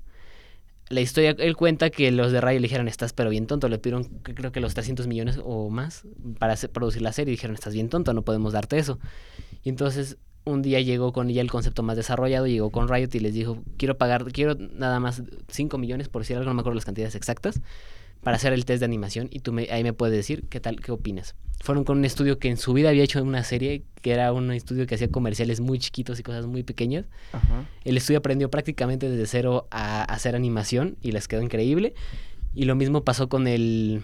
La 0.89 1.01
historia, 1.01 1.37
él 1.39 1.57
cuenta 1.57 1.91
que 1.91 2.11
los 2.11 2.33
de 2.33 2.41
Rayo 2.41 2.59
le 2.59 2.65
dijeron, 2.65 2.89
estás 2.89 3.13
pero 3.13 3.31
bien 3.31 3.47
tonto, 3.47 3.69
le 3.69 3.79
pidieron 3.79 4.05
creo 4.23 4.51
que 4.51 4.61
los 4.61 4.75
300 4.75 5.07
millones 5.07 5.39
o 5.43 5.71
más 5.71 6.05
para 6.39 6.57
producir 6.73 7.03
la 7.03 7.13
serie 7.13 7.33
y 7.33 7.37
dijeron, 7.37 7.55
estás 7.55 7.75
bien 7.75 7.89
tonto, 7.89 8.13
no 8.13 8.23
podemos 8.23 8.53
darte 8.53 8.77
eso. 8.77 8.99
Y 9.63 9.69
entonces 9.69 10.17
un 10.45 10.63
día 10.63 10.81
llegó 10.81 11.13
con 11.13 11.29
ya 11.29 11.43
el 11.43 11.51
concepto 11.51 11.83
más 11.83 11.97
desarrollado, 11.97 12.47
llegó 12.47 12.71
con 12.71 12.89
Riot 12.89 13.11
y 13.13 13.21
les 13.21 13.35
dijo, 13.35 13.63
quiero 13.77 13.99
pagar, 13.99 14.25
quiero 14.33 14.55
nada 14.55 14.99
más 14.99 15.23
5 15.49 15.79
millones, 15.79 16.09
por 16.09 16.23
decir 16.23 16.37
algo, 16.37 16.49
no 16.49 16.55
me 16.55 16.61
acuerdo 16.61 16.77
las 16.77 16.85
cantidades 16.85 17.15
exactas, 17.15 17.61
para 18.23 18.37
hacer 18.37 18.53
el 18.53 18.65
test 18.65 18.81
de 18.81 18.85
animación 18.87 19.29
y 19.31 19.41
tú 19.41 19.53
me- 19.53 19.69
ahí 19.71 19.83
me 19.83 19.93
puedes 19.93 20.15
decir 20.15 20.45
qué 20.49 20.61
tal, 20.61 20.81
qué 20.81 20.93
opinas. 20.93 21.35
Fueron 21.63 21.85
con 21.85 21.99
un 21.99 22.05
estudio 22.07 22.39
que 22.39 22.49
en 22.49 22.57
su 22.57 22.73
vida 22.73 22.89
había 22.89 23.03
hecho 23.05 23.23
una 23.23 23.45
serie, 23.45 23.83
que 24.01 24.13
era 24.13 24.33
un 24.33 24.51
estudio 24.51 24.87
que 24.87 24.95
hacía 24.95 25.09
comerciales 25.09 25.61
muy 25.61 25.79
chiquitos 25.79 26.19
y 26.19 26.23
cosas 26.23 26.47
muy 26.47 26.63
pequeñas. 26.63 27.05
Ajá. 27.33 27.65
El 27.85 27.97
estudio 27.99 28.19
aprendió 28.19 28.51
prácticamente 28.51 29.11
desde 29.11 29.27
cero 29.27 29.69
a 29.71 30.03
hacer 30.05 30.35
animación 30.35 30.97
y 31.03 31.13
les 31.13 31.29
quedó 31.29 31.43
increíble. 31.43 31.95
Y 32.55 32.65
lo 32.65 32.75
mismo 32.77 33.05
pasó 33.05 33.29
con 33.29 33.47
el 33.47 34.03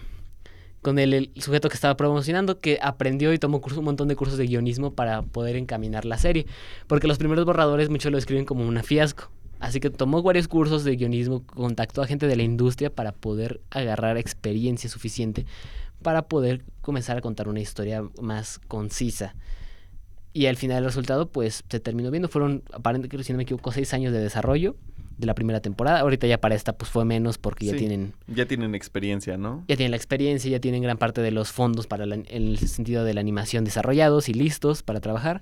con 0.83 0.99
el, 0.99 1.13
el 1.13 1.31
sujeto 1.37 1.67
que 1.67 1.73
estaba 1.75 1.97
promocionando, 1.97 2.59
que 2.59 2.77
aprendió 2.81 3.33
y 3.33 3.39
tomó 3.39 3.59
curso- 3.59 3.79
un 3.79 3.85
montón 3.85 4.07
de 4.07 4.15
cursos 4.15 4.37
de 4.37 4.45
guionismo 4.45 4.93
para 4.93 5.23
poder 5.23 5.55
encaminar 5.57 6.05
la 6.05 6.17
serie. 6.17 6.45
Porque 6.85 7.07
los 7.07 7.17
primeros 7.17 7.43
borradores 7.43 7.89
muchos 7.89 8.11
lo 8.11 8.17
escriben 8.19 8.45
como 8.45 8.65
una 8.65 8.83
fiasco. 8.83 9.29
Así 9.59 9.79
que 9.79 9.89
tomó 9.89 10.21
varios 10.21 10.47
cursos 10.47 10.83
de 10.83 10.95
guionismo, 10.95 11.43
contactó 11.45 12.01
a 12.01 12.07
gente 12.07 12.27
de 12.27 12.35
la 12.35 12.43
industria 12.43 12.89
para 12.93 13.11
poder 13.11 13.59
agarrar 13.71 14.17
experiencia 14.17 14.89
suficiente 14.89 15.45
para 16.03 16.21
poder 16.27 16.63
comenzar 16.81 17.17
a 17.17 17.21
contar 17.21 17.47
una 17.47 17.59
historia 17.59 18.03
más 18.21 18.59
concisa. 18.67 19.33
Y 20.31 20.45
al 20.45 20.55
final 20.55 20.79
el 20.79 20.85
resultado, 20.85 21.29
pues, 21.29 21.63
se 21.67 21.79
terminó 21.79 22.11
viendo. 22.11 22.27
Fueron, 22.29 22.61
aparentemente, 22.71 23.23
si 23.23 23.33
no 23.33 23.37
me 23.37 23.43
equivoco, 23.43 23.71
seis 23.71 23.91
años 23.95 24.13
de 24.13 24.19
desarrollo 24.19 24.75
de 25.17 25.25
la 25.25 25.33
primera 25.33 25.59
temporada. 25.59 25.99
Ahorita 26.01 26.27
ya 26.27 26.39
para 26.39 26.53
esta, 26.53 26.73
pues, 26.77 26.91
fue 26.91 27.03
menos 27.03 27.39
porque 27.39 27.65
ya 27.65 27.71
Sí. 27.71 27.79
tienen 27.79 28.13
Ya 28.27 28.45
tienen 28.45 28.75
experiencia, 28.75 29.37
¿no? 29.37 29.63
ya 29.67 29.75
tienen 29.75 29.89
la 29.89 29.97
experiencia, 29.97 30.51
ya 30.51 30.59
tienen 30.59 30.83
gran 30.83 30.99
parte 30.99 31.21
de 31.21 31.31
los 31.31 31.51
fondos 31.51 31.87
para 31.87 32.05
la- 32.05 32.15
en 32.15 32.25
el 32.29 32.59
sentido 32.59 33.03
de 33.03 33.15
la 33.15 33.21
animación 33.21 33.63
desarrollados 33.63 34.29
y 34.29 34.33
listos 34.35 34.83
para 34.83 34.99
trabajar. 34.99 35.41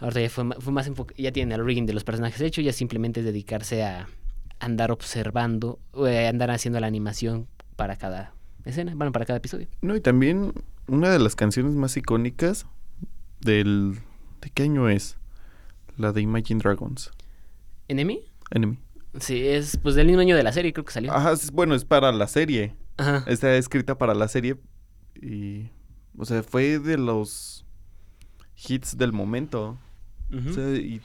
Ahorita 0.00 0.20
ya 0.20 0.30
fue, 0.30 0.44
fue 0.58 0.72
más 0.72 0.90
ya 1.16 1.30
tienen 1.32 1.58
el 1.58 1.64
rigging 1.64 1.86
de 1.86 1.92
los 1.92 2.04
personajes 2.04 2.40
hecho, 2.40 2.60
ya 2.60 2.72
simplemente 2.72 3.20
es 3.20 3.26
dedicarse 3.26 3.84
a 3.84 4.08
andar 4.58 4.90
observando, 4.90 5.78
a 5.94 6.28
andar 6.28 6.50
haciendo 6.50 6.80
la 6.80 6.86
animación 6.86 7.46
para 7.76 7.96
cada 7.96 8.34
escena, 8.64 8.94
bueno, 8.94 9.12
para 9.12 9.24
cada 9.26 9.38
episodio. 9.38 9.68
No, 9.82 9.94
y 9.96 10.00
también 10.00 10.52
una 10.86 11.10
de 11.10 11.18
las 11.18 11.36
canciones 11.36 11.74
más 11.74 11.96
icónicas 11.96 12.66
del... 13.40 13.98
¿De 14.40 14.50
qué 14.50 14.62
año 14.64 14.88
es? 14.88 15.16
La 15.96 16.12
de 16.12 16.22
Imagine 16.22 16.60
Dragons. 16.62 17.10
¿Enemy? 17.88 18.20
Enemy. 18.50 18.78
Sí, 19.18 19.46
es 19.46 19.76
pues 19.76 19.94
del 19.96 20.06
mismo 20.06 20.20
año 20.20 20.36
de 20.36 20.42
la 20.42 20.52
serie, 20.52 20.72
creo 20.72 20.84
que 20.84 20.92
salió. 20.92 21.12
Ajá, 21.12 21.32
es- 21.32 21.50
bueno, 21.50 21.74
es 21.74 21.84
para 21.84 22.10
la 22.12 22.26
serie. 22.26 22.74
Ajá. 22.96 23.24
Está 23.26 23.54
escrita 23.56 23.98
para 23.98 24.14
la 24.14 24.28
serie 24.28 24.56
y... 25.20 25.68
O 26.18 26.24
sea, 26.24 26.42
fue 26.42 26.78
de 26.78 26.98
los 26.98 27.64
hits 28.68 28.98
del 28.98 29.12
momento. 29.12 29.78
Ujú. 30.32 30.50
O 30.50 30.52
sea, 30.52 30.68
y 30.74 31.00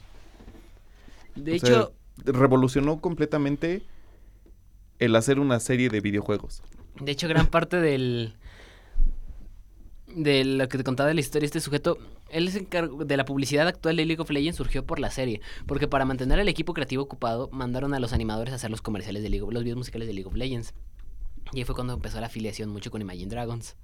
de 1.34 1.52
o 1.52 1.54
hecho, 1.54 1.66
sea, 1.66 2.32
revolucionó 2.32 3.00
completamente 3.00 3.82
el 4.98 5.14
hacer 5.16 5.38
una 5.38 5.60
serie 5.60 5.88
de 5.90 6.00
videojuegos. 6.00 6.62
De 7.00 7.12
hecho, 7.12 7.28
gran 7.28 7.46
parte 7.48 7.76
del. 7.80 8.34
De 10.14 10.44
lo 10.44 10.68
que 10.68 10.78
te 10.78 10.84
contaba 10.84 11.08
de 11.08 11.14
la 11.14 11.20
historia, 11.20 11.44
este 11.44 11.60
sujeto, 11.60 11.98
él 12.30 12.50
se 12.50 12.60
encargó 12.60 13.04
de 13.04 13.16
la 13.18 13.24
publicidad 13.26 13.66
actual 13.68 13.96
de 13.96 14.06
League 14.06 14.22
of 14.22 14.30
Legends 14.30 14.56
surgió 14.56 14.86
por 14.86 14.98
la 14.98 15.10
serie, 15.10 15.40
porque 15.66 15.88
para 15.88 16.04
mantener 16.06 16.38
al 16.40 16.48
equipo 16.48 16.72
creativo 16.72 17.02
ocupado, 17.02 17.50
mandaron 17.52 17.92
a 17.92 18.00
los 18.00 18.12
animadores 18.14 18.52
a 18.52 18.56
hacer 18.56 18.70
los 18.70 18.80
comerciales 18.80 19.22
de 19.22 19.28
League 19.28 19.42
of- 19.42 19.52
los 19.52 19.62
videos 19.64 19.76
musicales 19.76 20.06
de 20.08 20.14
League 20.14 20.28
of 20.28 20.34
Legends. 20.36 20.72
Y 21.52 21.58
ahí 21.58 21.64
fue 21.64 21.74
cuando 21.74 21.92
empezó 21.94 22.18
la 22.20 22.28
afiliación 22.28 22.70
mucho 22.70 22.90
con 22.90 23.02
Imagine 23.02 23.28
Dragons. 23.28 23.76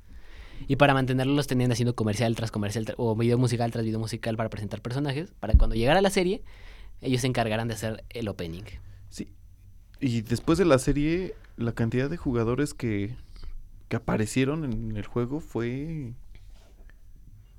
Y 0.69 0.77
para 0.77 0.95
mantenerlos 0.95 1.35
los 1.37 1.47
tenían 1.47 1.73
haciendo 1.73 1.95
comercial 1.95 2.35
tras 2.37 2.51
comercial 2.51 2.85
tra- 2.87 2.95
o 2.97 3.15
video 3.17 3.39
musical 3.39 3.71
tras 3.71 3.85
video 3.85 3.99
musical 3.99 4.37
para 4.37 4.51
presentar 4.51 4.81
personajes, 4.83 5.33
para 5.41 5.55
cuando 5.55 5.75
llegara 5.77 6.01
la 6.01 6.11
serie, 6.11 6.43
ellos 7.01 7.21
se 7.23 7.27
encargaran 7.27 7.69
de 7.69 7.75
hacer 7.75 8.05
el 8.11 8.29
opening. 8.29 8.63
Sí. 9.09 9.29
Y 10.01 10.23
después 10.23 10.59
de 10.59 10.65
la 10.65 10.79
serie, 10.79 11.35
la 11.57 11.73
cantidad 11.73 12.09
de 12.11 12.17
jugadores 12.17 12.75
que, 12.75 13.15
que 13.89 13.97
aparecieron 13.97 14.65
en 14.65 14.97
el 14.97 15.07
juego 15.07 15.41
fue... 15.41 16.15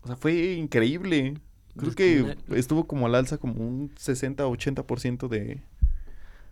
O 0.01 0.07
sea, 0.07 0.15
fue 0.17 0.53
increíble. 0.53 1.35
Creo 1.77 1.95
que 1.95 2.37
estuvo 2.55 2.85
como 2.85 3.05
al 3.07 3.15
alza 3.15 3.37
como 3.37 3.53
un 3.65 3.89
60-80% 3.95 5.27
de, 5.27 5.61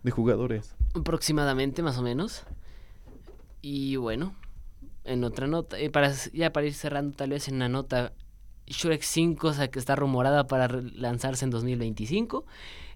de 0.02 0.10
jugadores. 0.10 0.74
aproximadamente 0.94 1.82
más 1.82 1.98
o 1.98 2.02
menos 2.02 2.44
y 3.60 3.96
bueno 3.96 4.34
en 5.04 5.24
otra 5.24 5.46
nota 5.46 5.78
eh, 5.78 5.90
para 5.90 6.12
ya 6.32 6.52
para 6.52 6.66
ir 6.66 6.74
cerrando 6.74 7.16
tal 7.16 7.30
vez 7.30 7.48
en 7.48 7.56
una 7.56 7.68
nota 7.68 8.12
Shrek 8.66 9.02
5 9.02 9.48
o 9.48 9.52
sea, 9.52 9.68
que 9.68 9.78
está 9.80 9.96
rumorada 9.96 10.46
para 10.46 10.68
lanzarse 10.68 11.44
en 11.44 11.50
2025 11.50 12.44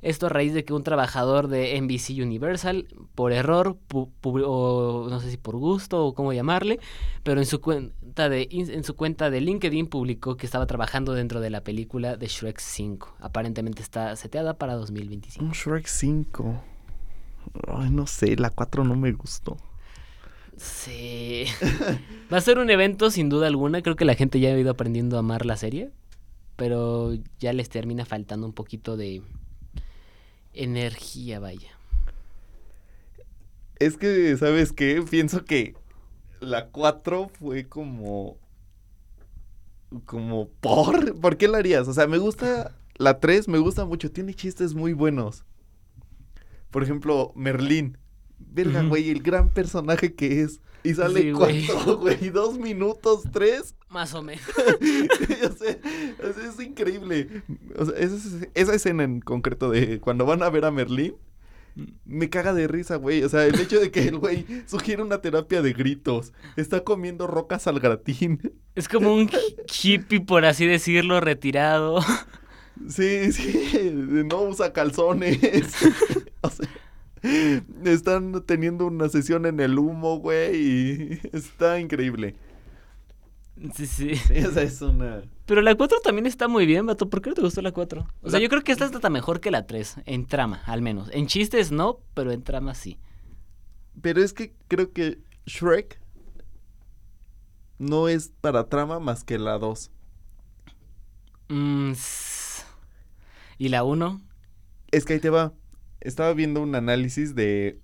esto 0.03 0.27
a 0.27 0.29
raíz 0.29 0.55
de 0.55 0.65
que 0.65 0.73
un 0.73 0.85
trabajador 0.85 1.49
de 1.49 1.81
NBC 1.81 2.23
Universal 2.23 2.87
por 3.17 3.33
error 3.33 3.77
pu- 3.89 4.09
o 4.23 5.09
no 5.11 5.21
sé 5.21 5.31
si 5.33 5.37
por 5.37 5.57
gusto 5.57 6.05
o 6.07 6.15
cómo 6.15 6.33
llamarle 6.33 6.79
pero 7.25 7.41
en 7.41 7.47
su 7.47 7.61
cuenta 7.61 8.29
de 8.29 8.47
en 8.51 8.85
su 8.85 8.95
cuenta 8.95 9.29
de 9.31 9.41
LinkedIn 9.41 9.89
publicó 9.89 10.37
que 10.37 10.47
estaba 10.47 10.67
trabajando 10.67 11.13
dentro 11.15 11.41
de 11.41 11.51
la 11.51 11.63
película 11.63 12.17
de 12.17 12.27
Shrek 12.29 12.61
5 12.61 13.17
aparentemente 13.19 13.83
está 13.83 14.15
seteada 14.15 14.55
para 14.55 14.75
2025 14.75 15.45
Un 15.45 15.51
Shrek 15.53 15.87
5. 15.87 16.63
Ay, 17.69 17.91
no 17.91 18.07
sé, 18.07 18.37
la 18.37 18.51
4 18.51 18.85
no 18.85 18.95
me 18.97 19.13
gustó. 19.13 19.57
Sí. 20.57 21.45
Va 22.33 22.39
a 22.39 22.41
ser 22.41 22.59
un 22.59 22.71
evento 22.71 23.11
sin 23.11 23.29
duda 23.29 23.47
alguna. 23.47 23.83
Creo 23.83 23.97
que 23.97 24.05
la 24.05 24.15
gente 24.15 24.41
ya 24.41 24.51
ha 24.51 24.59
ido 24.59 24.71
aprendiendo 24.71 25.17
a 25.17 25.21
amar 25.21 25.47
la 25.47 25.57
serie. 25.57 25.91
Pero 26.57 27.13
ya 27.39 27.53
les 27.53 27.69
termina 27.69 28.07
faltando 28.07 28.47
un 28.47 28.55
poquito 28.55 28.97
de 28.97 29.23
energía, 30.55 31.39
vaya. 31.39 31.71
Es 33.79 33.99
que, 33.99 34.35
¿sabes 34.39 34.73
qué? 34.73 35.05
Pienso 35.09 35.45
que 35.45 35.75
la 36.41 36.69
4 36.69 37.29
fue 37.29 37.69
como... 37.69 38.39
Como 40.07 40.49
por... 40.49 41.15
¿Por 41.21 41.37
qué 41.37 41.49
la 41.49 41.59
harías? 41.59 41.87
O 41.89 41.93
sea, 41.93 42.07
me 42.07 42.19
gusta... 42.19 42.75
La 42.97 43.21
3 43.21 43.49
me 43.49 43.59
gusta 43.59 43.85
mucho. 43.85 44.11
Tiene 44.11 44.33
chistes 44.33 44.73
muy 44.73 44.95
buenos. 44.95 45.45
Por 46.71 46.83
ejemplo, 46.83 47.33
Merlín. 47.37 47.99
Verga, 48.39 48.83
güey, 48.83 49.11
el 49.11 49.23
gran 49.23 49.51
personaje 49.51 50.15
que 50.15 50.43
es. 50.43 50.61
Y 50.83 50.95
sale 50.95 51.23
Sí, 51.23 51.33
cuánto, 51.33 51.99
güey, 52.01 52.31
dos 52.31 52.59
minutos, 52.59 53.25
tres. 53.33 53.75
Más 53.89 54.15
o 54.15 54.23
menos. 54.23 54.45
o 54.57 55.53
sea, 55.57 55.79
o 56.29 56.33
sea, 56.33 56.49
es 56.49 56.61
increíble. 56.61 57.29
O 57.77 57.87
sea, 57.87 57.99
esa, 57.99 58.47
esa 58.55 58.75
escena 58.75 59.05
en 59.05 59.21
concreto 59.21 59.71
de 59.71 60.01
cuando 60.01 60.27
van 60.27 60.43
a 60.43 60.51
ver 60.51 60.65
a 60.65 60.71
Merlín, 60.71 61.15
me 62.05 62.31
caga 62.31 62.55
de 62.55 62.69
risa, 62.69 62.97
güey. 62.97 63.23
O 63.23 63.29
sea, 63.29 63.45
el 63.47 63.59
hecho 63.61 63.81
de 63.81 63.91
que 63.91 64.09
el 64.09 64.19
güey 64.19 64.47
sugiere 64.67 65.03
una 65.03 65.21
terapia 65.21 65.63
de 65.63 65.73
gritos, 65.73 66.33
está 66.57 66.85
comiendo 66.85 67.27
rocas 67.27 67.67
al 67.67 67.81
gratín. 67.81 68.53
Es 68.75 68.89
como 68.89 69.15
un 69.15 69.31
hippie, 69.83 70.21
por 70.21 70.45
así 70.45 70.67
decirlo, 70.67 71.21
retirado. 71.21 72.01
Sí, 72.89 73.33
sí, 73.33 73.91
no 73.93 74.43
usa 74.43 74.73
calzones. 74.73 75.39
o 76.43 76.51
sea, 76.51 76.69
están 77.85 78.43
teniendo 78.45 78.87
una 78.87 79.09
sesión 79.09 79.47
en 79.47 79.61
el 79.61 79.79
humo, 79.79 80.19
güey, 80.19 80.57
y 80.57 81.21
está 81.33 81.81
increíble. 81.81 82.37
Sí, 83.75 83.87
sí. 83.87 84.17
Sea, 84.17 84.63
es 84.63 84.83
una... 84.83 85.23
Pero 85.47 85.63
la 85.63 85.75
4 85.75 86.01
también 86.03 86.27
está 86.27 86.47
muy 86.47 86.67
bien, 86.67 86.85
vato. 86.85 87.09
¿Por 87.09 87.23
qué 87.23 87.31
no 87.31 87.35
te 87.35 87.41
gustó 87.41 87.63
la 87.63 87.73
4? 87.73 88.07
O 88.23 88.31
sea, 88.31 88.39
yo 88.39 88.49
creo 88.49 88.63
que 88.63 88.73
esta 88.73 88.85
está 88.85 89.09
mejor 89.09 89.41
que 89.41 89.51
la 89.51 89.67
3. 89.67 90.03
En 90.05 90.27
trama, 90.27 90.63
al 90.67 90.83
menos. 90.83 91.09
En 91.13 91.27
chistes 91.27 91.73
no, 91.73 92.01
pero 92.13 92.33
en 92.33 92.43
trama 92.43 92.75
sí. 92.75 92.99
Pero 94.03 94.23
es 94.23 94.35
que 94.35 94.53
creo 94.69 94.93
que 94.93 95.19
Shrek 95.47 95.99
no 97.79 98.09
es 98.09 98.33
para 98.41 98.69
trama 98.69 99.01
más 99.01 99.25
que 99.25 99.39
la 99.39 99.59
2. 99.59 99.91
Mm, 101.49 101.93
¿Y 103.59 103.69
la 103.69 103.85
1? 103.85 104.21
Es 104.91 105.05
que 105.05 105.15
ahí 105.15 105.21
te 105.21 105.31
va. 105.31 105.53
Estaba 106.01 106.33
viendo 106.35 106.63
un 106.63 106.75
análisis 106.75 107.35
de 107.35 107.81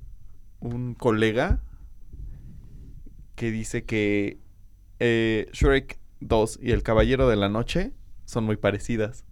un 0.61 0.95
colega 0.95 1.61
que 3.35 3.51
dice 3.51 3.85
que 3.85 4.39
eh, 5.01 5.49
Shrek 5.53 5.99
2 6.21 6.61
y 6.63 6.71
El 6.71 6.83
Caballero 6.83 7.29
de 7.29 7.37
la 7.37 7.49
Noche 7.49 7.93
son 8.25 8.45
muy 8.45 8.57
parecidas. 8.57 9.25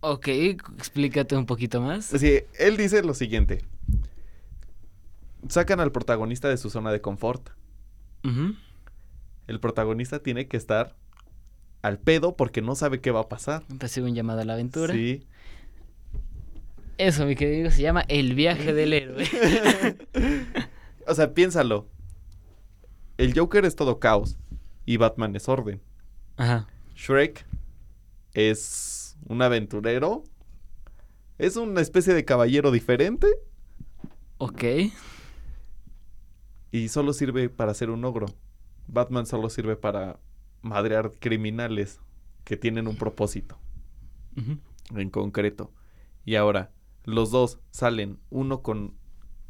Ok, 0.00 0.28
explícate 0.28 1.36
un 1.36 1.46
poquito 1.46 1.80
más. 1.80 2.06
Sí, 2.06 2.40
él 2.58 2.76
dice 2.76 3.04
lo 3.04 3.14
siguiente. 3.14 3.64
Sacan 5.48 5.78
al 5.78 5.92
protagonista 5.92 6.48
de 6.48 6.56
su 6.56 6.70
zona 6.70 6.90
de 6.90 7.00
confort. 7.00 7.50
El 9.46 9.60
protagonista 9.60 10.20
tiene 10.20 10.48
que 10.48 10.56
estar 10.56 10.96
al 11.82 11.98
pedo 11.98 12.36
porque 12.36 12.62
no 12.62 12.74
sabe 12.74 13.00
qué 13.00 13.10
va 13.10 13.20
a 13.20 13.28
pasar. 13.28 13.64
Recibe 13.68 14.08
un 14.08 14.14
llamado 14.14 14.40
a 14.40 14.44
la 14.44 14.54
aventura. 14.54 14.92
Sí. 14.92 15.24
Eso, 16.98 17.26
mi 17.26 17.34
querido, 17.34 17.70
se 17.70 17.82
llama 17.82 18.02
El 18.08 18.34
viaje 18.34 18.72
del 18.72 18.92
héroe. 18.92 19.24
O 21.04 21.14
sea, 21.14 21.34
piénsalo. 21.34 21.88
El 23.18 23.36
Joker 23.36 23.64
es 23.64 23.74
todo 23.74 23.98
caos 23.98 24.38
y 24.86 24.98
Batman 24.98 25.34
es 25.34 25.48
orden. 25.48 25.82
Ajá. 26.36 26.68
Shrek 26.94 27.44
es 28.34 29.16
un 29.26 29.42
aventurero. 29.42 30.22
Es 31.38 31.56
una 31.56 31.80
especie 31.80 32.14
de 32.14 32.24
caballero 32.24 32.70
diferente 32.70 33.26
Ok. 34.38 34.62
y 36.70 36.88
solo 36.88 37.12
sirve 37.12 37.48
para 37.48 37.74
ser 37.74 37.90
un 37.90 38.04
ogro. 38.04 38.26
Batman 38.86 39.26
solo 39.26 39.50
sirve 39.50 39.74
para 39.74 40.20
madrear 40.60 41.10
criminales 41.18 41.98
que 42.44 42.56
tienen 42.56 42.86
un 42.86 42.96
propósito 42.96 43.58
en 44.94 45.10
concreto. 45.10 45.72
Y 46.24 46.36
ahora, 46.36 46.70
los 47.04 47.30
dos 47.30 47.58
salen, 47.70 48.18
uno 48.30 48.62
con, 48.62 48.94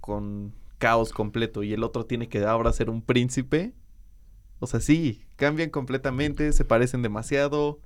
con 0.00 0.54
caos 0.78 1.12
completo 1.12 1.62
y 1.62 1.72
el 1.72 1.82
otro 1.84 2.06
tiene 2.06 2.28
que 2.28 2.44
ahora 2.44 2.72
ser 2.72 2.90
un 2.90 3.02
príncipe. 3.02 3.72
O 4.58 4.66
sea, 4.66 4.80
sí, 4.80 5.22
cambian 5.36 5.70
completamente, 5.70 6.52
se 6.52 6.64
parecen 6.64 7.02
demasiado. 7.02 7.80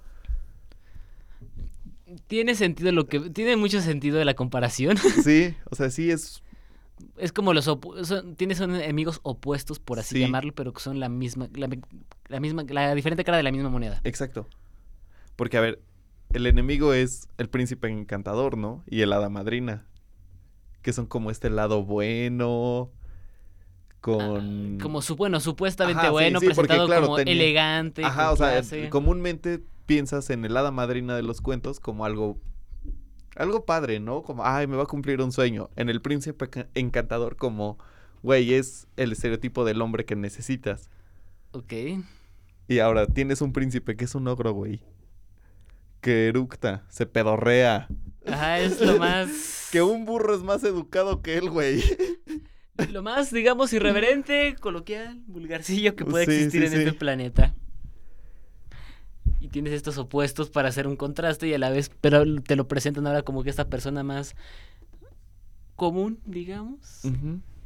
Tiene 2.28 2.54
sentido 2.54 2.92
lo 2.92 3.06
que... 3.08 3.18
Tiene 3.30 3.56
mucho 3.56 3.80
sentido 3.80 4.18
de 4.18 4.24
la 4.24 4.34
comparación. 4.34 4.96
Sí, 5.24 5.54
o 5.70 5.74
sea, 5.74 5.90
sí 5.90 6.10
es 6.10 6.42
Es 7.16 7.32
como 7.32 7.52
los... 7.52 7.64
son, 7.64 8.36
tiene 8.36 8.54
son 8.54 8.74
enemigos 8.76 9.20
opuestos, 9.22 9.78
por 9.80 9.98
así 9.98 10.14
Sí. 10.16 10.20
llamarlo, 10.20 10.52
pero 10.54 10.72
que 10.72 10.80
son 10.80 11.00
la 11.00 11.08
misma... 11.08 11.48
La, 11.54 11.68
la 12.28 12.40
misma... 12.40 12.64
La 12.68 12.94
diferente 12.94 13.24
cara 13.24 13.36
de 13.38 13.42
la 13.42 13.50
misma 13.52 13.70
moneda. 13.70 14.00
Exacto. 14.04 14.46
Porque, 15.34 15.56
a 15.56 15.60
ver, 15.60 15.80
el 16.32 16.46
enemigo 16.46 16.92
es 16.92 17.28
el 17.38 17.48
príncipe 17.48 17.88
encantador, 17.88 18.56
¿no? 18.58 18.82
Y 18.86 19.00
el 19.02 19.12
hada 19.12 19.28
madrina. 19.28 19.86
Que 20.82 20.92
son 20.92 21.06
como 21.06 21.30
este 21.30 21.50
lado 21.50 21.84
bueno. 21.84 22.90
Con. 24.00 24.76
Ah, 24.78 24.82
Como 24.82 25.02
su... 25.02 25.16
Bueno, 25.16 25.40
supuestamente 25.40 26.00
Ajá, 26.02 26.10
bueno, 26.10 26.38
sí, 26.40 26.46
presentado 26.46 26.86
claro, 26.86 27.06
como 27.06 27.16
tenía- 27.16 27.34
elegante. 27.34 28.04
Ajá, 28.04 28.30
o 28.32 28.36
sea, 28.36 28.62
comúnmente 28.90 29.60
piensas 29.86 30.30
en 30.30 30.44
el 30.44 30.56
hada 30.56 30.70
madrina 30.70 31.16
de 31.16 31.22
los 31.22 31.40
cuentos 31.40 31.80
como 31.80 32.04
algo. 32.04 32.38
Algo 33.34 33.64
padre, 33.66 34.00
¿no? 34.00 34.22
Como, 34.22 34.44
ay, 34.46 34.66
me 34.66 34.76
va 34.76 34.84
a 34.84 34.86
cumplir 34.86 35.20
un 35.20 35.30
sueño. 35.32 35.68
En 35.76 35.90
el 35.90 36.00
príncipe 36.00 36.48
ca- 36.48 36.68
encantador, 36.74 37.36
como, 37.36 37.78
güey, 38.22 38.54
es 38.54 38.86
el 38.96 39.12
estereotipo 39.12 39.64
del 39.64 39.82
hombre 39.82 40.04
que 40.06 40.16
necesitas. 40.16 40.88
Ok. 41.52 41.72
Y 42.68 42.78
ahora 42.78 43.06
tienes 43.06 43.42
un 43.42 43.52
príncipe 43.52 43.94
que 43.96 44.04
es 44.06 44.14
un 44.14 44.26
ogro, 44.28 44.52
güey. 44.52 44.80
Que 46.06 46.28
eructa, 46.28 46.84
se 46.88 47.04
pedorrea. 47.04 47.88
Ajá, 48.24 48.60
es 48.60 48.80
lo 48.80 48.96
más... 49.00 49.70
Que 49.72 49.82
un 49.82 50.04
burro 50.04 50.36
es 50.36 50.42
más 50.44 50.62
educado 50.62 51.20
que 51.20 51.36
él, 51.36 51.50
güey. 51.50 51.82
Lo 52.92 53.02
más, 53.02 53.32
digamos, 53.32 53.72
irreverente, 53.72 54.54
coloquial, 54.60 55.20
vulgarcillo 55.26 55.96
que 55.96 56.04
puede 56.04 56.26
Sí, 56.26 56.30
existir 56.30 56.68
sí, 56.68 56.74
en 56.74 56.80
este 56.80 56.92
planeta. 56.92 57.56
Y 59.40 59.48
tienes 59.48 59.72
estos 59.72 59.98
opuestos 59.98 60.48
para 60.48 60.68
hacer 60.68 60.86
un 60.86 60.94
contraste 60.94 61.48
y 61.48 61.54
a 61.54 61.58
la 61.58 61.70
vez, 61.70 61.90
pero 62.00 62.22
te 62.42 62.54
lo 62.54 62.68
presentan 62.68 63.08
ahora 63.08 63.22
como 63.22 63.42
que 63.42 63.50
esta 63.50 63.68
persona 63.68 64.04
más 64.04 64.36
común, 65.74 66.20
digamos, 66.24 67.02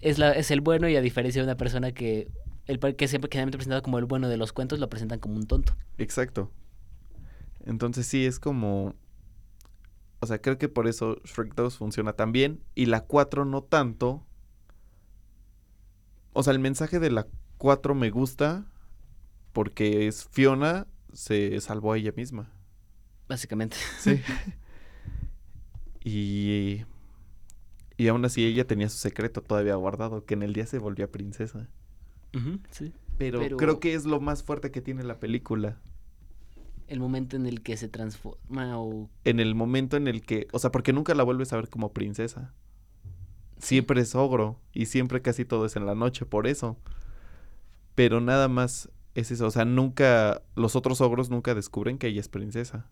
es, 0.01 0.19
la, 0.19 0.33
es 0.33 0.51
el 0.51 0.63
bueno 0.63 0.89
y 0.89 0.97
a 0.97 1.03
diferencia 1.03 1.43
de 1.43 1.47
una 1.47 1.57
persona 1.59 1.93
que, 1.93 2.29
el 2.67 2.79
que 2.79 3.07
siempre 3.07 3.29
generalmente 3.31 3.59
presentado 3.59 3.83
como 3.83 3.99
el 3.99 4.07
bueno 4.07 4.31
de 4.31 4.39
los 4.39 4.55
cuentos, 4.55 4.79
lo 4.79 4.89
presentan 4.89 5.19
como 5.19 5.35
un 5.35 5.47
tonto. 5.47 5.75
Exacto. 5.99 6.51
Entonces 7.65 8.07
sí, 8.07 8.25
es 8.27 8.39
como... 8.39 8.95
O 10.21 10.27
sea, 10.27 10.41
creo 10.41 10.59
que 10.59 10.69
por 10.69 10.87
eso 10.87 11.17
Shrek 11.25 11.55
2 11.55 11.79
funciona 11.79 12.13
tan 12.13 12.33
bien. 12.33 12.63
Y 12.75 12.87
la 12.87 13.05
4 13.07 13.45
no 13.45 13.63
tanto. 13.63 14.27
O 16.33 16.43
sea, 16.43 16.53
el 16.53 16.59
mensaje 16.59 16.99
de 16.99 17.11
la 17.11 17.27
4 17.59 17.95
me 17.95 18.11
gusta. 18.11 18.67
Porque 19.53 20.07
es 20.07 20.25
Fiona 20.27 20.87
se 21.13 21.61
salvó 21.61 21.93
a 21.93 21.99
ella 21.99 22.13
misma. 22.17 22.51
Básicamente. 23.29 23.77
Sí. 23.99 24.21
y... 26.05 26.85
Y 27.97 28.09
aún 28.09 28.25
así 28.25 28.45
ella 28.45 28.67
tenía 28.67 28.89
su 28.89 28.97
secreto 28.97 29.43
todavía 29.43 29.75
guardado. 29.75 30.25
Que 30.25 30.35
en 30.35 30.43
el 30.43 30.53
día 30.53 30.67
se 30.67 30.79
volvía 30.79 31.11
princesa. 31.11 31.69
Sí. 32.71 32.93
Pero, 33.19 33.41
Pero- 33.41 33.57
creo 33.57 33.81
que 33.81 33.95
es 33.95 34.05
lo 34.05 34.21
más 34.21 34.43
fuerte 34.43 34.71
que 34.71 34.81
tiene 34.81 35.03
la 35.03 35.19
película. 35.19 35.79
El 36.91 36.99
momento 36.99 37.37
en 37.37 37.47
el 37.47 37.63
que 37.63 37.77
se 37.77 37.89
transforma 37.89 38.77
o... 38.81 39.09
en 39.23 39.39
el 39.39 39.55
momento 39.55 39.97
en 39.97 40.09
el 40.09 40.23
que, 40.23 40.49
o 40.53 40.59
sea, 40.59 40.73
porque 40.73 40.93
nunca 40.93 41.15
la 41.15 41.23
vuelves 41.23 41.53
a 41.53 41.57
ver 41.57 41.69
como 41.69 41.93
princesa. 41.93 42.53
Siempre 43.59 44.01
es 44.01 44.17
ogro 44.17 44.59
y 44.73 44.87
siempre 44.87 45.23
casi 45.23 45.45
todo 45.45 45.67
es 45.67 45.77
en 45.77 45.87
la 45.87 45.95
noche, 45.95 46.27
por 46.27 46.49
eso. 46.49 46.77
Pero 47.95 48.21
nada 48.21 48.49
más 48.49 48.91
es 49.15 49.31
eso, 49.31 49.47
o 49.47 49.51
sea, 49.53 49.65
nunca, 49.65 50.43
los 50.57 50.75
otros 50.75 51.01
ogros 51.01 51.31
nunca 51.31 51.55
descubren 51.55 51.97
que 51.97 52.09
ella 52.09 52.21
es 52.21 52.29
princesa. 52.29 52.87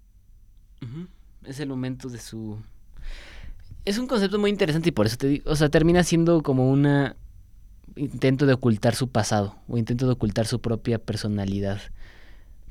Es 1.45 1.59
el 1.59 1.69
momento 1.69 2.09
de 2.09 2.21
su... 2.21 2.57
Es 3.85 3.99
un 3.99 4.07
concepto 4.07 4.39
muy 4.39 4.51
interesante 4.51 4.91
y 4.91 4.93
por 4.93 5.07
eso 5.07 5.17
te 5.17 5.27
digo, 5.27 5.51
o 5.51 5.57
sea, 5.57 5.71
termina 5.71 6.05
siendo 6.05 6.45
como 6.45 6.71
una 6.71 7.17
intento 7.97 8.47
de 8.47 8.53
ocultar 8.53 8.95
su 8.95 9.09
pasado 9.09 9.57
o 9.67 9.77
intento 9.77 10.07
de 10.07 10.13
ocultar 10.13 10.47
su 10.47 10.61
propia 10.61 11.01
personalidad. 11.01 11.81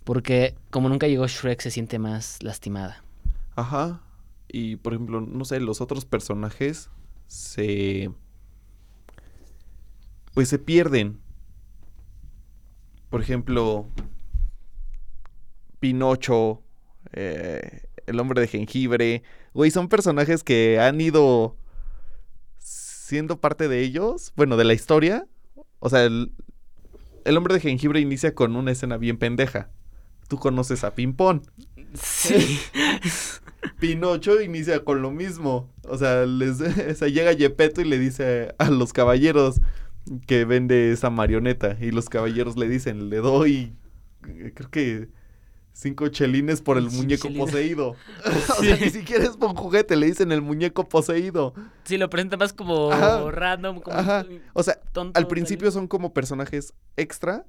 Porque 0.08 0.56
como 0.70 0.88
nunca 0.88 1.10
llegó 1.10 1.28
Shrek 1.28 1.60
se 1.60 1.70
siente 1.70 2.00
más 2.00 2.41
lastimada. 2.41 3.04
Ajá. 3.58 4.02
Y 4.48 4.78
por 4.78 4.93
ejemplo, 4.93 5.20
no 5.20 5.43
sé, 5.43 5.60
los 5.60 5.82
otros 5.82 6.06
personajes 6.06 6.89
se... 7.28 8.10
Pues 10.34 10.48
se 10.48 10.60
pierden. 10.60 11.20
Por 13.10 13.20
ejemplo, 13.20 13.89
Pinocho, 15.82 16.63
eh, 17.12 17.82
el 18.06 18.17
hombre 18.22 18.39
de 18.39 18.48
jengibre. 18.48 19.24
Güey, 19.54 19.72
son 19.72 19.89
personajes 19.89 20.41
que 20.41 20.80
han 20.80 21.02
ido 21.02 21.58
siendo 22.60 23.41
parte 23.41 23.67
de 23.67 23.82
ellos, 23.82 24.32
bueno, 24.38 24.56
de 24.56 24.63
la 24.63 24.74
historia. 24.74 25.28
O 25.80 25.89
sea, 25.89 26.06
el, 26.06 26.32
el 27.26 27.36
hombre 27.36 27.56
de 27.56 27.60
jengibre 27.60 28.00
inicia 28.00 28.34
con 28.34 28.56
una 28.56 28.72
escena 28.72 28.96
bien 28.96 29.17
pendeja. 29.17 29.70
Tú 30.28 30.38
conoces 30.38 30.84
a 30.84 30.94
Pimpón. 30.94 31.44
Sí. 31.94 32.60
Pinocho 33.80 34.42
inicia 34.42 34.84
con 34.84 35.02
lo 35.02 35.12
mismo. 35.12 35.70
O 35.88 35.98
sea, 35.98 36.26
les, 36.26 36.62
o 36.62 36.96
sea, 36.96 37.08
llega 37.08 37.36
Gepetto 37.36 37.82
y 37.82 37.86
le 37.86 38.00
dice 38.00 38.54
a 38.58 38.70
los 38.70 38.94
caballeros 38.94 39.62
que 40.26 40.46
vende 40.46 40.92
esa 40.92 41.10
marioneta. 41.10 41.78
Y 41.80 41.92
los 41.92 42.10
caballeros 42.10 42.58
le 42.58 42.68
dicen, 42.68 43.10
le 43.10 43.18
doy, 43.18 43.74
eh, 44.28 44.52
creo 44.54 44.70
que 44.70 45.10
cinco 45.74 46.08
chelines 46.08 46.62
por 46.62 46.78
el 46.78 46.90
muñeco 46.90 47.32
poseído. 47.34 47.96
o 48.60 48.63
sea, 48.63 48.78
ni 48.78 48.90
siquiera 48.90 49.26
es 49.26 49.38
por 49.38 49.52
un 49.52 49.56
juguete, 49.56 49.96
le 49.96 50.08
dicen 50.08 50.32
el 50.32 50.42
muñeco 50.42 50.90
poseído. 50.90 51.54
Sí, 51.84 51.98
lo 51.98 52.10
presenta 52.10 52.38
más 52.38 52.54
como 52.54 52.92
Ajá. 52.92 53.30
random, 53.30 53.82
como 53.82 53.96
Ajá. 53.96 54.26
O 54.54 54.63
sea, 54.63 54.80
tonto. 54.92 55.18
al 55.18 55.28
principio 55.28 55.72
son 55.72 55.88
como 55.88 56.13
personajes 56.13 56.74
extra 56.96 57.46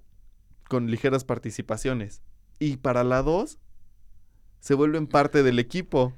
con 0.68 0.90
ligeras 0.90 1.24
participaciones. 1.24 2.22
Y 2.58 2.76
para 2.78 3.04
la 3.04 3.22
2 3.22 3.58
se 4.60 4.74
vuelven 4.74 5.06
parte 5.06 5.42
del 5.42 5.58
equipo. 5.58 6.12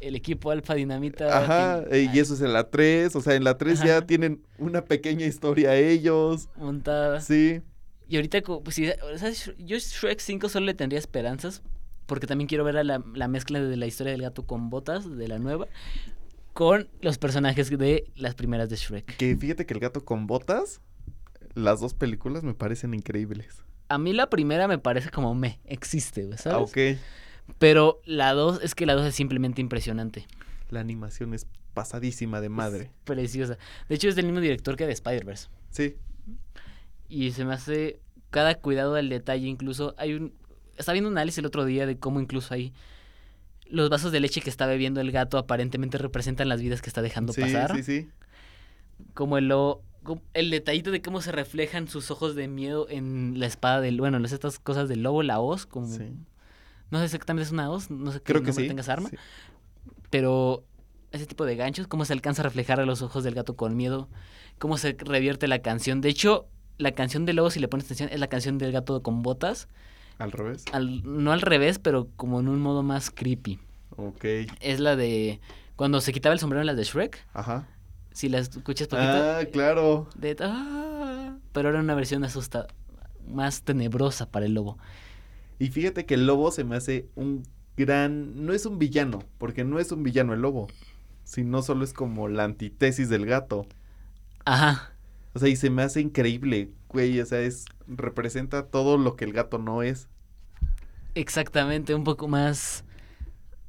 El 0.00 0.16
equipo 0.16 0.50
Alfa 0.50 0.74
Dinamita. 0.74 1.38
Ajá, 1.38 1.84
y 1.96 2.18
eso 2.18 2.34
es 2.34 2.40
en 2.40 2.52
la 2.52 2.70
3, 2.70 3.14
o 3.14 3.20
sea, 3.20 3.34
en 3.36 3.44
la 3.44 3.56
3 3.56 3.82
ya 3.82 4.04
tienen 4.04 4.42
una 4.58 4.84
pequeña 4.84 5.26
historia 5.26 5.76
ellos. 5.76 6.48
montada. 6.56 7.20
Sí, 7.20 7.62
Y 8.08 8.16
ahorita, 8.16 8.42
pues, 8.42 8.74
sí, 8.74 8.90
o 8.90 9.18
sea, 9.18 9.30
yo 9.58 9.78
Shrek 9.78 10.18
5 10.18 10.48
solo 10.48 10.66
le 10.66 10.74
tendría 10.74 10.98
esperanzas. 10.98 11.62
Porque 12.06 12.26
también 12.26 12.48
quiero 12.48 12.64
ver 12.64 12.76
a 12.76 12.84
la, 12.84 13.02
la 13.14 13.28
mezcla 13.28 13.60
de 13.60 13.76
la 13.76 13.86
historia 13.86 14.12
del 14.12 14.22
gato 14.22 14.44
con 14.44 14.70
botas, 14.70 15.16
de 15.16 15.28
la 15.28 15.38
nueva, 15.38 15.68
con 16.52 16.88
los 17.00 17.16
personajes 17.16 17.70
de 17.70 18.10
las 18.16 18.34
primeras 18.34 18.68
de 18.68 18.76
Shrek. 18.76 19.16
que 19.16 19.36
fíjate 19.36 19.64
que 19.66 19.72
el 19.74 19.80
gato 19.80 20.04
con 20.04 20.26
botas, 20.26 20.80
las 21.54 21.80
dos 21.80 21.94
películas 21.94 22.42
me 22.42 22.54
parecen 22.54 22.92
increíbles. 22.92 23.62
A 23.92 23.98
mí 23.98 24.12
la 24.12 24.30
primera 24.30 24.68
me 24.68 24.78
parece 24.78 25.10
como 25.10 25.34
me, 25.34 25.60
existe, 25.64 26.22
¿sabes? 26.38 26.46
Ah, 26.46 26.58
ok. 26.58 26.98
Pero 27.58 28.00
la 28.04 28.32
2 28.32 28.60
es 28.62 28.74
que 28.74 28.86
la 28.86 28.94
2 28.94 29.06
es 29.06 29.14
simplemente 29.14 29.60
impresionante. 29.60 30.26
La 30.70 30.80
animación 30.80 31.34
es 31.34 31.46
pasadísima 31.74 32.40
de 32.40 32.48
madre. 32.48 32.90
Preciosa. 33.04 33.58
De 33.88 33.94
hecho, 33.94 34.08
es 34.08 34.16
del 34.16 34.26
mismo 34.26 34.40
director 34.40 34.76
que 34.76 34.86
de 34.86 34.92
Spider-Verse. 34.92 35.48
Sí. 35.70 35.96
Y 37.08 37.32
se 37.32 37.44
me 37.44 37.54
hace 37.54 38.00
cada 38.30 38.54
cuidado 38.54 38.94
del 38.94 39.08
detalle. 39.08 39.46
Incluso 39.46 39.94
hay 39.98 40.14
un. 40.14 40.32
Estaba 40.76 40.94
viendo 40.94 41.10
un 41.10 41.18
análisis 41.18 41.38
el 41.38 41.46
otro 41.46 41.64
día 41.64 41.86
de 41.86 41.98
cómo 41.98 42.20
incluso 42.20 42.54
hay. 42.54 42.72
Los 43.66 43.90
vasos 43.90 44.12
de 44.12 44.20
leche 44.20 44.40
que 44.40 44.50
está 44.50 44.66
bebiendo 44.66 45.00
el 45.00 45.12
gato 45.12 45.38
aparentemente 45.38 45.98
representan 45.98 46.48
las 46.48 46.60
vidas 46.60 46.82
que 46.82 46.88
está 46.88 47.02
dejando 47.02 47.32
sí, 47.32 47.42
pasar. 47.42 47.74
sí, 47.76 47.82
sí. 47.82 48.08
Como 49.14 49.38
el 49.38 49.48
lobo. 49.48 49.82
El 50.34 50.50
detallito 50.50 50.90
de 50.90 51.00
cómo 51.02 51.20
se 51.20 51.32
reflejan 51.32 51.88
sus 51.88 52.10
ojos 52.10 52.34
de 52.34 52.48
miedo 52.48 52.86
en 52.88 53.38
la 53.38 53.46
espada 53.46 53.80
del. 53.80 53.98
Bueno, 54.00 54.16
en 54.16 54.24
estas 54.24 54.58
cosas 54.58 54.88
del 54.88 55.02
lobo, 55.02 55.22
la 55.22 55.38
hoz, 55.40 55.66
como. 55.66 55.86
Sí. 55.86 56.12
No 56.90 56.98
sé 56.98 57.04
exactamente 57.06 57.46
es 57.46 57.52
una 57.52 57.70
hoz, 57.70 57.90
no 57.90 58.12
sé 58.12 58.18
qué 58.18 58.24
Creo 58.24 58.42
que 58.42 58.52
sí. 58.52 58.66
tenga 58.68 58.80
esa 58.82 58.92
arma. 58.94 59.08
sí. 59.08 59.16
Pero 60.10 60.64
ese 61.10 61.26
tipo 61.26 61.44
de 61.44 61.56
ganchos, 61.56 61.86
cómo 61.86 62.04
se 62.04 62.12
alcanza 62.12 62.42
a 62.42 62.44
reflejar 62.44 62.80
a 62.80 62.86
los 62.86 63.02
ojos 63.02 63.24
del 63.24 63.34
gato 63.34 63.56
con 63.56 63.76
miedo, 63.76 64.08
cómo 64.58 64.76
se 64.76 64.96
revierte 64.98 65.48
la 65.48 65.60
canción. 65.60 66.00
De 66.00 66.08
hecho, 66.08 66.46
la 66.78 66.92
canción 66.92 67.24
del 67.24 67.36
lobo, 67.36 67.50
si 67.50 67.60
le 67.60 67.68
pones 67.68 67.86
atención, 67.86 68.08
es 68.12 68.20
la 68.20 68.26
canción 68.28 68.58
del 68.58 68.72
gato 68.72 69.02
con 69.02 69.22
botas. 69.22 69.68
Al 70.18 70.32
revés. 70.32 70.64
Al, 70.72 71.02
no 71.04 71.32
al 71.32 71.40
revés, 71.40 71.78
pero 71.78 72.08
como 72.16 72.40
en 72.40 72.48
un 72.48 72.60
modo 72.60 72.82
más 72.82 73.10
creepy. 73.10 73.58
Ok. 73.96 74.24
Es 74.60 74.80
la 74.80 74.96
de 74.96 75.40
cuando 75.76 76.00
se 76.00 76.12
quitaba 76.12 76.32
el 76.34 76.38
sombrero 76.38 76.60
en 76.60 76.66
las 76.66 76.76
de 76.76 76.84
Shrek. 76.84 77.26
Ajá. 77.32 77.68
Si 78.12 78.28
la 78.28 78.38
escuchas 78.38 78.88
poquito. 78.88 79.10
Ah, 79.10 79.40
claro. 79.52 80.08
de- 80.16 80.36
ah, 80.40 81.36
pero 81.52 81.70
era 81.70 81.80
una 81.80 81.94
versión 81.94 82.24
asustada, 82.24 82.66
más 83.26 83.62
tenebrosa 83.62 84.30
para 84.30 84.46
el 84.46 84.54
lobo. 84.54 84.78
Y 85.58 85.68
fíjate 85.68 86.06
que 86.06 86.14
el 86.14 86.26
lobo 86.26 86.50
se 86.50 86.64
me 86.64 86.76
hace 86.76 87.08
un 87.14 87.42
gran... 87.76 88.44
No 88.44 88.52
es 88.52 88.66
un 88.66 88.78
villano, 88.78 89.20
porque 89.38 89.64
no 89.64 89.78
es 89.78 89.92
un 89.92 90.02
villano 90.02 90.34
el 90.34 90.40
lobo. 90.42 90.68
Sino 91.24 91.62
solo 91.62 91.84
es 91.84 91.92
como 91.92 92.28
la 92.28 92.44
antítesis 92.44 93.08
del 93.08 93.26
gato. 93.26 93.66
Ajá. 94.44 94.92
O 95.34 95.38
sea, 95.38 95.48
y 95.48 95.56
se 95.56 95.70
me 95.70 95.82
hace 95.82 96.00
increíble, 96.00 96.72
güey. 96.88 97.20
O 97.20 97.26
sea, 97.26 97.40
es... 97.40 97.64
Representa 97.86 98.66
todo 98.66 98.96
lo 98.98 99.16
que 99.16 99.24
el 99.24 99.32
gato 99.32 99.58
no 99.58 99.82
es. 99.82 100.08
Exactamente, 101.14 101.94
un 101.94 102.04
poco 102.04 102.26
más, 102.26 102.84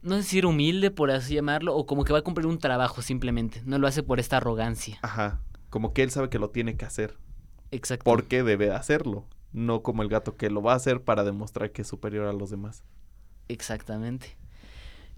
no 0.03 0.11
sé 0.11 0.17
decir 0.17 0.45
humilde, 0.45 0.91
por 0.91 1.09
así 1.11 1.33
llamarlo, 1.35 1.75
o 1.75 1.85
como 1.85 2.03
que 2.03 2.13
va 2.13 2.19
a 2.19 2.23
cumplir 2.23 2.45
un 2.47 2.59
trabajo 2.59 3.01
simplemente. 3.01 3.61
No 3.65 3.77
lo 3.79 3.87
hace 3.87 4.03
por 4.03 4.19
esta 4.19 4.37
arrogancia. 4.37 4.99
Ajá. 5.01 5.39
Como 5.69 5.93
que 5.93 6.03
él 6.03 6.11
sabe 6.11 6.29
que 6.29 6.37
lo 6.39 6.49
tiene 6.49 6.75
que 6.77 6.85
hacer. 6.85 7.17
Exacto. 7.71 8.03
Porque 8.03 8.43
debe 8.43 8.69
hacerlo. 8.71 9.25
No 9.51 9.81
como 9.81 10.03
el 10.03 10.09
gato 10.09 10.35
que 10.35 10.49
lo 10.49 10.61
va 10.61 10.73
a 10.73 10.75
hacer 10.75 11.01
para 11.01 11.23
demostrar 11.23 11.71
que 11.71 11.81
es 11.83 11.87
superior 11.87 12.27
a 12.27 12.33
los 12.33 12.49
demás. 12.51 12.83
Exactamente. 13.47 14.37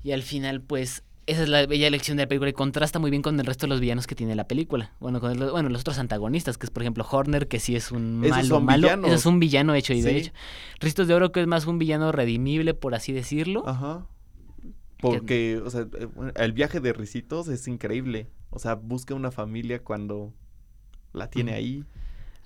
Y 0.04 0.12
al 0.12 0.24
final, 0.24 0.62
pues, 0.62 1.04
esa 1.26 1.43
es 1.43 1.50
la 1.50 1.65
bella 1.65 1.88
elección 1.88 2.17
de 2.17 2.24
la 2.24 2.28
película 2.30 2.50
y 2.50 2.54
contrasta 2.54 3.00
muy 3.00 3.10
bien 3.10 3.21
con 3.24 3.39
el 3.39 3.45
resto 3.45 3.65
de 3.65 3.69
los 3.69 3.80
villanos 3.80 4.06
que 4.08 4.13
tiene 4.15 4.36
la 4.36 4.48
película. 4.48 4.91
Bueno, 5.00 5.19
con 5.19 5.32
el- 5.32 5.50
bueno, 5.52 5.69
los 5.69 5.82
otros 5.82 5.98
antagonistas, 6.00 6.58
que 6.58 6.65
es 6.67 6.71
por 6.71 6.84
ejemplo 6.84 7.06
Horner, 7.10 7.48
que 7.48 7.60
sí 7.60 7.76
es 7.76 7.91
un 7.91 8.21
Esos 8.24 8.38
malo, 8.38 8.48
son 8.48 8.65
malo. 8.65 8.88
villanos. 8.88 9.12
Es 9.12 9.26
un 9.26 9.39
villano 9.39 9.74
hecho 9.74 9.93
y 9.93 9.98
Sí. 10.02 10.08
derecho. 10.08 10.32
Ricitos 10.80 11.08
de 11.08 11.13
Oro, 11.15 11.32
que 11.32 11.41
es 11.41 11.48
más 11.48 11.65
un 11.65 11.80
villano 11.80 12.12
redimible, 12.12 12.74
por 12.74 12.93
así 12.93 13.13
decirlo. 13.13 13.67
Ajá. 13.67 14.06
Porque, 15.00 15.62
o 15.64 15.70
sea, 15.70 15.82
eh, 15.82 16.08
el 16.36 16.54
viaje 16.54 16.80
de 16.80 16.94
Ricitos 16.94 17.48
es 17.48 17.68
increíble. 17.68 18.28
O 18.50 18.60
sea, 18.60 18.76
busca 18.76 19.14
una 19.14 19.32
familia 19.32 19.84
cuando 19.84 20.34
la 21.14 21.30
tiene 21.30 21.54
ahí. 21.54 21.84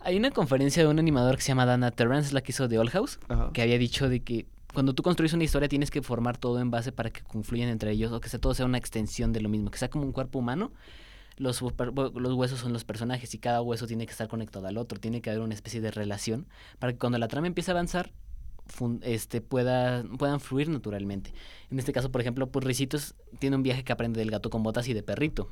Hay 0.02 0.18
una 0.18 0.32
conferencia 0.32 0.84
de 0.84 0.90
un 0.90 1.00
animador 1.00 1.36
que 1.36 1.42
se 1.42 1.50
llama 1.50 1.66
Dana 1.66 1.92
Terrence, 1.92 2.34
la 2.34 2.42
que 2.42 2.52
hizo 2.52 2.68
The 2.68 2.80
Old 2.80 2.92
House, 2.92 3.20
Ajá. 3.28 3.52
que 3.54 3.62
había 3.62 3.78
dicho 3.78 4.10
de 4.10 4.22
que 4.22 4.48
cuando 4.74 4.94
tú 4.94 5.04
construyes 5.04 5.34
una 5.34 5.44
historia 5.44 5.68
tienes 5.68 5.92
que 5.92 6.02
formar 6.02 6.38
todo 6.38 6.60
en 6.60 6.72
base 6.72 6.92
para 6.92 7.10
que 7.10 7.22
confluyan 7.22 7.70
entre 7.70 7.92
ellos 7.92 8.12
o 8.12 8.22
que 8.22 8.30
sea, 8.30 8.40
todo 8.40 8.54
sea 8.54 8.66
una 8.66 8.78
extensión 8.78 9.34
de 9.34 9.42
lo 9.42 9.50
mismo, 9.50 9.72
que 9.72 9.78
sea 9.78 9.90
como 9.90 10.06
un 10.06 10.12
cuerpo 10.12 10.40
humano. 10.40 10.72
Los, 11.38 11.62
los 11.62 12.34
huesos 12.34 12.60
son 12.60 12.74
los 12.74 12.84
personajes 12.84 13.34
y 13.34 13.40
cada 13.40 13.62
hueso 13.62 13.88
tiene 13.88 14.06
que 14.06 14.12
estar 14.12 14.28
conectado 14.28 14.68
al 14.68 14.78
otro, 14.78 15.00
tiene 15.00 15.22
que 15.22 15.30
haber 15.30 15.42
una 15.42 15.54
especie 15.54 15.80
de 15.80 15.90
relación 15.90 16.48
para 16.80 16.94
que 16.94 17.00
cuando 17.00 17.18
la 17.18 17.28
trama 17.30 17.48
empiece 17.48 17.72
a 17.72 17.74
avanzar 17.74 18.12
fun- 18.69 19.01
este, 19.03 19.41
pueda, 19.41 20.03
puedan 20.17 20.39
fluir 20.39 20.69
naturalmente. 20.69 21.34
En 21.69 21.79
este 21.79 21.91
caso, 21.93 22.12
por 22.12 22.21
ejemplo, 22.21 22.47
pues 22.49 22.65
Ricitos 22.65 23.15
tiene 23.39 23.55
un 23.55 23.63
viaje 23.63 23.84
que 23.84 23.91
aprende 23.91 24.19
del 24.19 24.32
gato 24.32 24.49
con 24.49 24.63
botas 24.63 24.88
y 24.88 24.93
de 24.93 25.03
perrito. 25.03 25.49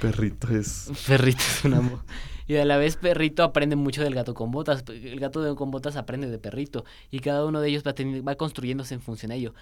Perrito 0.00 0.48
es... 0.54 0.90
Perrito 1.06 1.40
es 1.40 1.64
un 1.64 1.74
amo. 1.74 2.02
Y 2.46 2.56
a 2.56 2.64
la 2.66 2.76
vez 2.76 2.96
Perrito 2.96 3.42
aprende 3.42 3.74
mucho 3.76 4.02
del 4.02 4.14
gato 4.14 4.34
con 4.34 4.50
botas. 4.50 4.84
El 4.88 5.18
gato 5.18 5.42
de- 5.42 5.54
con 5.54 5.70
botas 5.70 5.96
aprende 5.96 6.28
de 6.28 6.38
Perrito. 6.38 6.84
Y 7.10 7.20
cada 7.20 7.46
uno 7.46 7.60
de 7.60 7.68
ellos 7.70 7.82
va, 7.86 7.94
teni- 7.94 8.26
va 8.26 8.34
construyéndose 8.34 8.92
en 8.94 9.00
función 9.00 9.32
a 9.32 9.34
ello. 9.36 9.54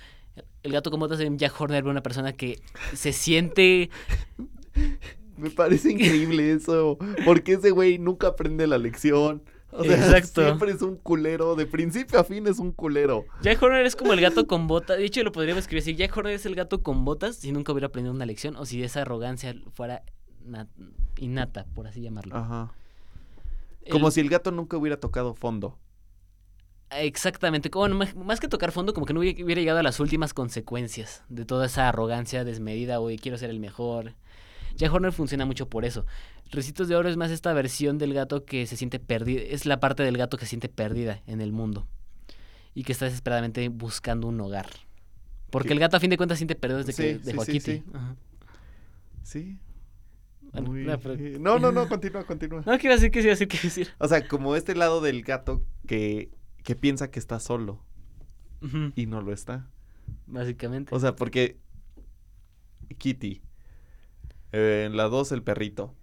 El 0.64 0.72
gato 0.72 0.90
con 0.90 0.98
botas 0.98 1.18
de 1.18 1.30
Jack 1.36 1.60
Horner 1.60 1.84
una 1.86 2.02
persona 2.02 2.32
que 2.32 2.60
se 2.94 3.12
siente... 3.12 3.90
Me 5.36 5.50
parece 5.50 5.92
increíble 5.92 6.52
eso. 6.52 6.98
Porque 7.24 7.54
ese 7.54 7.70
güey 7.70 7.98
nunca 7.98 8.28
aprende 8.28 8.66
la 8.66 8.78
lección. 8.78 9.42
O 9.78 9.85
sea, 9.85 9.96
Exacto. 9.96 10.42
siempre 10.44 10.70
es 10.72 10.82
un 10.82 10.96
culero. 10.96 11.54
De 11.56 11.64
principio 11.66 12.20
a 12.20 12.24
fin 12.24 12.46
es 12.46 12.58
un 12.58 12.72
culero. 12.72 13.24
Jack 13.42 13.62
Horner 13.62 13.87
es 13.87 13.96
como 13.96 14.12
el 14.12 14.20
gato 14.20 14.46
con 14.46 14.66
botas. 14.68 14.98
De 14.98 15.04
hecho, 15.06 15.22
lo 15.22 15.32
podríamos 15.32 15.62
escribir 15.62 15.82
así. 15.82 15.94
Jack 15.96 16.14
Horner 16.16 16.35
es 16.35 16.44
el 16.44 16.54
gato 16.54 16.82
con 16.82 17.04
botas 17.06 17.37
si 17.37 17.52
nunca 17.52 17.72
hubiera 17.72 17.87
aprendido 17.87 18.14
una 18.14 18.26
lección 18.26 18.54
o 18.56 18.66
si 18.66 18.82
esa 18.82 19.00
arrogancia 19.02 19.54
fuera 19.72 20.02
na- 20.44 20.68
innata, 21.16 21.64
por 21.74 21.87
así 21.87 22.02
llamarlo. 22.02 22.37
Ajá. 22.37 22.72
Como 23.90 24.08
El- 24.08 24.12
si 24.12 24.20
el 24.20 24.28
gato 24.28 24.50
nunca 24.52 24.76
hubiera 24.76 24.98
tocado 25.00 25.35
fondo. 25.35 25.78
Exactamente, 26.90 27.70
como- 27.70 27.88
bueno, 27.96 28.12
más, 28.22 28.38
que 28.40 28.48
tocar 28.48 28.70
fondo, 28.72 28.92
como 28.92 29.06
que 29.06 29.14
no 29.14 29.20
hubiera 29.20 29.42
hubiera 29.42 29.61
llegado 29.62 29.78
a 29.78 29.82
las 29.82 29.98
últimas 29.98 30.35
consecuencias 30.35 31.22
de 31.30 31.46
toda 31.46 31.64
esa 31.66 31.88
arrogancia 31.88 32.44
desmedida, 32.44 33.00
oye, 33.00 33.16
quiero 33.18 33.38
ser 33.38 33.48
el 33.48 33.61
mejor. 33.61 34.12
Jack 34.76 34.92
Horner 34.92 35.12
funciona 35.12 35.44
mucho 35.46 35.68
por 35.68 35.85
eso. 35.85 36.06
Recitos 36.50 36.88
de 36.88 36.96
Oro 36.96 37.08
es 37.08 37.16
más 37.16 37.30
esta 37.30 37.52
versión 37.52 37.98
del 37.98 38.14
gato 38.14 38.44
que 38.44 38.66
se 38.66 38.76
siente 38.76 38.98
perdida, 38.98 39.40
es 39.42 39.66
la 39.66 39.80
parte 39.80 40.02
del 40.02 40.16
gato 40.16 40.37
que 40.37 40.44
se 40.44 40.50
siente 40.50 40.68
perdida 40.68 41.22
en 41.26 41.40
el 41.40 41.52
mundo 41.52 41.87
y 42.74 42.85
que 42.85 42.92
está 42.92 43.04
desesperadamente 43.06 43.68
buscando 43.68 44.26
un 44.28 44.40
hogar. 44.40 44.66
Porque 45.50 45.68
Que- 45.68 45.74
el 45.74 45.80
gato 45.80 45.96
a 45.96 46.00
fin 46.00 46.11
de 46.11 46.16
cuentas 46.16 46.38
siente 46.38 46.54
perdido 46.54 46.78
desde 46.82 46.94
que 46.94 47.18
Sí, 47.18 47.20
dejó 47.24 47.44
sí, 47.44 47.50
a 47.50 47.54
sí, 47.54 47.58
Kitty. 47.61 47.72
sí. 47.78 47.85
Ajá. 47.94 48.16
Sí. 49.22 49.58
Bueno, 50.52 50.68
Muy- 50.70 50.85
no, 50.85 50.98
pero- 50.98 51.16
No, 51.38 51.58
no, 51.58 51.72
no, 51.72 51.88
continúa, 51.88 52.24
continúa. 52.24 52.62
No, 52.66 52.76
¿qué 52.78 52.87
iba 52.87 52.94
a 52.94 52.96
decir? 52.96 53.11
¿Qué 53.11 53.20
iba 53.20 53.28
a 53.28 53.30
decir? 53.30 53.48
¿Qué 53.48 53.56
iba 53.56 53.62
a 53.62 53.64
decir? 53.68 53.88
O 53.98 54.08
sea, 54.08 54.26
como 54.28 54.56
este 54.56 54.74
lado 54.74 55.00
del 55.00 55.22
gato 55.22 55.64
que, 55.87 56.30
que 56.64 56.74
piensa 56.76 57.11
que 57.11 57.18
está 57.18 57.40
solo 57.40 57.82
y 58.94 59.06
no 59.06 59.20
lo 59.22 59.32
está. 59.32 59.68
Básicamente. 60.26 60.94
O 60.94 61.00
sea, 61.00 61.16
porque 61.16 61.58
Kitty, 62.98 63.40
eh, 64.52 64.84
en 64.86 64.96
la 64.96 65.04
2 65.04 65.32
el 65.32 65.42
perrito, 65.42 65.94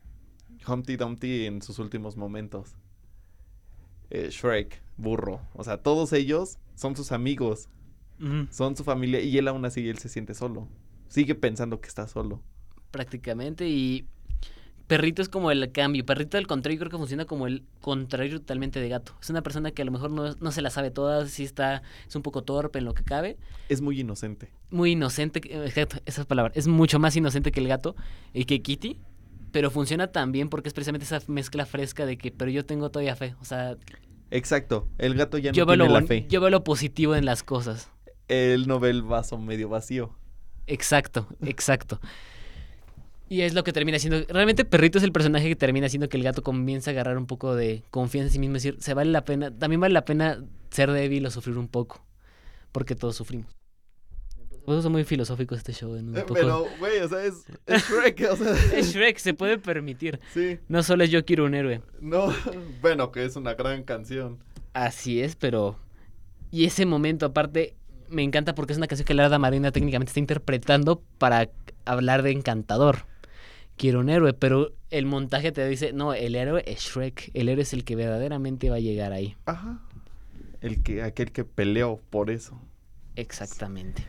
Humpty 0.68 0.96
Dumpty 0.98 1.46
en 1.46 1.62
sus 1.62 1.80
últimos 1.80 2.18
momentos, 2.18 2.76
eh, 4.10 4.30
Shrek, 4.32 4.82
burro, 4.98 5.42
o 5.54 5.64
sea, 5.64 5.82
todos 5.82 6.14
ellos 6.14 6.58
son 6.76 6.96
sus 6.96 7.12
amigos, 7.12 7.70
son 8.52 8.76
su 8.76 8.84
familia 8.84 9.22
y 9.22 9.38
él 9.38 9.48
aún 9.48 9.64
así 9.64 9.88
él 9.88 9.98
se 9.98 10.10
siente 10.10 10.34
solo. 10.34 10.68
Sigue 11.08 11.36
pensando 11.36 11.80
que 11.80 11.88
está 11.88 12.06
solo. 12.08 12.44
prácticamente 12.92 13.68
y 13.70 14.08
Perrito 14.90 15.22
es 15.22 15.30
como 15.30 15.52
el 15.52 15.72
cambio. 15.72 16.04
Perrito 16.04 16.40
al 16.40 16.48
contrario 16.48 16.80
creo 16.80 16.90
que 16.90 16.98
funciona 16.98 17.26
como 17.26 17.46
el 17.46 17.64
contrario 17.80 18.40
totalmente 18.40 18.80
de 18.80 18.90
gato. 18.90 19.14
Es 19.22 19.30
una 19.30 19.44
persona 19.44 19.70
que 19.70 19.84
a 19.84 19.86
lo 19.86 19.92
mejor 19.92 20.10
no, 20.10 20.34
no 20.34 20.52
se 20.52 20.64
la 20.64 20.72
sabe 20.72 20.90
todas, 20.90 21.30
sí 21.30 21.44
está, 21.44 21.84
es 22.08 22.16
un 22.16 22.24
poco 22.24 22.42
torpe 22.42 22.80
en 22.80 22.86
lo 22.86 22.96
que 22.96 23.04
cabe. 23.04 23.38
Es 23.70 23.82
muy 23.82 24.00
inocente. 24.00 24.50
Muy 24.72 24.94
inocente, 24.94 25.42
eh, 25.46 25.64
exacto, 25.68 25.98
esa 26.08 26.26
palabra. 26.26 26.54
Es 26.56 26.66
mucho 26.66 26.98
más 26.98 27.16
inocente 27.16 27.52
que 27.52 27.60
el 27.60 27.68
gato 27.68 27.96
y 28.34 28.46
que 28.46 28.64
Kitty. 28.64 29.00
Pero 29.52 29.70
funciona 29.70 30.08
también 30.08 30.50
porque 30.50 30.70
es 30.70 30.74
precisamente 30.74 31.06
esa 31.06 31.22
mezcla 31.28 31.68
fresca 31.68 32.08
de 32.08 32.18
que, 32.18 32.32
pero 32.32 32.50
yo 32.50 32.66
tengo 32.66 32.90
todavía 32.90 33.16
fe. 33.16 33.36
O 33.42 33.46
sea, 33.46 33.78
Exacto, 34.32 34.88
el 34.98 35.14
gato 35.14 35.38
ya 35.38 35.52
no 35.52 35.56
yo, 35.56 35.68
tiene 35.68 35.88
lo 35.88 35.94
la 35.94 36.02
fe. 36.02 36.26
yo 36.30 36.42
veo 36.42 36.50
lo 36.50 36.64
positivo 36.64 37.16
en 37.16 37.26
las 37.26 37.44
cosas. 37.44 37.92
Él 38.28 38.68
no 38.68 38.80
ve 38.80 38.90
el 38.90 39.04
vaso 39.04 39.38
medio 39.38 39.70
vacío. 39.70 40.16
Exacto, 40.66 41.28
exacto. 41.42 42.00
Y 43.30 43.42
es 43.42 43.54
lo 43.54 43.64
que 43.64 43.72
termina 43.72 44.00
siendo. 44.00 44.24
Realmente 44.28 44.66
Perrito 44.66 44.98
es 44.98 45.04
el 45.04 45.12
personaje 45.12 45.48
que 45.48 45.56
termina 45.56 45.86
haciendo 45.86 46.10
que 46.10 46.18
el 46.18 46.24
gato 46.24 46.42
comience 46.42 46.90
a 46.90 46.94
agarrar 46.94 47.18
un 47.18 47.28
poco 47.28 47.56
de 47.56 47.84
confianza 47.92 48.28
en 48.30 48.34
sí 48.34 48.40
mismo. 48.40 48.56
Es 48.58 48.64
decir, 48.64 48.82
se 48.82 48.94
vale 48.96 49.12
la 49.12 49.24
pena. 49.24 49.52
También 49.52 49.80
vale 49.80 49.94
la 49.94 50.04
pena 50.04 50.44
ser 50.72 50.92
débil 50.92 51.26
o 51.28 51.32
sufrir 51.32 51.58
un 51.58 51.68
poco. 51.68 52.04
Porque 52.72 52.96
todos 52.96 53.16
sufrimos. 53.16 53.52
Eso 54.68 54.80
es 54.80 54.86
muy 54.90 55.04
filosófico 55.04 55.56
este 55.56 55.74
show. 55.74 55.96
En 55.96 56.10
un 56.10 56.18
Eh, 56.18 56.22
poco. 56.22 56.34
Pero, 56.36 56.66
güey, 56.80 57.00
o 57.00 57.08
sea, 57.08 57.24
es, 57.24 57.46
es 57.66 57.84
Shrek, 57.88 58.28
o 58.32 58.36
sea. 58.36 58.54
Es 58.76 58.88
Shrek, 58.94 59.18
se 59.18 59.34
puede 59.36 59.58
permitir. 59.60 60.20
Sí, 60.34 60.58
No 60.68 60.82
solo 60.84 61.04
es 61.04 61.12
yo 61.12 61.24
quiero 61.26 61.46
un 61.46 61.54
héroe. 61.54 61.82
no, 62.02 62.34
bueno, 62.82 63.12
que 63.12 63.26
es 63.26 63.36
una 63.36 63.54
gran 63.54 63.84
canción. 63.84 64.40
Así 64.74 65.22
es, 65.22 65.36
pero. 65.36 65.78
Y 66.52 66.66
ese 66.66 66.86
momento, 66.88 67.28
aparte, 67.28 67.76
me 68.10 68.24
encanta 68.24 68.56
porque 68.56 68.74
es 68.74 68.78
una 68.78 68.88
canción 68.88 69.06
que 69.06 69.14
Larda 69.14 69.38
Marina 69.38 69.72
técnicamente 69.72 70.10
está 70.10 70.20
interpretando 70.20 71.04
para 71.20 71.50
hablar 71.86 72.24
de 72.24 72.32
encantador. 72.32 73.06
Quiero 73.80 74.02
un 74.02 74.10
héroe, 74.10 74.34
pero 74.34 74.74
el 74.90 75.06
montaje 75.06 75.54
te 75.54 75.66
dice: 75.66 75.94
no, 75.94 76.14
el 76.14 76.36
héroe 76.36 76.62
es 76.68 76.82
Shrek. 76.82 77.32
El 77.34 77.48
héroe 77.48 77.62
es 77.64 77.72
el 77.72 77.86
que 77.86 77.96
verdaderamente 77.96 78.70
va 78.70 78.76
a 78.76 78.80
llegar 78.82 79.14
ahí. 79.14 79.38
Ajá. 79.46 79.80
El 80.60 80.84
que, 80.84 81.02
aquel 81.02 81.32
que 81.32 81.46
peleó 81.46 82.02
por 82.10 82.30
eso. 82.30 82.62
Exactamente. 83.16 84.04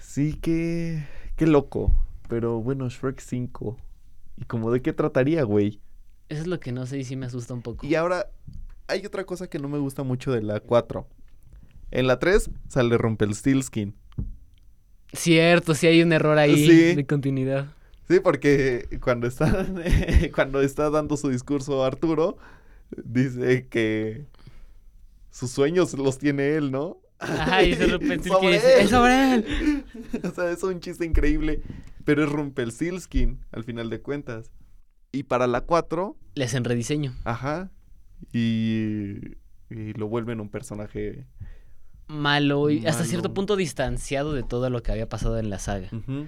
Sí, 0.00 0.38
qué, 0.40 1.06
qué 1.36 1.46
loco. 1.46 1.94
Pero 2.30 2.62
bueno, 2.62 2.88
Shrek 2.88 3.20
5. 3.20 3.76
¿Y 4.38 4.44
como 4.46 4.72
de 4.72 4.80
qué 4.80 4.94
trataría, 4.94 5.42
güey? 5.42 5.80
Eso 6.30 6.40
es 6.40 6.46
lo 6.46 6.58
que 6.58 6.72
no 6.72 6.86
sé 6.86 6.98
y 6.98 7.04
sí 7.04 7.14
me 7.14 7.26
asusta 7.26 7.52
un 7.52 7.60
poco. 7.60 7.86
Y 7.86 7.96
ahora, 7.96 8.30
hay 8.86 9.04
otra 9.04 9.24
cosa 9.24 9.48
que 9.50 9.58
no 9.58 9.68
me 9.68 9.76
gusta 9.76 10.02
mucho 10.02 10.32
de 10.32 10.40
la 10.40 10.60
4. 10.60 11.06
En 11.90 12.06
la 12.06 12.18
3 12.18 12.48
sale 12.68 12.96
Rumpelstiltskin. 12.96 13.94
Cierto, 15.12 15.74
sí 15.74 15.86
hay 15.88 16.02
un 16.02 16.12
error 16.14 16.38
ahí 16.38 16.56
Sí. 16.66 16.94
de 16.94 17.04
continuidad. 17.04 17.66
Sí, 18.10 18.18
porque 18.18 18.98
cuando 19.00 19.28
está, 19.28 19.64
cuando 20.34 20.60
está 20.62 20.90
dando 20.90 21.16
su 21.16 21.28
discurso 21.28 21.84
Arturo, 21.84 22.38
dice 23.04 23.68
que 23.68 24.26
sus 25.30 25.52
sueños 25.52 25.94
los 25.94 26.18
tiene 26.18 26.56
él, 26.56 26.72
¿no? 26.72 26.98
Ajá, 27.20 27.62
y 27.62 27.76
de 27.76 27.86
repente 27.86 28.28
el 28.28 28.34
Sobre 28.34 28.48
que 28.48 28.52
dice. 28.54 28.82
"Es 28.82 28.90
sobre 28.90 29.34
él". 29.34 29.84
o 30.24 30.30
sea, 30.34 30.50
es 30.50 30.60
un 30.64 30.80
chiste 30.80 31.04
increíble, 31.04 31.62
pero 32.04 32.24
es 32.24 32.30
Rumpelstiltskin, 32.30 33.38
al 33.52 33.62
final 33.62 33.90
de 33.90 34.00
cuentas. 34.00 34.50
Y 35.12 35.22
para 35.24 35.46
la 35.46 35.60
4, 35.60 36.16
Le 36.34 36.44
hacen 36.44 36.64
rediseño. 36.64 37.14
ajá, 37.24 37.70
y, 38.32 39.36
y 39.70 39.92
lo 39.94 40.08
vuelven 40.08 40.40
un 40.40 40.48
personaje... 40.48 41.26
Malo 42.08 42.70
y 42.70 42.84
hasta 42.88 43.04
cierto 43.04 43.32
punto 43.32 43.54
distanciado 43.54 44.32
de 44.32 44.42
todo 44.42 44.68
lo 44.68 44.82
que 44.82 44.90
había 44.90 45.08
pasado 45.08 45.38
en 45.38 45.48
la 45.48 45.60
saga. 45.60 45.88
Ujú. 45.92 46.26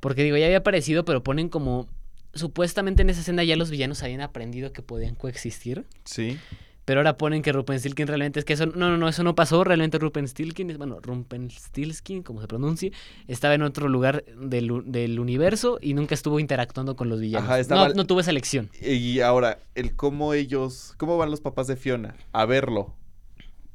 Porque 0.00 0.24
digo, 0.24 0.36
ya 0.36 0.46
había 0.46 0.58
aparecido, 0.58 1.04
pero 1.04 1.22
ponen 1.22 1.48
como. 1.48 1.88
Supuestamente 2.32 3.02
en 3.02 3.10
esa 3.10 3.20
escena 3.20 3.42
ya 3.42 3.56
los 3.56 3.70
villanos 3.70 4.02
habían 4.04 4.20
aprendido 4.20 4.72
que 4.72 4.82
podían 4.82 5.14
coexistir. 5.16 5.84
Sí. 6.04 6.38
Pero 6.84 7.00
ahora 7.00 7.16
ponen 7.16 7.42
que 7.42 7.52
Rumpelstiltskin 7.52 8.06
realmente 8.06 8.38
es 8.38 8.44
que 8.44 8.52
eso. 8.54 8.66
No, 8.66 8.88
no, 8.90 8.96
no, 8.96 9.08
eso 9.08 9.22
no 9.24 9.34
pasó. 9.34 9.62
Realmente 9.64 9.98
Rumpelstiltskin, 9.98 10.70
es- 10.70 10.78
bueno, 10.78 10.98
Rumpelstiltskin, 11.00 12.22
como 12.22 12.40
se 12.40 12.48
pronuncie, 12.48 12.92
estaba 13.28 13.54
en 13.54 13.62
otro 13.62 13.88
lugar 13.88 14.24
del, 14.40 14.82
del 14.86 15.18
universo 15.20 15.78
y 15.80 15.94
nunca 15.94 16.14
estuvo 16.14 16.40
interactuando 16.40 16.96
con 16.96 17.08
los 17.08 17.20
villanos. 17.20 17.48
Ajá, 17.48 17.58
estaba- 17.60 17.88
No, 17.88 17.94
no 17.94 18.06
tuvo 18.06 18.20
esa 18.20 18.30
elección. 18.30 18.70
Y 18.80 19.20
ahora, 19.20 19.58
el 19.74 19.94
cómo 19.94 20.32
ellos, 20.34 20.94
cómo 20.96 21.16
van 21.18 21.30
los 21.30 21.40
papás 21.40 21.66
de 21.66 21.76
Fiona 21.76 22.16
a 22.32 22.44
verlo 22.46 22.94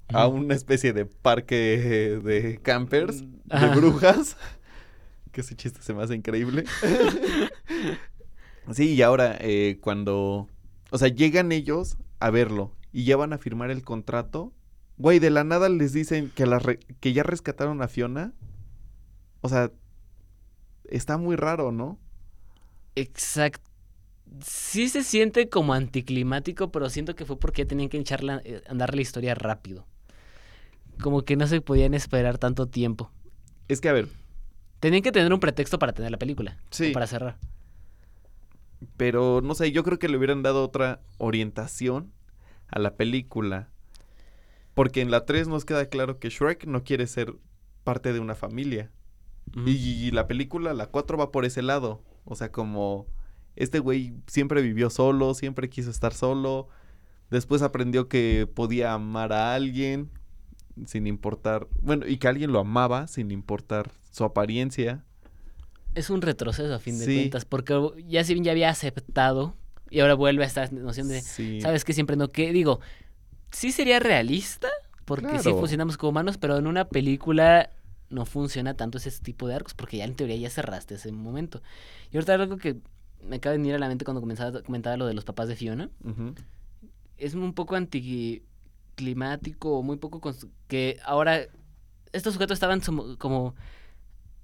a 0.10 0.28
una 0.28 0.54
especie 0.54 0.94
de 0.94 1.06
parque 1.06 2.20
de 2.24 2.60
campers, 2.62 3.24
Ajá. 3.50 3.70
de 3.70 3.76
brujas, 3.76 4.38
que 5.36 5.42
ese 5.42 5.56
chiste 5.56 5.82
se 5.82 5.94
me 5.94 6.02
hace 6.02 6.16
increíble. 6.16 6.64
sí, 8.72 8.94
y 8.94 9.02
ahora 9.02 9.38
eh, 9.42 9.78
cuando, 9.82 10.48
o 10.92 10.98
sea, 10.98 11.10
llegan 11.10 11.52
ellos 11.52 11.98
a 12.20 12.30
verlo 12.30 12.72
y 12.94 13.04
ya 13.04 13.18
van 13.18 13.34
a 13.34 13.38
firmar 13.38 13.70
el 13.70 13.84
contrato, 13.84 14.54
güey, 14.98 15.20
de 15.20 15.30
la 15.30 15.44
nada 15.44 15.68
les 15.68 15.92
dicen 15.92 16.32
que, 16.34 16.46
la 16.46 16.60
re- 16.60 16.80
que 17.02 17.12
ya 17.12 17.24
rescataron 17.24 17.82
a 17.82 17.90
Fiona. 17.90 18.34
O 19.42 19.50
sea, 19.50 19.74
está 20.86 21.18
muy 21.18 21.36
raro, 21.36 21.74
¿no? 21.74 22.00
Exacto. 22.96 23.70
Sí 24.42 24.88
se 24.88 25.04
siente 25.04 25.50
como 25.50 25.74
anticlimático, 25.74 26.72
pero 26.72 26.90
siento 26.90 27.14
que 27.16 27.26
fue 27.26 27.38
porque 27.38 27.64
ya 27.64 27.68
tenían 27.68 27.90
que 27.90 27.98
eh, 28.02 28.62
andar 28.70 28.96
la 28.96 29.02
historia 29.02 29.36
rápido. 29.36 29.86
Como 31.02 31.24
que 31.26 31.36
no 31.36 31.46
se 31.46 31.60
podían 31.60 31.94
esperar 31.94 32.38
tanto 32.38 32.68
tiempo. 32.68 33.12
Es 33.68 33.82
que, 33.82 33.90
a 33.90 33.94
ver, 33.94 34.08
Tenían 34.86 35.02
que 35.02 35.12
tener 35.12 35.34
un 35.34 35.40
pretexto 35.40 35.80
para 35.80 35.94
tener 35.94 36.12
la 36.12 36.20
película. 36.20 36.60
Sí. 36.70 36.92
Para 36.92 37.08
cerrar. 37.08 37.40
Pero 38.98 39.42
no 39.42 39.56
sé, 39.56 39.72
yo 39.72 39.84
creo 39.84 39.98
que 39.98 40.08
le 40.08 40.16
hubieran 40.16 40.44
dado 40.44 40.64
otra 40.64 41.02
orientación 41.18 42.12
a 42.68 42.78
la 42.78 42.94
película. 42.94 43.70
Porque 44.76 45.02
en 45.02 45.10
la 45.10 45.26
3 45.26 45.48
nos 45.48 45.66
queda 45.66 45.90
claro 45.90 46.20
que 46.20 46.30
Shrek 46.30 46.68
no 46.68 46.84
quiere 46.84 47.08
ser 47.08 47.34
parte 47.84 48.14
de 48.14 48.20
una 48.20 48.36
familia. 48.36 48.92
Ujú. 49.58 49.64
Y, 49.66 50.12
la 50.12 50.28
película, 50.28 50.72
la 50.76 50.86
4 50.86 51.18
va 51.18 51.32
por 51.32 51.46
ese 51.46 51.64
lado. 51.64 52.04
O 52.24 52.36
sea, 52.36 52.52
como 52.52 53.08
este 53.56 53.80
güey 53.80 54.14
siempre 54.28 54.62
vivió 54.62 54.92
solo, 54.92 55.34
siempre 55.34 55.68
quiso 55.68 55.90
estar 55.90 56.14
solo. 56.14 56.68
Después 57.32 57.64
aprendió 57.64 58.08
que 58.08 58.48
podía 58.54 58.94
amar 58.94 59.34
a 59.34 59.56
alguien 59.56 60.12
sin 60.86 61.08
importar, 61.08 61.68
bueno, 61.82 62.06
y 62.08 62.18
que 62.18 62.28
alguien 62.28 62.52
lo 62.52 62.60
amaba 62.60 63.08
sin 63.08 63.32
importar 63.32 63.92
su 64.12 64.24
apariencia. 64.24 65.04
Es 65.94 66.10
un 66.10 66.22
retroceso 66.22 66.74
a 66.74 66.80
fin 66.80 67.00
de 67.00 67.06
Sí. 67.06 67.16
cuentas, 67.16 67.46
porque 67.46 67.80
ya 68.08 68.24
si 68.24 68.34
bien 68.34 68.44
ya 68.44 68.52
había 68.52 68.70
aceptado 68.70 69.56
y 69.90 70.02
ahora 70.02 70.16
vuelve 70.16 70.44
a 70.44 70.48
esta 70.48 70.68
noción 70.72 71.08
de, 71.08 71.22
Sí. 71.22 71.62
¿sabes 71.62 71.86
qué? 71.86 71.94
Siempre 71.94 72.18
no, 72.18 72.32
que 72.32 72.52
digo, 72.52 72.82
sí 73.52 73.72
sería 73.72 74.00
realista, 74.00 74.68
porque 75.06 75.40
sí 75.40 75.50
funcionamos 75.52 75.98
como 75.98 76.10
humanos, 76.10 76.38
pero 76.38 76.58
en 76.58 76.68
una 76.68 76.86
película 76.90 77.70
no 78.10 78.26
funciona 78.26 78.76
tanto 78.76 78.98
ese 78.98 79.12
tipo 79.22 79.48
de 79.48 79.56
arcos, 79.56 79.74
porque 79.74 79.98
ya 79.98 80.06
en 80.06 80.16
teoría 80.16 80.36
ya 80.36 80.50
cerraste 80.50 80.96
ese 80.96 81.12
momento. 81.12 81.62
Y 82.12 82.18
ahorita 82.18 82.34
algo 82.34 82.58
que 82.58 82.78
me 83.24 83.38
acaba 83.38 83.52
de 83.54 83.58
venir 83.60 83.76
a 83.76 83.80
la 83.80 83.88
mente 83.88 84.04
cuando 84.06 84.22
comenzaba, 84.22 84.62
comentaba 84.64 84.98
lo 84.98 85.06
de 85.08 85.14
los 85.14 85.24
papás 85.26 85.48
de 85.48 85.56
Fiona, 85.56 85.90
es 87.18 87.34
un 87.34 87.54
poco 87.54 87.76
anticlimático, 88.96 89.84
muy 89.84 89.98
poco... 89.98 90.22
que 90.68 90.98
ahora 91.04 91.41
estos 92.14 92.34
sujetos 92.34 92.56
estaban 92.56 92.82
como 93.18 93.56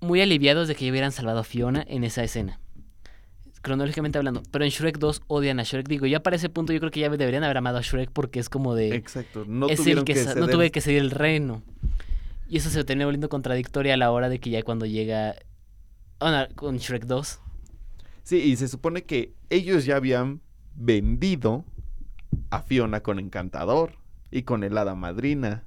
muy 0.02 0.22
aliviados 0.22 0.68
de 0.68 0.76
que 0.76 0.86
ya 0.86 0.92
hubieran 0.92 1.12
salvado 1.12 1.40
a 1.40 1.44
Fiona 1.44 1.86
en 1.88 2.04
esa 2.04 2.24
escena. 2.24 2.60
Cronológicamente 3.62 4.18
hablando. 4.18 4.42
Pero 4.52 4.66
en 4.66 4.72
Shrek 4.72 4.98
2 4.98 5.22
odian 5.28 5.60
a 5.60 5.64
Shrek. 5.64 5.88
Digo, 5.88 6.08
ya 6.08 6.22
para 6.22 6.36
ese 6.36 6.50
punto 6.50 6.74
yo 6.74 6.80
creo 6.80 6.92
que 6.92 7.00
ya 7.00 7.10
deberían 7.10 7.44
haber 7.44 7.58
amado 7.58 7.78
a 7.78 7.82
Shrek 7.82 8.12
porque 8.12 8.40
es 8.40 8.50
como 8.50 8.74
de... 8.74 8.96
Exacto. 8.96 9.46
No 9.48 9.70
es 9.70 9.86
el 9.86 10.04
que, 10.04 10.16
que 10.16 10.36
no 10.36 10.48
tuve 10.48 10.72
que 10.72 10.82
ceder 10.82 11.02
el 11.02 11.12
reino. 11.12 11.62
Y 12.50 12.58
eso 12.58 12.70
se 12.70 12.84
termina 12.84 13.06
volviendo 13.06 13.30
contradictorio 13.30 13.94
a 13.94 13.98
la 13.98 14.12
hora 14.12 14.30
de 14.30 14.40
que 14.40 14.50
ya 14.50 14.64
cuando 14.64 14.86
llega... 14.86 15.36
con 16.56 16.78
Shrek 16.78 17.06
2. 17.06 17.40
Sí, 18.24 18.38
y 18.38 18.56
se 18.56 18.68
supone 18.68 19.04
que 19.04 19.34
ellos 19.50 19.86
ya 19.86 19.96
habían 19.96 20.42
vendido 20.76 21.64
a 22.50 22.62
Fiona 22.62 23.02
con 23.02 23.20
Encantador 23.20 24.01
y 24.32 24.44
con 24.44 24.64
el 24.64 24.78
Hada 24.78 24.96
Madrina. 24.96 25.66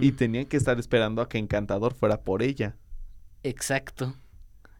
Y 0.00 0.10
tenían 0.12 0.46
que 0.46 0.56
estar 0.56 0.78
esperando 0.80 1.22
a 1.22 1.28
que 1.28 1.38
Encantador 1.38 1.94
fuera 1.94 2.22
por 2.22 2.42
ella. 2.42 2.74
Exacto. 3.44 4.16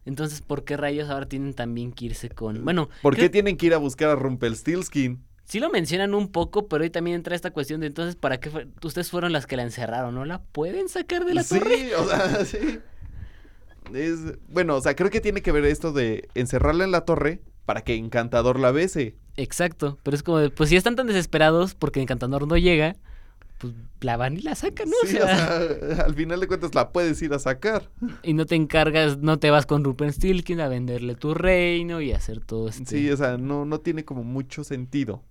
Entonces, 0.05 0.41
¿por 0.41 0.65
qué 0.65 0.75
rayos 0.75 1.09
ahora 1.09 1.25
tienen 1.27 1.53
también 1.53 1.93
que 1.93 2.05
irse 2.05 2.29
con... 2.29 2.65
Bueno, 2.65 2.89
¿Por 3.01 3.13
creo- 3.15 3.25
qué 3.25 3.29
tienen 3.29 3.55
que 3.55 3.67
ir 3.67 3.73
a 3.73 3.77
buscar 3.77 4.09
a 4.09 4.15
Rumpelstiltskin? 4.15 5.23
Sí 5.45 5.59
lo 5.59 5.69
mencionan 5.69 6.13
un 6.13 6.31
poco, 6.31 6.67
pero 6.67 6.83
ahí 6.83 6.89
también 6.89 7.15
entra 7.15 7.33
esta 7.35 7.51
cuestión 7.51 7.79
de 7.79 7.87
entonces, 7.87 8.15
¿para 8.17 8.39
qué 8.39 8.49
fue- 8.49 8.67
ustedes 8.83 9.09
fueron 9.09 9.31
las 9.31 9.47
que 9.47 9.55
la 9.55 9.63
encerraron? 9.63 10.13
¿No 10.15 10.25
la 10.25 10.41
pueden 10.43 10.89
sacar 10.89 11.23
de 11.25 11.33
la 11.33 11.43
sí, 11.43 11.59
torre? 11.59 11.95
o 11.95 12.05
sea, 12.05 12.45
sí. 12.45 12.79
Es, 13.93 14.19
bueno, 14.49 14.75
o 14.75 14.81
sea, 14.81 14.95
creo 14.95 15.09
que 15.09 15.21
tiene 15.21 15.41
que 15.41 15.51
ver 15.51 15.65
esto 15.65 15.91
de 15.91 16.27
encerrarla 16.35 16.83
en 16.83 16.91
la 16.91 17.05
torre 17.05 17.41
para 17.65 17.81
que 17.83 17.95
Encantador 17.95 18.59
la 18.59 18.71
bese. 18.71 19.15
Exacto, 19.37 19.97
pero 20.03 20.15
es 20.15 20.23
como, 20.23 20.37
de, 20.39 20.49
pues 20.49 20.69
si 20.69 20.75
están 20.75 20.95
tan 20.95 21.07
desesperados 21.07 21.73
porque 21.73 22.01
Encantador 22.01 22.47
no 22.47 22.57
llega, 22.57 22.97
pues 23.59 23.73
la 24.01 24.17
van 24.17 24.37
y 24.37 24.41
la 24.41 24.55
sacan, 24.55 24.89
¿no? 24.89 24.95
O 25.03 25.07
Sí, 25.07 25.13
sea, 25.17 25.25
o 25.25 25.27
sea, 25.27 26.05
al 26.05 26.15
final 26.15 26.39
de 26.39 26.47
cuentas 26.47 26.73
la 26.75 26.91
puedes 26.91 27.21
ir 27.21 27.33
a 27.33 27.39
sacar. 27.39 27.89
y 28.23 28.33
no 28.33 28.45
te 28.47 28.55
encargas, 28.55 29.19
no 29.19 29.37
te 29.39 29.51
vas 29.51 29.65
con 29.67 29.83
Rumpelstiltskin 29.83 30.59
a 30.61 30.67
venderle 30.69 31.15
tu 31.15 31.33
reino 31.35 32.01
y 32.01 32.11
hacer 32.13 32.39
todo 32.43 32.69
este... 32.69 32.85
Sí, 32.85 33.11
o 33.11 33.17
sea, 33.17 33.37
no, 33.37 33.65
no 33.65 33.79
tiene 33.81 34.05
como 34.05 34.23
mucho 34.23 34.63
sentido. 34.63 35.23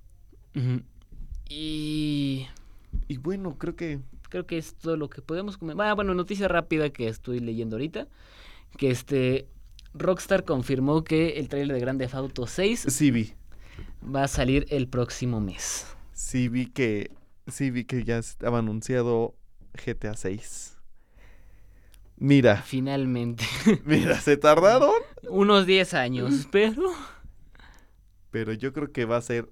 Y 1.48 2.46
Y 3.08 3.16
bueno, 3.18 3.56
creo 3.58 3.76
que 3.76 4.00
creo 4.30 4.46
que 4.46 4.58
es 4.58 4.74
todo 4.74 4.96
lo 4.96 5.08
que 5.10 5.22
podemos 5.22 5.56
comentar. 5.58 5.88
Ah, 5.88 5.94
bueno, 5.94 6.14
noticia 6.14 6.48
rápida 6.48 6.90
que 6.90 7.08
estoy 7.08 7.40
leyendo 7.40 7.76
ahorita, 7.76 8.08
que 8.78 8.90
este 8.90 9.48
Rockstar 9.94 10.44
confirmó 10.44 11.04
que 11.04 11.38
el 11.38 11.48
trailer 11.48 11.74
de 11.76 11.80
Grand 11.80 12.00
Theft 12.00 12.14
Auto 12.14 12.46
6 12.46 12.86
sí 12.88 13.10
vi. 13.10 13.34
va 14.02 14.24
a 14.24 14.28
salir 14.28 14.66
el 14.70 14.88
próximo 14.88 15.40
mes. 15.40 15.86
Sí 16.12 16.48
vi 16.48 16.66
que 16.66 17.10
sí 17.48 17.70
vi 17.70 17.84
que 17.84 18.04
ya 18.04 18.18
estaba 18.18 18.58
anunciado 18.58 19.34
GTA 19.74 20.14
6. 20.14 20.76
Mira, 22.16 22.62
Finalmente. 22.62 23.44
mira, 23.84 24.20
se 24.20 24.36
tardaron, 24.36 24.90
Unos 25.28 25.66
10 25.66 25.94
años, 25.94 26.48
pero... 26.52 26.90
pero 28.30 28.52
yo 28.52 28.72
creo 28.72 28.90
que 28.92 29.04
va 29.04 29.16
a 29.16 29.22
ser 29.22 29.48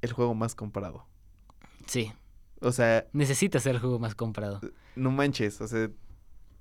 el 0.00 0.12
juego 0.12 0.34
más 0.34 0.54
comprado. 0.54 1.06
Sí, 1.86 2.12
O 2.60 2.72
sea, 2.72 3.06
necesita 3.12 3.60
ser 3.60 3.74
el 3.74 3.80
juego 3.80 3.98
más 3.98 4.14
comprado. 4.14 4.60
no 4.96 5.10
manches, 5.10 5.60
o 5.60 5.68
sea, 5.68 5.90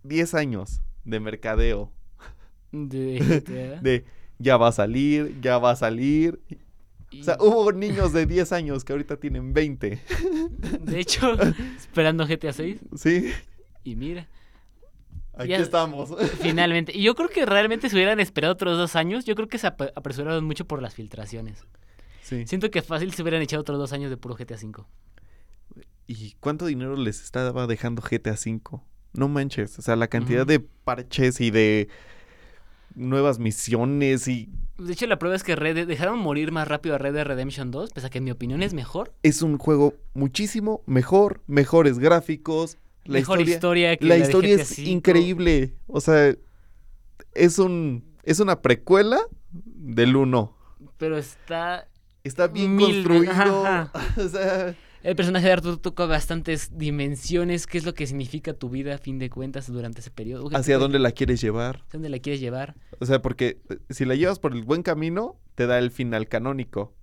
10 0.04 0.34
años 0.34 0.82
de 1.06 1.20
mercadeo, 1.20 1.92
De, 2.72 3.20
GTA. 3.46 3.82
de 3.82 4.06
ya 4.40 4.58
va 4.58 4.70
a 4.70 4.72
salir, 4.74 5.40
ya 5.42 5.58
va 5.58 5.72
a 5.72 5.76
salir. 5.76 6.42
Y, 7.12 7.22
O 7.22 7.24
sea, 7.24 7.38
hubo 7.40 7.72
niños 7.72 8.14
de 8.14 8.26
10 8.26 8.52
años 8.52 8.84
que 8.84 8.94
ahorita 8.94 9.18
tienen 9.18 9.54
20. 9.54 10.00
de 10.82 11.00
hecho, 11.00 11.34
esperando 11.80 12.26
GTA 12.28 12.54
6 12.54 12.80
Sí, 12.96 13.32
y 13.84 13.96
mira, 13.96 14.28
aquí 15.36 15.50
Ya- 15.50 15.58
estamos. 15.60 16.14
finalmente. 16.40 16.96
Y 16.96 17.02
yo 17.04 17.16
creo 17.16 17.30
que 17.30 17.46
realmente 17.46 17.90
si 17.90 17.96
hubieran 17.96 18.20
esperado 18.20 18.54
otros 18.54 18.78
dos 18.78 18.96
años, 18.96 19.26
yo 19.26 19.36
creo 19.36 19.48
que 19.48 19.58
se 19.58 19.68
ap- 19.68 19.92
apresuraron 19.96 20.44
mucho 20.46 20.66
por 20.66 20.82
las 20.82 20.94
filtraciones. 20.94 21.64
Sí. 22.22 22.46
Siento 22.46 22.70
que 22.70 22.82
fácil 22.84 23.12
se 23.14 23.24
hubieran 23.24 23.42
echado 23.42 23.62
otros 23.62 23.80
dos 23.80 23.92
años 23.92 24.12
de 24.12 24.18
puro 24.18 24.36
GTA 24.36 24.58
5. 24.58 24.88
¿Y 26.06 26.34
cuánto 26.40 26.66
dinero 26.68 26.96
les 26.96 27.24
estaba 27.24 27.66
dejando 27.68 28.02
GTA 28.02 28.36
5? 28.38 28.84
No 29.14 29.28
manches. 29.28 29.80
O 29.80 29.82
sea, 29.82 29.96
la 29.96 30.08
cantidad 30.08 30.46
de 30.46 30.60
parches 30.60 31.42
y 31.42 31.50
de 31.52 31.88
nuevas 32.96 33.40
misiones 33.40 34.28
y 34.28 34.50
De 34.78 34.94
hecho, 34.94 35.08
la 35.08 35.20
prueba 35.20 35.36
es 35.36 35.44
que 35.44 35.56
Red 35.56 35.88
dejaron 35.88 36.20
morir 36.20 36.52
más 36.52 36.68
rápido 36.68 36.96
a 36.96 36.98
Red 36.98 37.14
Dead 37.14 37.26
Redemption 37.26 37.72
2, 37.72 37.92
pese 37.92 38.08
a 38.08 38.10
que 38.10 38.20
en 38.20 38.24
mi 38.26 38.32
opinión 38.32 38.64
es 38.64 38.74
mejor. 38.74 39.14
es 39.24 39.42
un 39.42 39.58
juego 39.58 39.94
muchísimo 40.14 40.82
mejor, 40.86 41.42
mejores 41.48 42.00
gráficos, 42.00 42.78
la 43.06 43.20
mejor 43.20 43.42
historia, 43.42 43.94
historia, 43.94 43.98
que 43.98 44.06
la 44.06 44.16
de 44.16 44.22
historia 44.22 44.56
es 44.56 44.80
increíble. 44.80 45.74
O 45.88 46.00
sea, 46.02 46.36
es 47.34 47.60
un 47.60 48.04
es 48.24 48.40
una 48.40 48.62
precuela 48.62 49.20
del 49.52 50.16
1. 50.16 50.56
Pero 50.98 51.18
está. 51.18 51.88
Está 52.24 52.48
bien 52.48 52.76
Mil 52.76 53.04
construido. 53.04 53.64
o 54.18 54.30
sea, 54.30 54.76
El 55.02 55.16
personaje 55.16 55.46
de 55.46 55.54
Arthur 55.54 55.78
toca 55.78 56.06
bastantes 56.06 56.78
dimensiones. 56.78 57.68
¿Qué 57.68 57.78
es 57.78 57.86
lo 57.86 57.94
que 57.94 58.06
significa 58.06 58.54
tu 58.54 58.70
vida 58.70 58.96
a 58.96 58.98
fin 58.98 59.18
de 59.18 59.30
cuentas 59.30 59.72
durante 59.72 60.02
ese 60.02 60.12
periodo? 60.12 60.50
¿Qué 60.50 60.58
hacia 60.58 60.78
dónde 60.78 61.00
la 61.00 61.12
quieres 61.12 61.40
llevar. 61.40 61.78
¿Hacia 61.78 61.94
dónde 61.94 62.10
la 62.10 62.20
quieres 62.20 62.42
llevar? 62.42 62.76
O 63.00 63.06
sea, 63.06 63.22
porque 63.22 63.62
eh, 63.70 63.78
si 63.90 64.04
la 64.04 64.16
llevas 64.16 64.40
por 64.40 64.54
el 64.54 64.64
buen 64.64 64.84
camino, 64.84 65.40
te 65.56 65.68
da 65.68 65.80
el 65.80 65.92
final 65.92 66.28
canónico. 66.28 66.96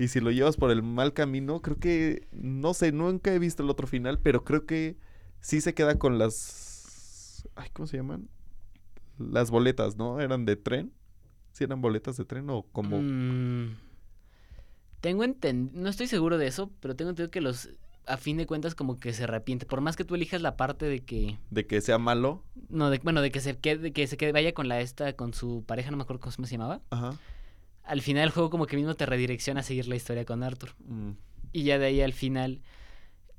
Y 0.00 0.08
si 0.08 0.18
lo 0.18 0.32
llevas 0.32 0.56
por 0.56 0.72
el 0.72 0.82
mal 0.82 1.12
camino, 1.12 1.62
creo 1.62 1.78
que, 1.78 2.26
no 2.32 2.74
sé, 2.74 2.90
nunca 2.90 3.32
he 3.32 3.38
visto 3.38 3.62
el 3.62 3.70
otro 3.70 3.86
final, 3.86 4.18
pero 4.18 4.42
creo 4.42 4.66
que 4.66 4.96
sí 5.40 5.60
se 5.60 5.74
queda 5.74 5.96
con 5.96 6.18
las... 6.18 7.48
Ay, 7.54 7.68
¿cómo 7.72 7.86
se 7.86 7.98
llaman? 7.98 8.28
Las 9.16 9.52
boletas, 9.52 9.96
¿no? 9.96 10.20
¿Eran 10.20 10.44
de 10.44 10.56
tren? 10.56 10.92
¿Sí 11.52 11.62
eran 11.62 11.80
boletas 11.80 12.16
de 12.16 12.24
tren 12.24 12.50
o 12.50 12.64
como... 12.72 13.00
Mm, 13.00 13.76
tengo 15.04 15.22
entendido, 15.22 15.82
no 15.82 15.90
estoy 15.90 16.06
seguro 16.06 16.38
de 16.38 16.46
eso, 16.46 16.70
pero 16.80 16.96
tengo 16.96 17.10
entendido 17.10 17.30
que 17.30 17.42
los, 17.42 17.68
a 18.06 18.16
fin 18.16 18.38
de 18.38 18.46
cuentas, 18.46 18.74
como 18.74 18.98
que 18.98 19.12
se 19.12 19.24
arrepiente. 19.24 19.66
Por 19.66 19.82
más 19.82 19.96
que 19.96 20.04
tú 20.04 20.14
elijas 20.14 20.40
la 20.40 20.56
parte 20.56 20.86
de 20.86 21.00
que, 21.00 21.36
de 21.50 21.66
que 21.66 21.82
sea 21.82 21.98
malo? 21.98 22.42
no, 22.70 22.88
de, 22.88 23.00
bueno, 23.00 23.20
de 23.20 23.30
que 23.30 23.40
se 23.40 23.58
quede, 23.58 23.76
de 23.82 23.92
que 23.92 24.06
se 24.06 24.16
quede, 24.16 24.32
vaya 24.32 24.54
con 24.54 24.66
la 24.66 24.80
esta, 24.80 25.12
con 25.12 25.34
su 25.34 25.62
pareja, 25.66 25.90
no 25.90 25.98
me 25.98 26.04
acuerdo 26.04 26.20
cómo 26.20 26.46
se 26.46 26.52
llamaba. 26.52 26.80
Ajá. 26.88 27.18
Al 27.82 28.00
final 28.00 28.24
el 28.24 28.30
juego 28.30 28.48
como 28.48 28.64
que 28.64 28.76
mismo 28.76 28.94
te 28.94 29.04
redirecciona 29.04 29.60
a 29.60 29.62
seguir 29.62 29.88
la 29.88 29.94
historia 29.96 30.24
con 30.24 30.42
Arthur. 30.42 30.70
Mm, 30.86 31.10
Y 31.52 31.64
ya 31.64 31.78
de 31.78 31.84
ahí 31.84 32.00
al 32.00 32.14
final, 32.14 32.62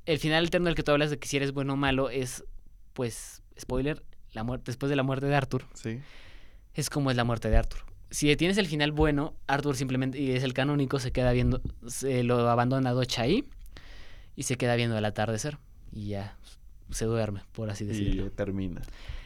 el 0.04 0.20
final 0.20 0.44
alterno 0.44 0.66
del 0.66 0.76
que 0.76 0.84
tú 0.84 0.92
hablas 0.92 1.10
de 1.10 1.18
que 1.18 1.26
si 1.26 1.36
eres 1.36 1.50
bueno 1.50 1.72
o 1.72 1.76
malo 1.76 2.10
es, 2.10 2.44
pues, 2.92 3.42
spoiler, 3.58 4.04
la 4.34 4.44
muerte, 4.44 4.66
después 4.66 4.88
de 4.88 4.94
la 4.94 5.02
muerte 5.02 5.26
de 5.26 5.34
Arthur, 5.34 5.64
sí. 5.74 5.98
es 6.74 6.90
como 6.90 7.10
es 7.10 7.16
la 7.16 7.24
muerte 7.24 7.50
de 7.50 7.56
Arthur. 7.56 7.80
Si 8.10 8.34
tienes 8.36 8.56
el 8.58 8.66
final 8.66 8.92
bueno, 8.92 9.34
Arthur 9.46 9.76
simplemente, 9.76 10.18
y 10.20 10.30
es 10.32 10.44
el 10.44 10.52
canónico, 10.54 10.98
se 11.00 11.12
queda 11.12 11.32
viendo, 11.32 11.60
se 11.86 12.22
lo 12.22 12.48
abandona 12.48 12.92
Docha 12.92 13.22
ahí 13.22 13.44
y 14.36 14.44
se 14.44 14.56
queda 14.56 14.76
viendo 14.76 14.96
el 14.96 15.04
atardecer 15.04 15.58
y 15.92 16.08
ya 16.08 16.36
se 16.90 17.04
duerme, 17.04 17.42
por 17.52 17.68
así 17.70 17.84
Y 17.84 17.88
decirlo. 17.88 18.30
termina. 18.30 18.82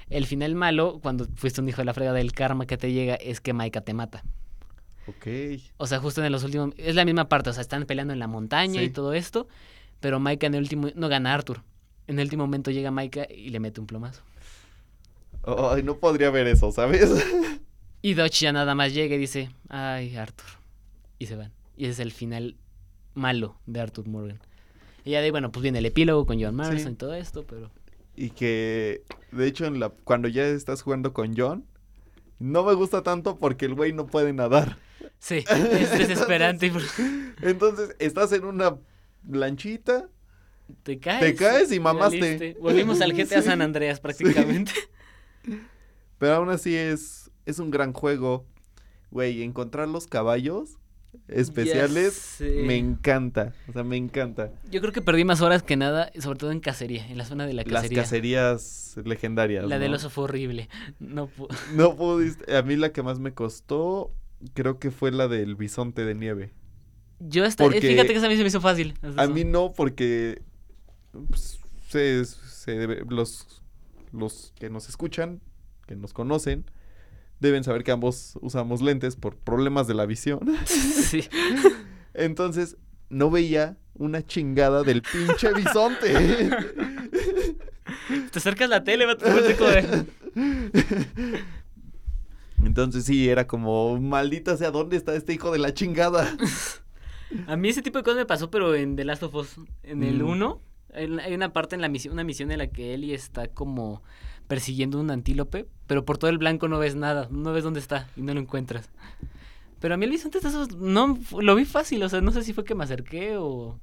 El 0.08 0.26
final 0.26 0.54
malo, 0.54 0.98
cuando 1.02 1.26
fuiste 1.36 1.60
un 1.60 1.68
hijo 1.68 1.78
de 1.82 1.84
la 1.84 1.94
frega 1.94 2.12
del 2.12 2.32
karma 2.32 2.66
que 2.66 2.76
te 2.76 2.92
llega, 2.92 3.14
es 3.16 3.40
que 3.40 3.52
Maika 3.52 3.82
te 3.82 3.94
mata. 3.94 4.24
Ok. 5.06 5.26
O 5.76 5.86
sea, 5.86 5.98
justo 6.00 6.24
en 6.24 6.32
los 6.32 6.42
últimos, 6.44 6.74
es 6.76 6.94
la 6.94 7.04
misma 7.04 7.28
parte, 7.28 7.50
o 7.50 7.52
sea, 7.52 7.60
están 7.60 7.84
peleando 7.84 8.12
en 8.12 8.18
la 8.18 8.26
montaña 8.28 8.82
y 8.82 8.90
todo 8.90 9.12
esto, 9.12 9.46
pero 10.00 10.18
Maika 10.20 10.46
en 10.46 10.54
el 10.54 10.62
último, 10.62 10.88
no 10.94 11.08
gana 11.08 11.34
Arthur. 11.34 11.62
En 12.06 12.18
el 12.18 12.24
último 12.24 12.44
momento 12.44 12.70
llega 12.70 12.90
Maika 12.90 13.26
y 13.30 13.50
le 13.50 13.60
mete 13.60 13.80
un 13.80 13.86
plomazo. 13.86 14.22
Ay, 15.44 15.82
no 15.82 15.96
podría 15.98 16.30
ver 16.30 16.46
eso, 16.46 16.72
¿sabes? 16.72 17.10
Y 18.02 18.14
Dodge 18.14 18.40
ya 18.40 18.52
nada 18.52 18.74
más 18.74 18.94
llega 18.94 19.14
y 19.14 19.18
dice, 19.18 19.50
ay, 19.68 20.16
Arthur. 20.16 20.46
Y 21.18 21.26
se 21.26 21.36
van. 21.36 21.52
Y 21.76 21.84
ese 21.84 21.92
es 21.92 21.98
el 22.00 22.12
final 22.12 22.56
malo 23.14 23.58
de 23.66 23.80
Arthur 23.80 24.06
Morgan. 24.08 24.40
Y 25.04 25.10
ya 25.12 25.18
de 25.18 25.26
ahí, 25.26 25.30
bueno, 25.30 25.50
pues 25.52 25.62
viene 25.62 25.78
el 25.78 25.86
epílogo 25.86 26.26
con 26.26 26.40
John 26.42 26.54
Marston 26.54 26.78
Sí. 26.78 26.88
y 26.92 26.96
todo 26.96 27.14
esto, 27.14 27.44
pero... 27.46 27.70
y 28.16 28.30
que, 28.30 29.02
de 29.32 29.46
hecho, 29.46 29.66
en 29.66 29.80
la, 29.80 29.90
cuando 30.04 30.28
ya 30.28 30.46
estás 30.46 30.82
jugando 30.82 31.12
con 31.12 31.34
John, 31.36 31.64
no 32.38 32.64
me 32.64 32.74
gusta 32.74 33.02
tanto 33.02 33.36
porque 33.38 33.66
el 33.66 33.74
güey 33.74 33.92
no 33.92 34.06
puede 34.06 34.32
nadar. 34.32 34.78
Sí, 35.18 35.44
es 35.48 35.90
desesperante. 35.98 36.72
Entonces, 37.42 37.94
estás 37.98 38.32
en 38.32 38.44
una 38.44 38.76
lanchita 39.28 40.08
Te 40.82 40.98
caes. 40.98 41.20
Te 41.20 41.34
caes 41.34 41.72
y 41.72 41.80
mamaste. 41.80 42.56
Volvimos 42.60 43.00
al 43.02 43.12
GTA 43.12 43.40
Sí. 43.42 43.48
San 43.48 43.60
Andreas 43.60 44.00
prácticamente. 44.00 44.72
Pero 46.18 46.34
aún 46.34 46.48
así 46.50 46.74
es, 46.76 47.19
es 47.50 47.58
un 47.58 47.70
gran 47.70 47.92
juego. 47.92 48.46
Güey, 49.10 49.42
encontrar 49.42 49.88
los 49.88 50.06
caballos 50.06 50.78
especiales 51.28 52.36
me 52.40 52.76
encanta. 52.76 53.52
O 53.68 53.72
sea, 53.72 53.82
me 53.84 53.96
encanta. 53.96 54.52
Yo 54.70 54.80
creo 54.80 54.92
que 54.92 55.02
perdí 55.02 55.24
más 55.24 55.40
horas 55.40 55.62
que 55.62 55.76
nada, 55.76 56.10
sobre 56.20 56.38
todo 56.38 56.52
en 56.52 56.60
cacería, 56.60 57.06
en 57.08 57.18
la 57.18 57.24
zona 57.24 57.46
de 57.46 57.54
la 57.54 57.62
Las 57.62 57.72
cacería. 57.72 58.02
cacerías 58.02 58.96
legendarias. 59.04 59.66
La 59.66 59.78
del 59.78 59.94
oso 59.94 60.10
fue 60.10 60.24
horrible. 60.24 60.68
No 60.98 61.28
pu- 61.28 61.48
No 61.74 61.96
pudiste. 61.96 62.56
A 62.56 62.62
mí 62.62 62.76
la 62.76 62.92
que 62.92 63.02
más 63.02 63.18
me 63.18 63.32
costó, 63.34 64.12
creo 64.54 64.78
que 64.78 64.90
fue 64.90 65.10
la 65.10 65.28
del 65.28 65.56
bisonte 65.56 66.04
de 66.04 66.14
nieve. 66.14 66.52
Yo 67.18 67.44
hasta, 67.44 67.64
eh, 67.64 67.66
Porque- 67.66 67.80
fíjate 67.80 68.08
que 68.08 68.16
esa 68.16 68.26
a 68.26 68.28
mí 68.30 68.36
se 68.36 68.42
me 68.42 68.48
hizo 68.48 68.60
fácil. 68.60 68.94
A 69.16 69.26
mí 69.26 69.44
no, 69.44 69.72
porque 69.72 70.42
pues, 71.28 71.58
se, 71.88 72.24
se 72.24 72.78
debe- 72.78 73.04
los, 73.10 73.62
los 74.12 74.52
que 74.58 74.70
nos 74.70 74.88
escuchan, 74.88 75.40
que 75.86 75.96
nos 75.96 76.12
conocen, 76.14 76.64
deben 77.40 77.64
saber 77.64 77.82
que 77.84 77.90
ambos 77.90 78.38
usamos 78.40 78.80
lentes 78.82 79.16
por 79.16 79.36
problemas 79.36 79.86
de 79.86 79.94
la 79.94 80.06
visión. 80.06 80.40
sí. 80.64 81.24
Entonces, 82.14 82.76
no 83.08 83.30
veía 83.30 83.76
una 83.94 84.24
chingada 84.24 84.82
del 84.82 85.02
pinche 85.02 85.52
bisonte. 85.54 86.50
Te 88.30 88.38
acercas 88.38 88.68
la 88.68 88.84
tele, 88.84 89.06
va 89.06 89.12
a 89.12 89.16
tener. 89.16 90.06
Entonces 92.64 93.04
sí, 93.04 93.28
era 93.28 93.46
como, 93.46 93.98
maldita 94.00 94.56
sea, 94.56 94.70
¿dónde 94.70 94.96
está 94.96 95.14
este 95.14 95.32
hijo 95.32 95.50
de 95.50 95.58
la 95.58 95.72
chingada? 95.72 96.36
A 97.46 97.56
mí 97.56 97.68
ese 97.68 97.82
tipo 97.82 97.98
de 97.98 98.04
cosas 98.04 98.18
me 98.18 98.26
pasó, 98.26 98.50
pero 98.50 98.74
en 98.74 98.96
The 98.96 99.04
Last 99.04 99.22
of 99.22 99.34
Us, 99.34 99.56
en 99.82 100.02
el 100.02 100.22
Mm. 100.22 100.28
1, 100.30 100.62
hay 100.94 101.34
una 101.34 101.52
parte 101.52 101.74
en 101.74 101.80
la 101.80 101.88
misión, 101.88 102.12
una 102.14 102.24
misión 102.24 102.50
en 102.50 102.58
la 102.58 102.66
que 102.68 102.94
Ellie 102.94 103.14
está 103.14 103.48
como 103.48 104.02
persiguiendo 104.50 104.98
un 104.98 105.12
antílope, 105.12 105.68
pero 105.86 106.04
por 106.04 106.18
todo 106.18 106.28
el 106.28 106.36
blanco 106.38 106.66
no 106.66 106.80
ves 106.80 106.96
nada, 106.96 107.28
no 107.30 107.52
ves 107.52 107.62
dónde 107.62 107.78
está 107.78 108.08
y 108.16 108.22
no 108.22 108.34
lo 108.34 108.40
encuentras. 108.40 108.90
Pero 109.78 109.94
a 109.94 109.96
mí 109.96 110.06
el 110.06 110.10
bisonte 110.10 110.40
de 110.40 110.48
esos 110.48 110.74
no 110.76 111.16
lo 111.40 111.54
vi 111.54 111.64
fácil, 111.64 112.02
o 112.02 112.08
sea, 112.08 112.20
no 112.20 112.32
sé 112.32 112.42
si 112.42 112.52
fue 112.52 112.64
que 112.64 112.74
me 112.74 112.82
acerqué 112.82 113.36
o 113.36 113.78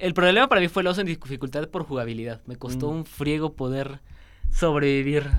el 0.00 0.12
problema 0.12 0.48
para 0.48 0.60
mí 0.60 0.66
fue 0.66 0.82
el 0.82 0.88
oso 0.88 1.02
en 1.02 1.06
dificultad 1.06 1.68
por 1.68 1.84
jugabilidad. 1.84 2.42
Me 2.46 2.56
costó 2.56 2.90
Mm. 2.90 2.96
un 2.96 3.04
friego 3.04 3.52
poder 3.52 4.00
sobrevivir. 4.50 5.30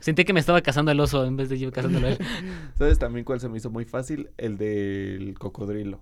Sentí 0.00 0.24
que 0.24 0.32
me 0.32 0.40
estaba 0.40 0.62
cazando 0.62 0.90
el 0.90 0.98
oso 0.98 1.26
en 1.26 1.36
vez 1.36 1.50
de 1.50 1.58
yo 1.58 1.70
cazándolo 1.70 2.06
a 2.06 2.10
él. 2.12 2.18
¿Sabes 2.78 2.98
también 2.98 3.26
cuál 3.26 3.38
se 3.40 3.50
me 3.50 3.58
hizo 3.58 3.68
muy 3.68 3.84
fácil? 3.84 4.30
El 4.38 4.56
del 4.56 5.38
cocodrilo. 5.38 6.00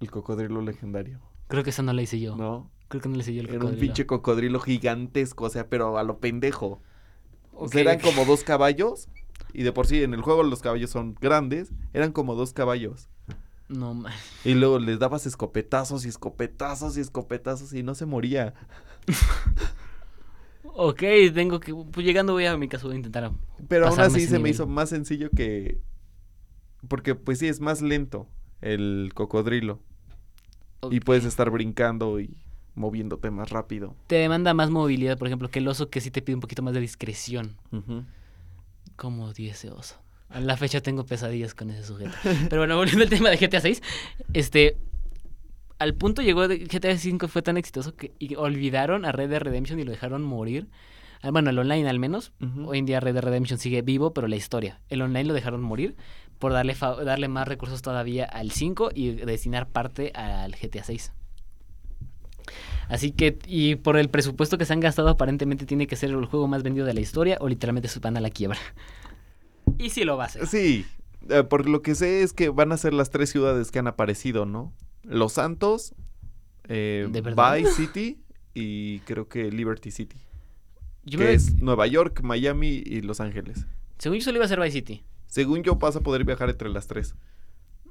El 0.00 0.10
cocodrilo 0.10 0.60
legendario, 0.60 1.18
Creo 1.48 1.64
que 1.64 1.70
esa 1.70 1.82
no 1.82 1.94
la 1.94 2.02
hice 2.02 2.20
yo. 2.20 2.36
¿no? 2.36 2.70
Creo 2.88 3.02
que 3.02 3.08
no 3.08 3.16
hice 3.18 3.34
yo 3.34 3.40
el 3.42 3.48
Era 3.48 3.54
un 3.56 3.60
cocodrilo. 3.60 3.80
pinche 3.80 4.06
cocodrilo 4.06 4.60
gigantesco, 4.60 5.44
o 5.44 5.50
sea, 5.50 5.68
pero 5.68 5.98
a 5.98 6.02
lo 6.04 6.18
pendejo. 6.18 6.80
O 7.52 7.68
sea, 7.68 7.80
eran 7.80 8.00
como 8.00 8.24
dos 8.24 8.44
caballos. 8.44 9.08
Y 9.52 9.62
de 9.62 9.72
por 9.72 9.86
sí, 9.86 10.02
en 10.02 10.14
el 10.14 10.20
juego 10.22 10.42
los 10.42 10.60
caballos 10.60 10.90
son 10.90 11.14
grandes. 11.20 11.72
Eran 11.94 12.12
como 12.12 12.34
dos 12.34 12.52
caballos. 12.52 13.08
No, 13.68 13.94
ma- 13.94 14.12
Y 14.44 14.54
luego 14.54 14.78
les 14.78 14.98
dabas 15.00 15.26
escopetazos 15.26 16.04
y 16.06 16.08
escopetazos 16.08 16.96
y 16.96 17.00
escopetazos 17.00 17.72
y 17.72 17.82
no 17.82 17.94
se 17.94 18.06
moría. 18.06 18.54
Ok, 20.78 21.02
tengo 21.34 21.60
que. 21.60 21.74
Pues 21.74 22.04
llegando 22.04 22.32
voy 22.34 22.44
a 22.46 22.56
mi 22.56 22.68
casa, 22.68 22.84
voy 22.84 22.94
a 22.94 22.96
intentar. 22.96 23.30
Pero 23.68 23.88
aún 23.88 24.00
así 24.00 24.26
se 24.26 24.38
me 24.38 24.50
hizo 24.50 24.66
más 24.66 24.90
sencillo 24.90 25.30
que... 25.30 25.80
Porque 26.88 27.14
pues 27.14 27.38
sí, 27.38 27.48
es 27.48 27.60
más 27.60 27.80
lento 27.82 28.28
el 28.60 29.12
cocodrilo. 29.14 29.80
Y 30.90 31.00
puedes 31.00 31.24
estar 31.24 31.50
brincando 31.50 32.20
y 32.20 32.36
moviéndote 32.76 33.30
más 33.30 33.50
rápido. 33.50 33.96
Te 34.06 34.16
demanda 34.16 34.54
más 34.54 34.70
movilidad, 34.70 35.18
por 35.18 35.26
ejemplo, 35.26 35.48
que 35.50 35.58
el 35.58 35.66
oso 35.66 35.90
que 35.90 36.00
sí 36.00 36.10
te 36.12 36.22
pide 36.22 36.36
un 36.36 36.40
poquito 36.40 36.62
más 36.62 36.74
de 36.74 36.80
discreción. 36.80 37.56
Como 38.94 39.24
odié 39.24 39.50
ese 39.50 39.70
oso. 39.70 39.96
A 40.28 40.40
la 40.40 40.56
fecha 40.56 40.80
tengo 40.80 41.04
pesadillas 41.04 41.54
con 41.54 41.70
ese 41.70 41.84
sujeto. 41.84 42.12
Pero 42.48 42.60
bueno, 42.60 42.76
volviendo 42.76 43.02
al 43.04 43.10
tema 43.10 43.30
de 43.30 43.36
GTA 43.36 43.60
6, 43.60 43.82
este. 44.32 44.76
Al 45.78 45.94
punto 45.94 46.22
llegó 46.22 46.48
de 46.48 46.58
GTA 46.58 46.96
5 46.96 47.28
fue 47.28 47.42
tan 47.42 47.58
exitoso 47.58 47.94
que 47.96 48.12
olvidaron 48.38 49.04
a 49.04 49.12
Red 49.12 49.28
Dead 49.28 49.40
Redemption 49.42 49.78
y 49.78 49.84
lo 49.84 49.90
dejaron 49.90 50.22
morir. 50.22 50.68
Ah, 51.20 51.30
Bueno, 51.30 51.50
el 51.50 51.58
online 51.58 51.88
al 51.88 51.98
menos. 51.98 52.32
Hoy 52.64 52.78
en 52.78 52.86
día 52.86 52.98
Red 53.00 53.12
Dead 53.14 53.22
Redemption 53.24 53.58
sigue 53.58 53.82
vivo, 53.82 54.14
pero 54.14 54.26
la 54.26 54.36
historia. 54.36 54.80
El 54.88 55.02
online 55.02 55.24
lo 55.24 55.34
dejaron 55.34 55.60
morir 55.60 55.94
por 56.38 56.52
darle, 56.52 56.74
darle 57.04 57.28
más 57.28 57.46
recursos 57.46 57.82
todavía 57.82 58.24
al 58.24 58.52
5 58.52 58.90
y 58.94 59.10
destinar 59.12 59.68
parte 59.68 60.12
al 60.14 60.52
GTA 60.52 60.82
6. 60.82 61.12
Así 62.88 63.10
que, 63.12 63.38
y 63.46 63.76
por 63.76 63.96
el 63.96 64.08
presupuesto 64.08 64.58
que 64.58 64.64
se 64.64 64.72
han 64.72 64.80
gastado, 64.80 65.08
aparentemente 65.08 65.66
tiene 65.66 65.86
que 65.86 65.96
ser 65.96 66.10
el 66.10 66.24
juego 66.26 66.46
más 66.48 66.62
vendido 66.62 66.86
de 66.86 66.94
la 66.94 67.00
historia 67.00 67.36
o 67.40 67.48
literalmente 67.48 67.88
se 67.88 67.98
van 68.00 68.16
a 68.16 68.20
la 68.20 68.30
quiebra. 68.30 68.58
Y 69.78 69.90
sí 69.90 70.04
lo 70.04 70.16
va 70.16 70.24
a 70.24 70.26
hacer. 70.26 70.46
Sí, 70.46 70.86
eh, 71.28 71.42
por 71.42 71.68
lo 71.68 71.82
que 71.82 71.94
sé 71.94 72.22
es 72.22 72.32
que 72.32 72.48
van 72.48 72.72
a 72.72 72.76
ser 72.76 72.94
las 72.94 73.10
tres 73.10 73.30
ciudades 73.30 73.70
que 73.70 73.78
han 73.78 73.88
aparecido, 73.88 74.46
¿no? 74.46 74.72
Los 75.02 75.32
Santos, 75.34 75.94
eh. 76.68 77.08
Vice 77.12 77.72
City 77.72 78.20
y 78.54 79.00
creo 79.00 79.28
que 79.28 79.50
Liberty 79.50 79.90
City. 79.90 80.16
Yo 81.04 81.18
que 81.18 81.24
me- 81.26 81.32
es 81.34 81.54
Nueva 81.60 81.86
York, 81.88 82.22
Miami 82.22 82.82
y 82.86 83.00
Los 83.02 83.20
Ángeles. 83.20 83.66
Según 83.98 84.18
yo 84.18 84.24
solo 84.24 84.36
iba 84.36 84.44
a 84.44 84.48
ser 84.48 84.60
Vice 84.60 84.72
City. 84.72 85.04
Según 85.26 85.62
yo, 85.62 85.74
vas 85.76 85.96
a 85.96 86.00
poder 86.00 86.24
viajar 86.24 86.48
entre 86.48 86.68
las 86.68 86.86
tres. 86.86 87.14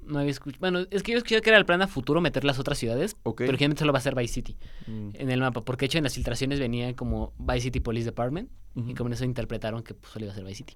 No 0.08 0.20
había 0.20 0.32
escuchado. 0.32 0.60
Bueno, 0.60 0.80
es 0.92 1.04
que 1.04 1.12
yo 1.14 1.18
escuché 1.18 1.42
que 1.42 1.50
era 1.50 1.58
el 1.58 1.66
plan 1.66 1.82
a 1.82 1.88
futuro 1.88 2.22
meter 2.22 2.44
las 2.44 2.60
otras 2.60 2.78
ciudades, 2.78 3.16
Ok. 3.24 3.38
pero 3.40 3.52
generalmente 3.54 3.80
solo 3.80 3.94
va 3.94 4.00
a 4.00 4.02
ser 4.02 4.16
Vice 4.16 4.34
City 4.34 4.56
Mm. 4.88 5.10
en 5.14 5.32
el 5.32 5.40
mapa, 5.40 5.62
porque 5.62 5.84
de 5.84 5.88
hecho 5.88 5.98
en 5.98 6.04
las 6.04 6.14
filtraciones 6.16 6.60
venía 6.60 6.96
como 6.96 7.34
Vice 7.40 7.62
City 7.62 7.80
Police 7.80 8.06
Department 8.06 8.50
y 8.76 8.94
con 8.94 9.12
eso 9.14 9.26
interpretaron 9.26 9.82
que 9.84 9.94
pues, 9.94 10.12
solo 10.14 10.26
iba 10.26 10.32
a 10.34 10.36
ser 10.36 10.44
Vice 10.46 10.58
City. 10.58 10.76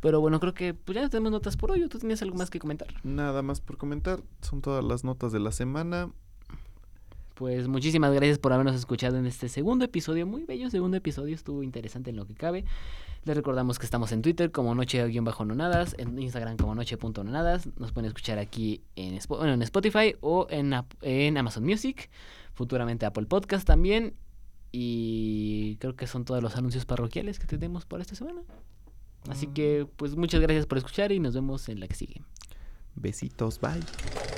Pero 0.00 0.20
bueno, 0.20 0.40
creo 0.40 0.52
que 0.54 0.74
pues 0.74 0.96
ya 0.96 1.02
no 1.02 1.10
tenemos 1.10 1.30
notas 1.30 1.56
por 1.56 1.70
hoy. 1.70 1.82
¿o 1.84 1.88
¿Tú 1.88 1.98
tenías 1.98 2.20
algo 2.22 2.36
más 2.36 2.50
que 2.50 2.58
comentar? 2.58 2.88
Nada 3.04 3.40
más 3.42 3.60
por 3.60 3.76
comentar. 3.76 4.20
Son 4.40 4.60
todas 4.60 4.82
las 4.84 5.04
notas 5.04 5.30
de 5.32 5.38
la 5.38 5.52
semana. 5.52 6.10
Pues 7.34 7.68
muchísimas 7.68 8.12
gracias 8.12 8.38
por 8.38 8.52
habernos 8.52 8.74
escuchado 8.74 9.16
en 9.18 9.26
este 9.26 9.48
segundo 9.48 9.84
episodio, 9.84 10.26
muy 10.26 10.44
bello 10.44 10.70
segundo 10.70 10.96
episodio, 10.96 11.34
estuvo 11.34 11.62
interesante 11.62 12.10
en 12.10 12.16
lo 12.16 12.26
que 12.26 12.34
cabe. 12.34 12.64
Les 13.24 13.36
recordamos 13.36 13.78
que 13.78 13.84
estamos 13.84 14.10
en 14.10 14.20
Twitter 14.20 14.50
como 14.50 14.74
noche-nonadas, 14.74 15.94
en 15.96 16.18
Instagram 16.18 16.56
como 16.56 16.74
noche.nonadas, 16.74 17.68
nos 17.78 17.92
pueden 17.92 18.08
escuchar 18.08 18.38
aquí 18.38 18.82
en, 18.96 19.18
bueno, 19.28 19.52
en 19.52 19.62
Spotify 19.62 20.16
o 20.20 20.48
en, 20.50 20.74
en 21.02 21.38
Amazon 21.38 21.64
Music, 21.64 22.10
futuramente 22.54 23.06
Apple 23.06 23.26
Podcast 23.26 23.66
también. 23.66 24.14
Y 24.72 25.76
creo 25.76 25.94
que 25.94 26.06
son 26.06 26.24
todos 26.24 26.42
los 26.42 26.56
anuncios 26.56 26.84
parroquiales 26.84 27.38
que 27.38 27.46
tenemos 27.46 27.84
por 27.84 28.00
esta 28.00 28.14
semana. 28.14 28.40
Así 29.28 29.46
que 29.46 29.86
pues 29.96 30.16
muchas 30.16 30.40
gracias 30.40 30.66
por 30.66 30.78
escuchar 30.78 31.12
y 31.12 31.20
nos 31.20 31.34
vemos 31.34 31.68
en 31.68 31.78
la 31.78 31.86
que 31.86 31.94
sigue. 31.94 32.22
Besitos, 32.96 33.60
bye. 33.60 34.31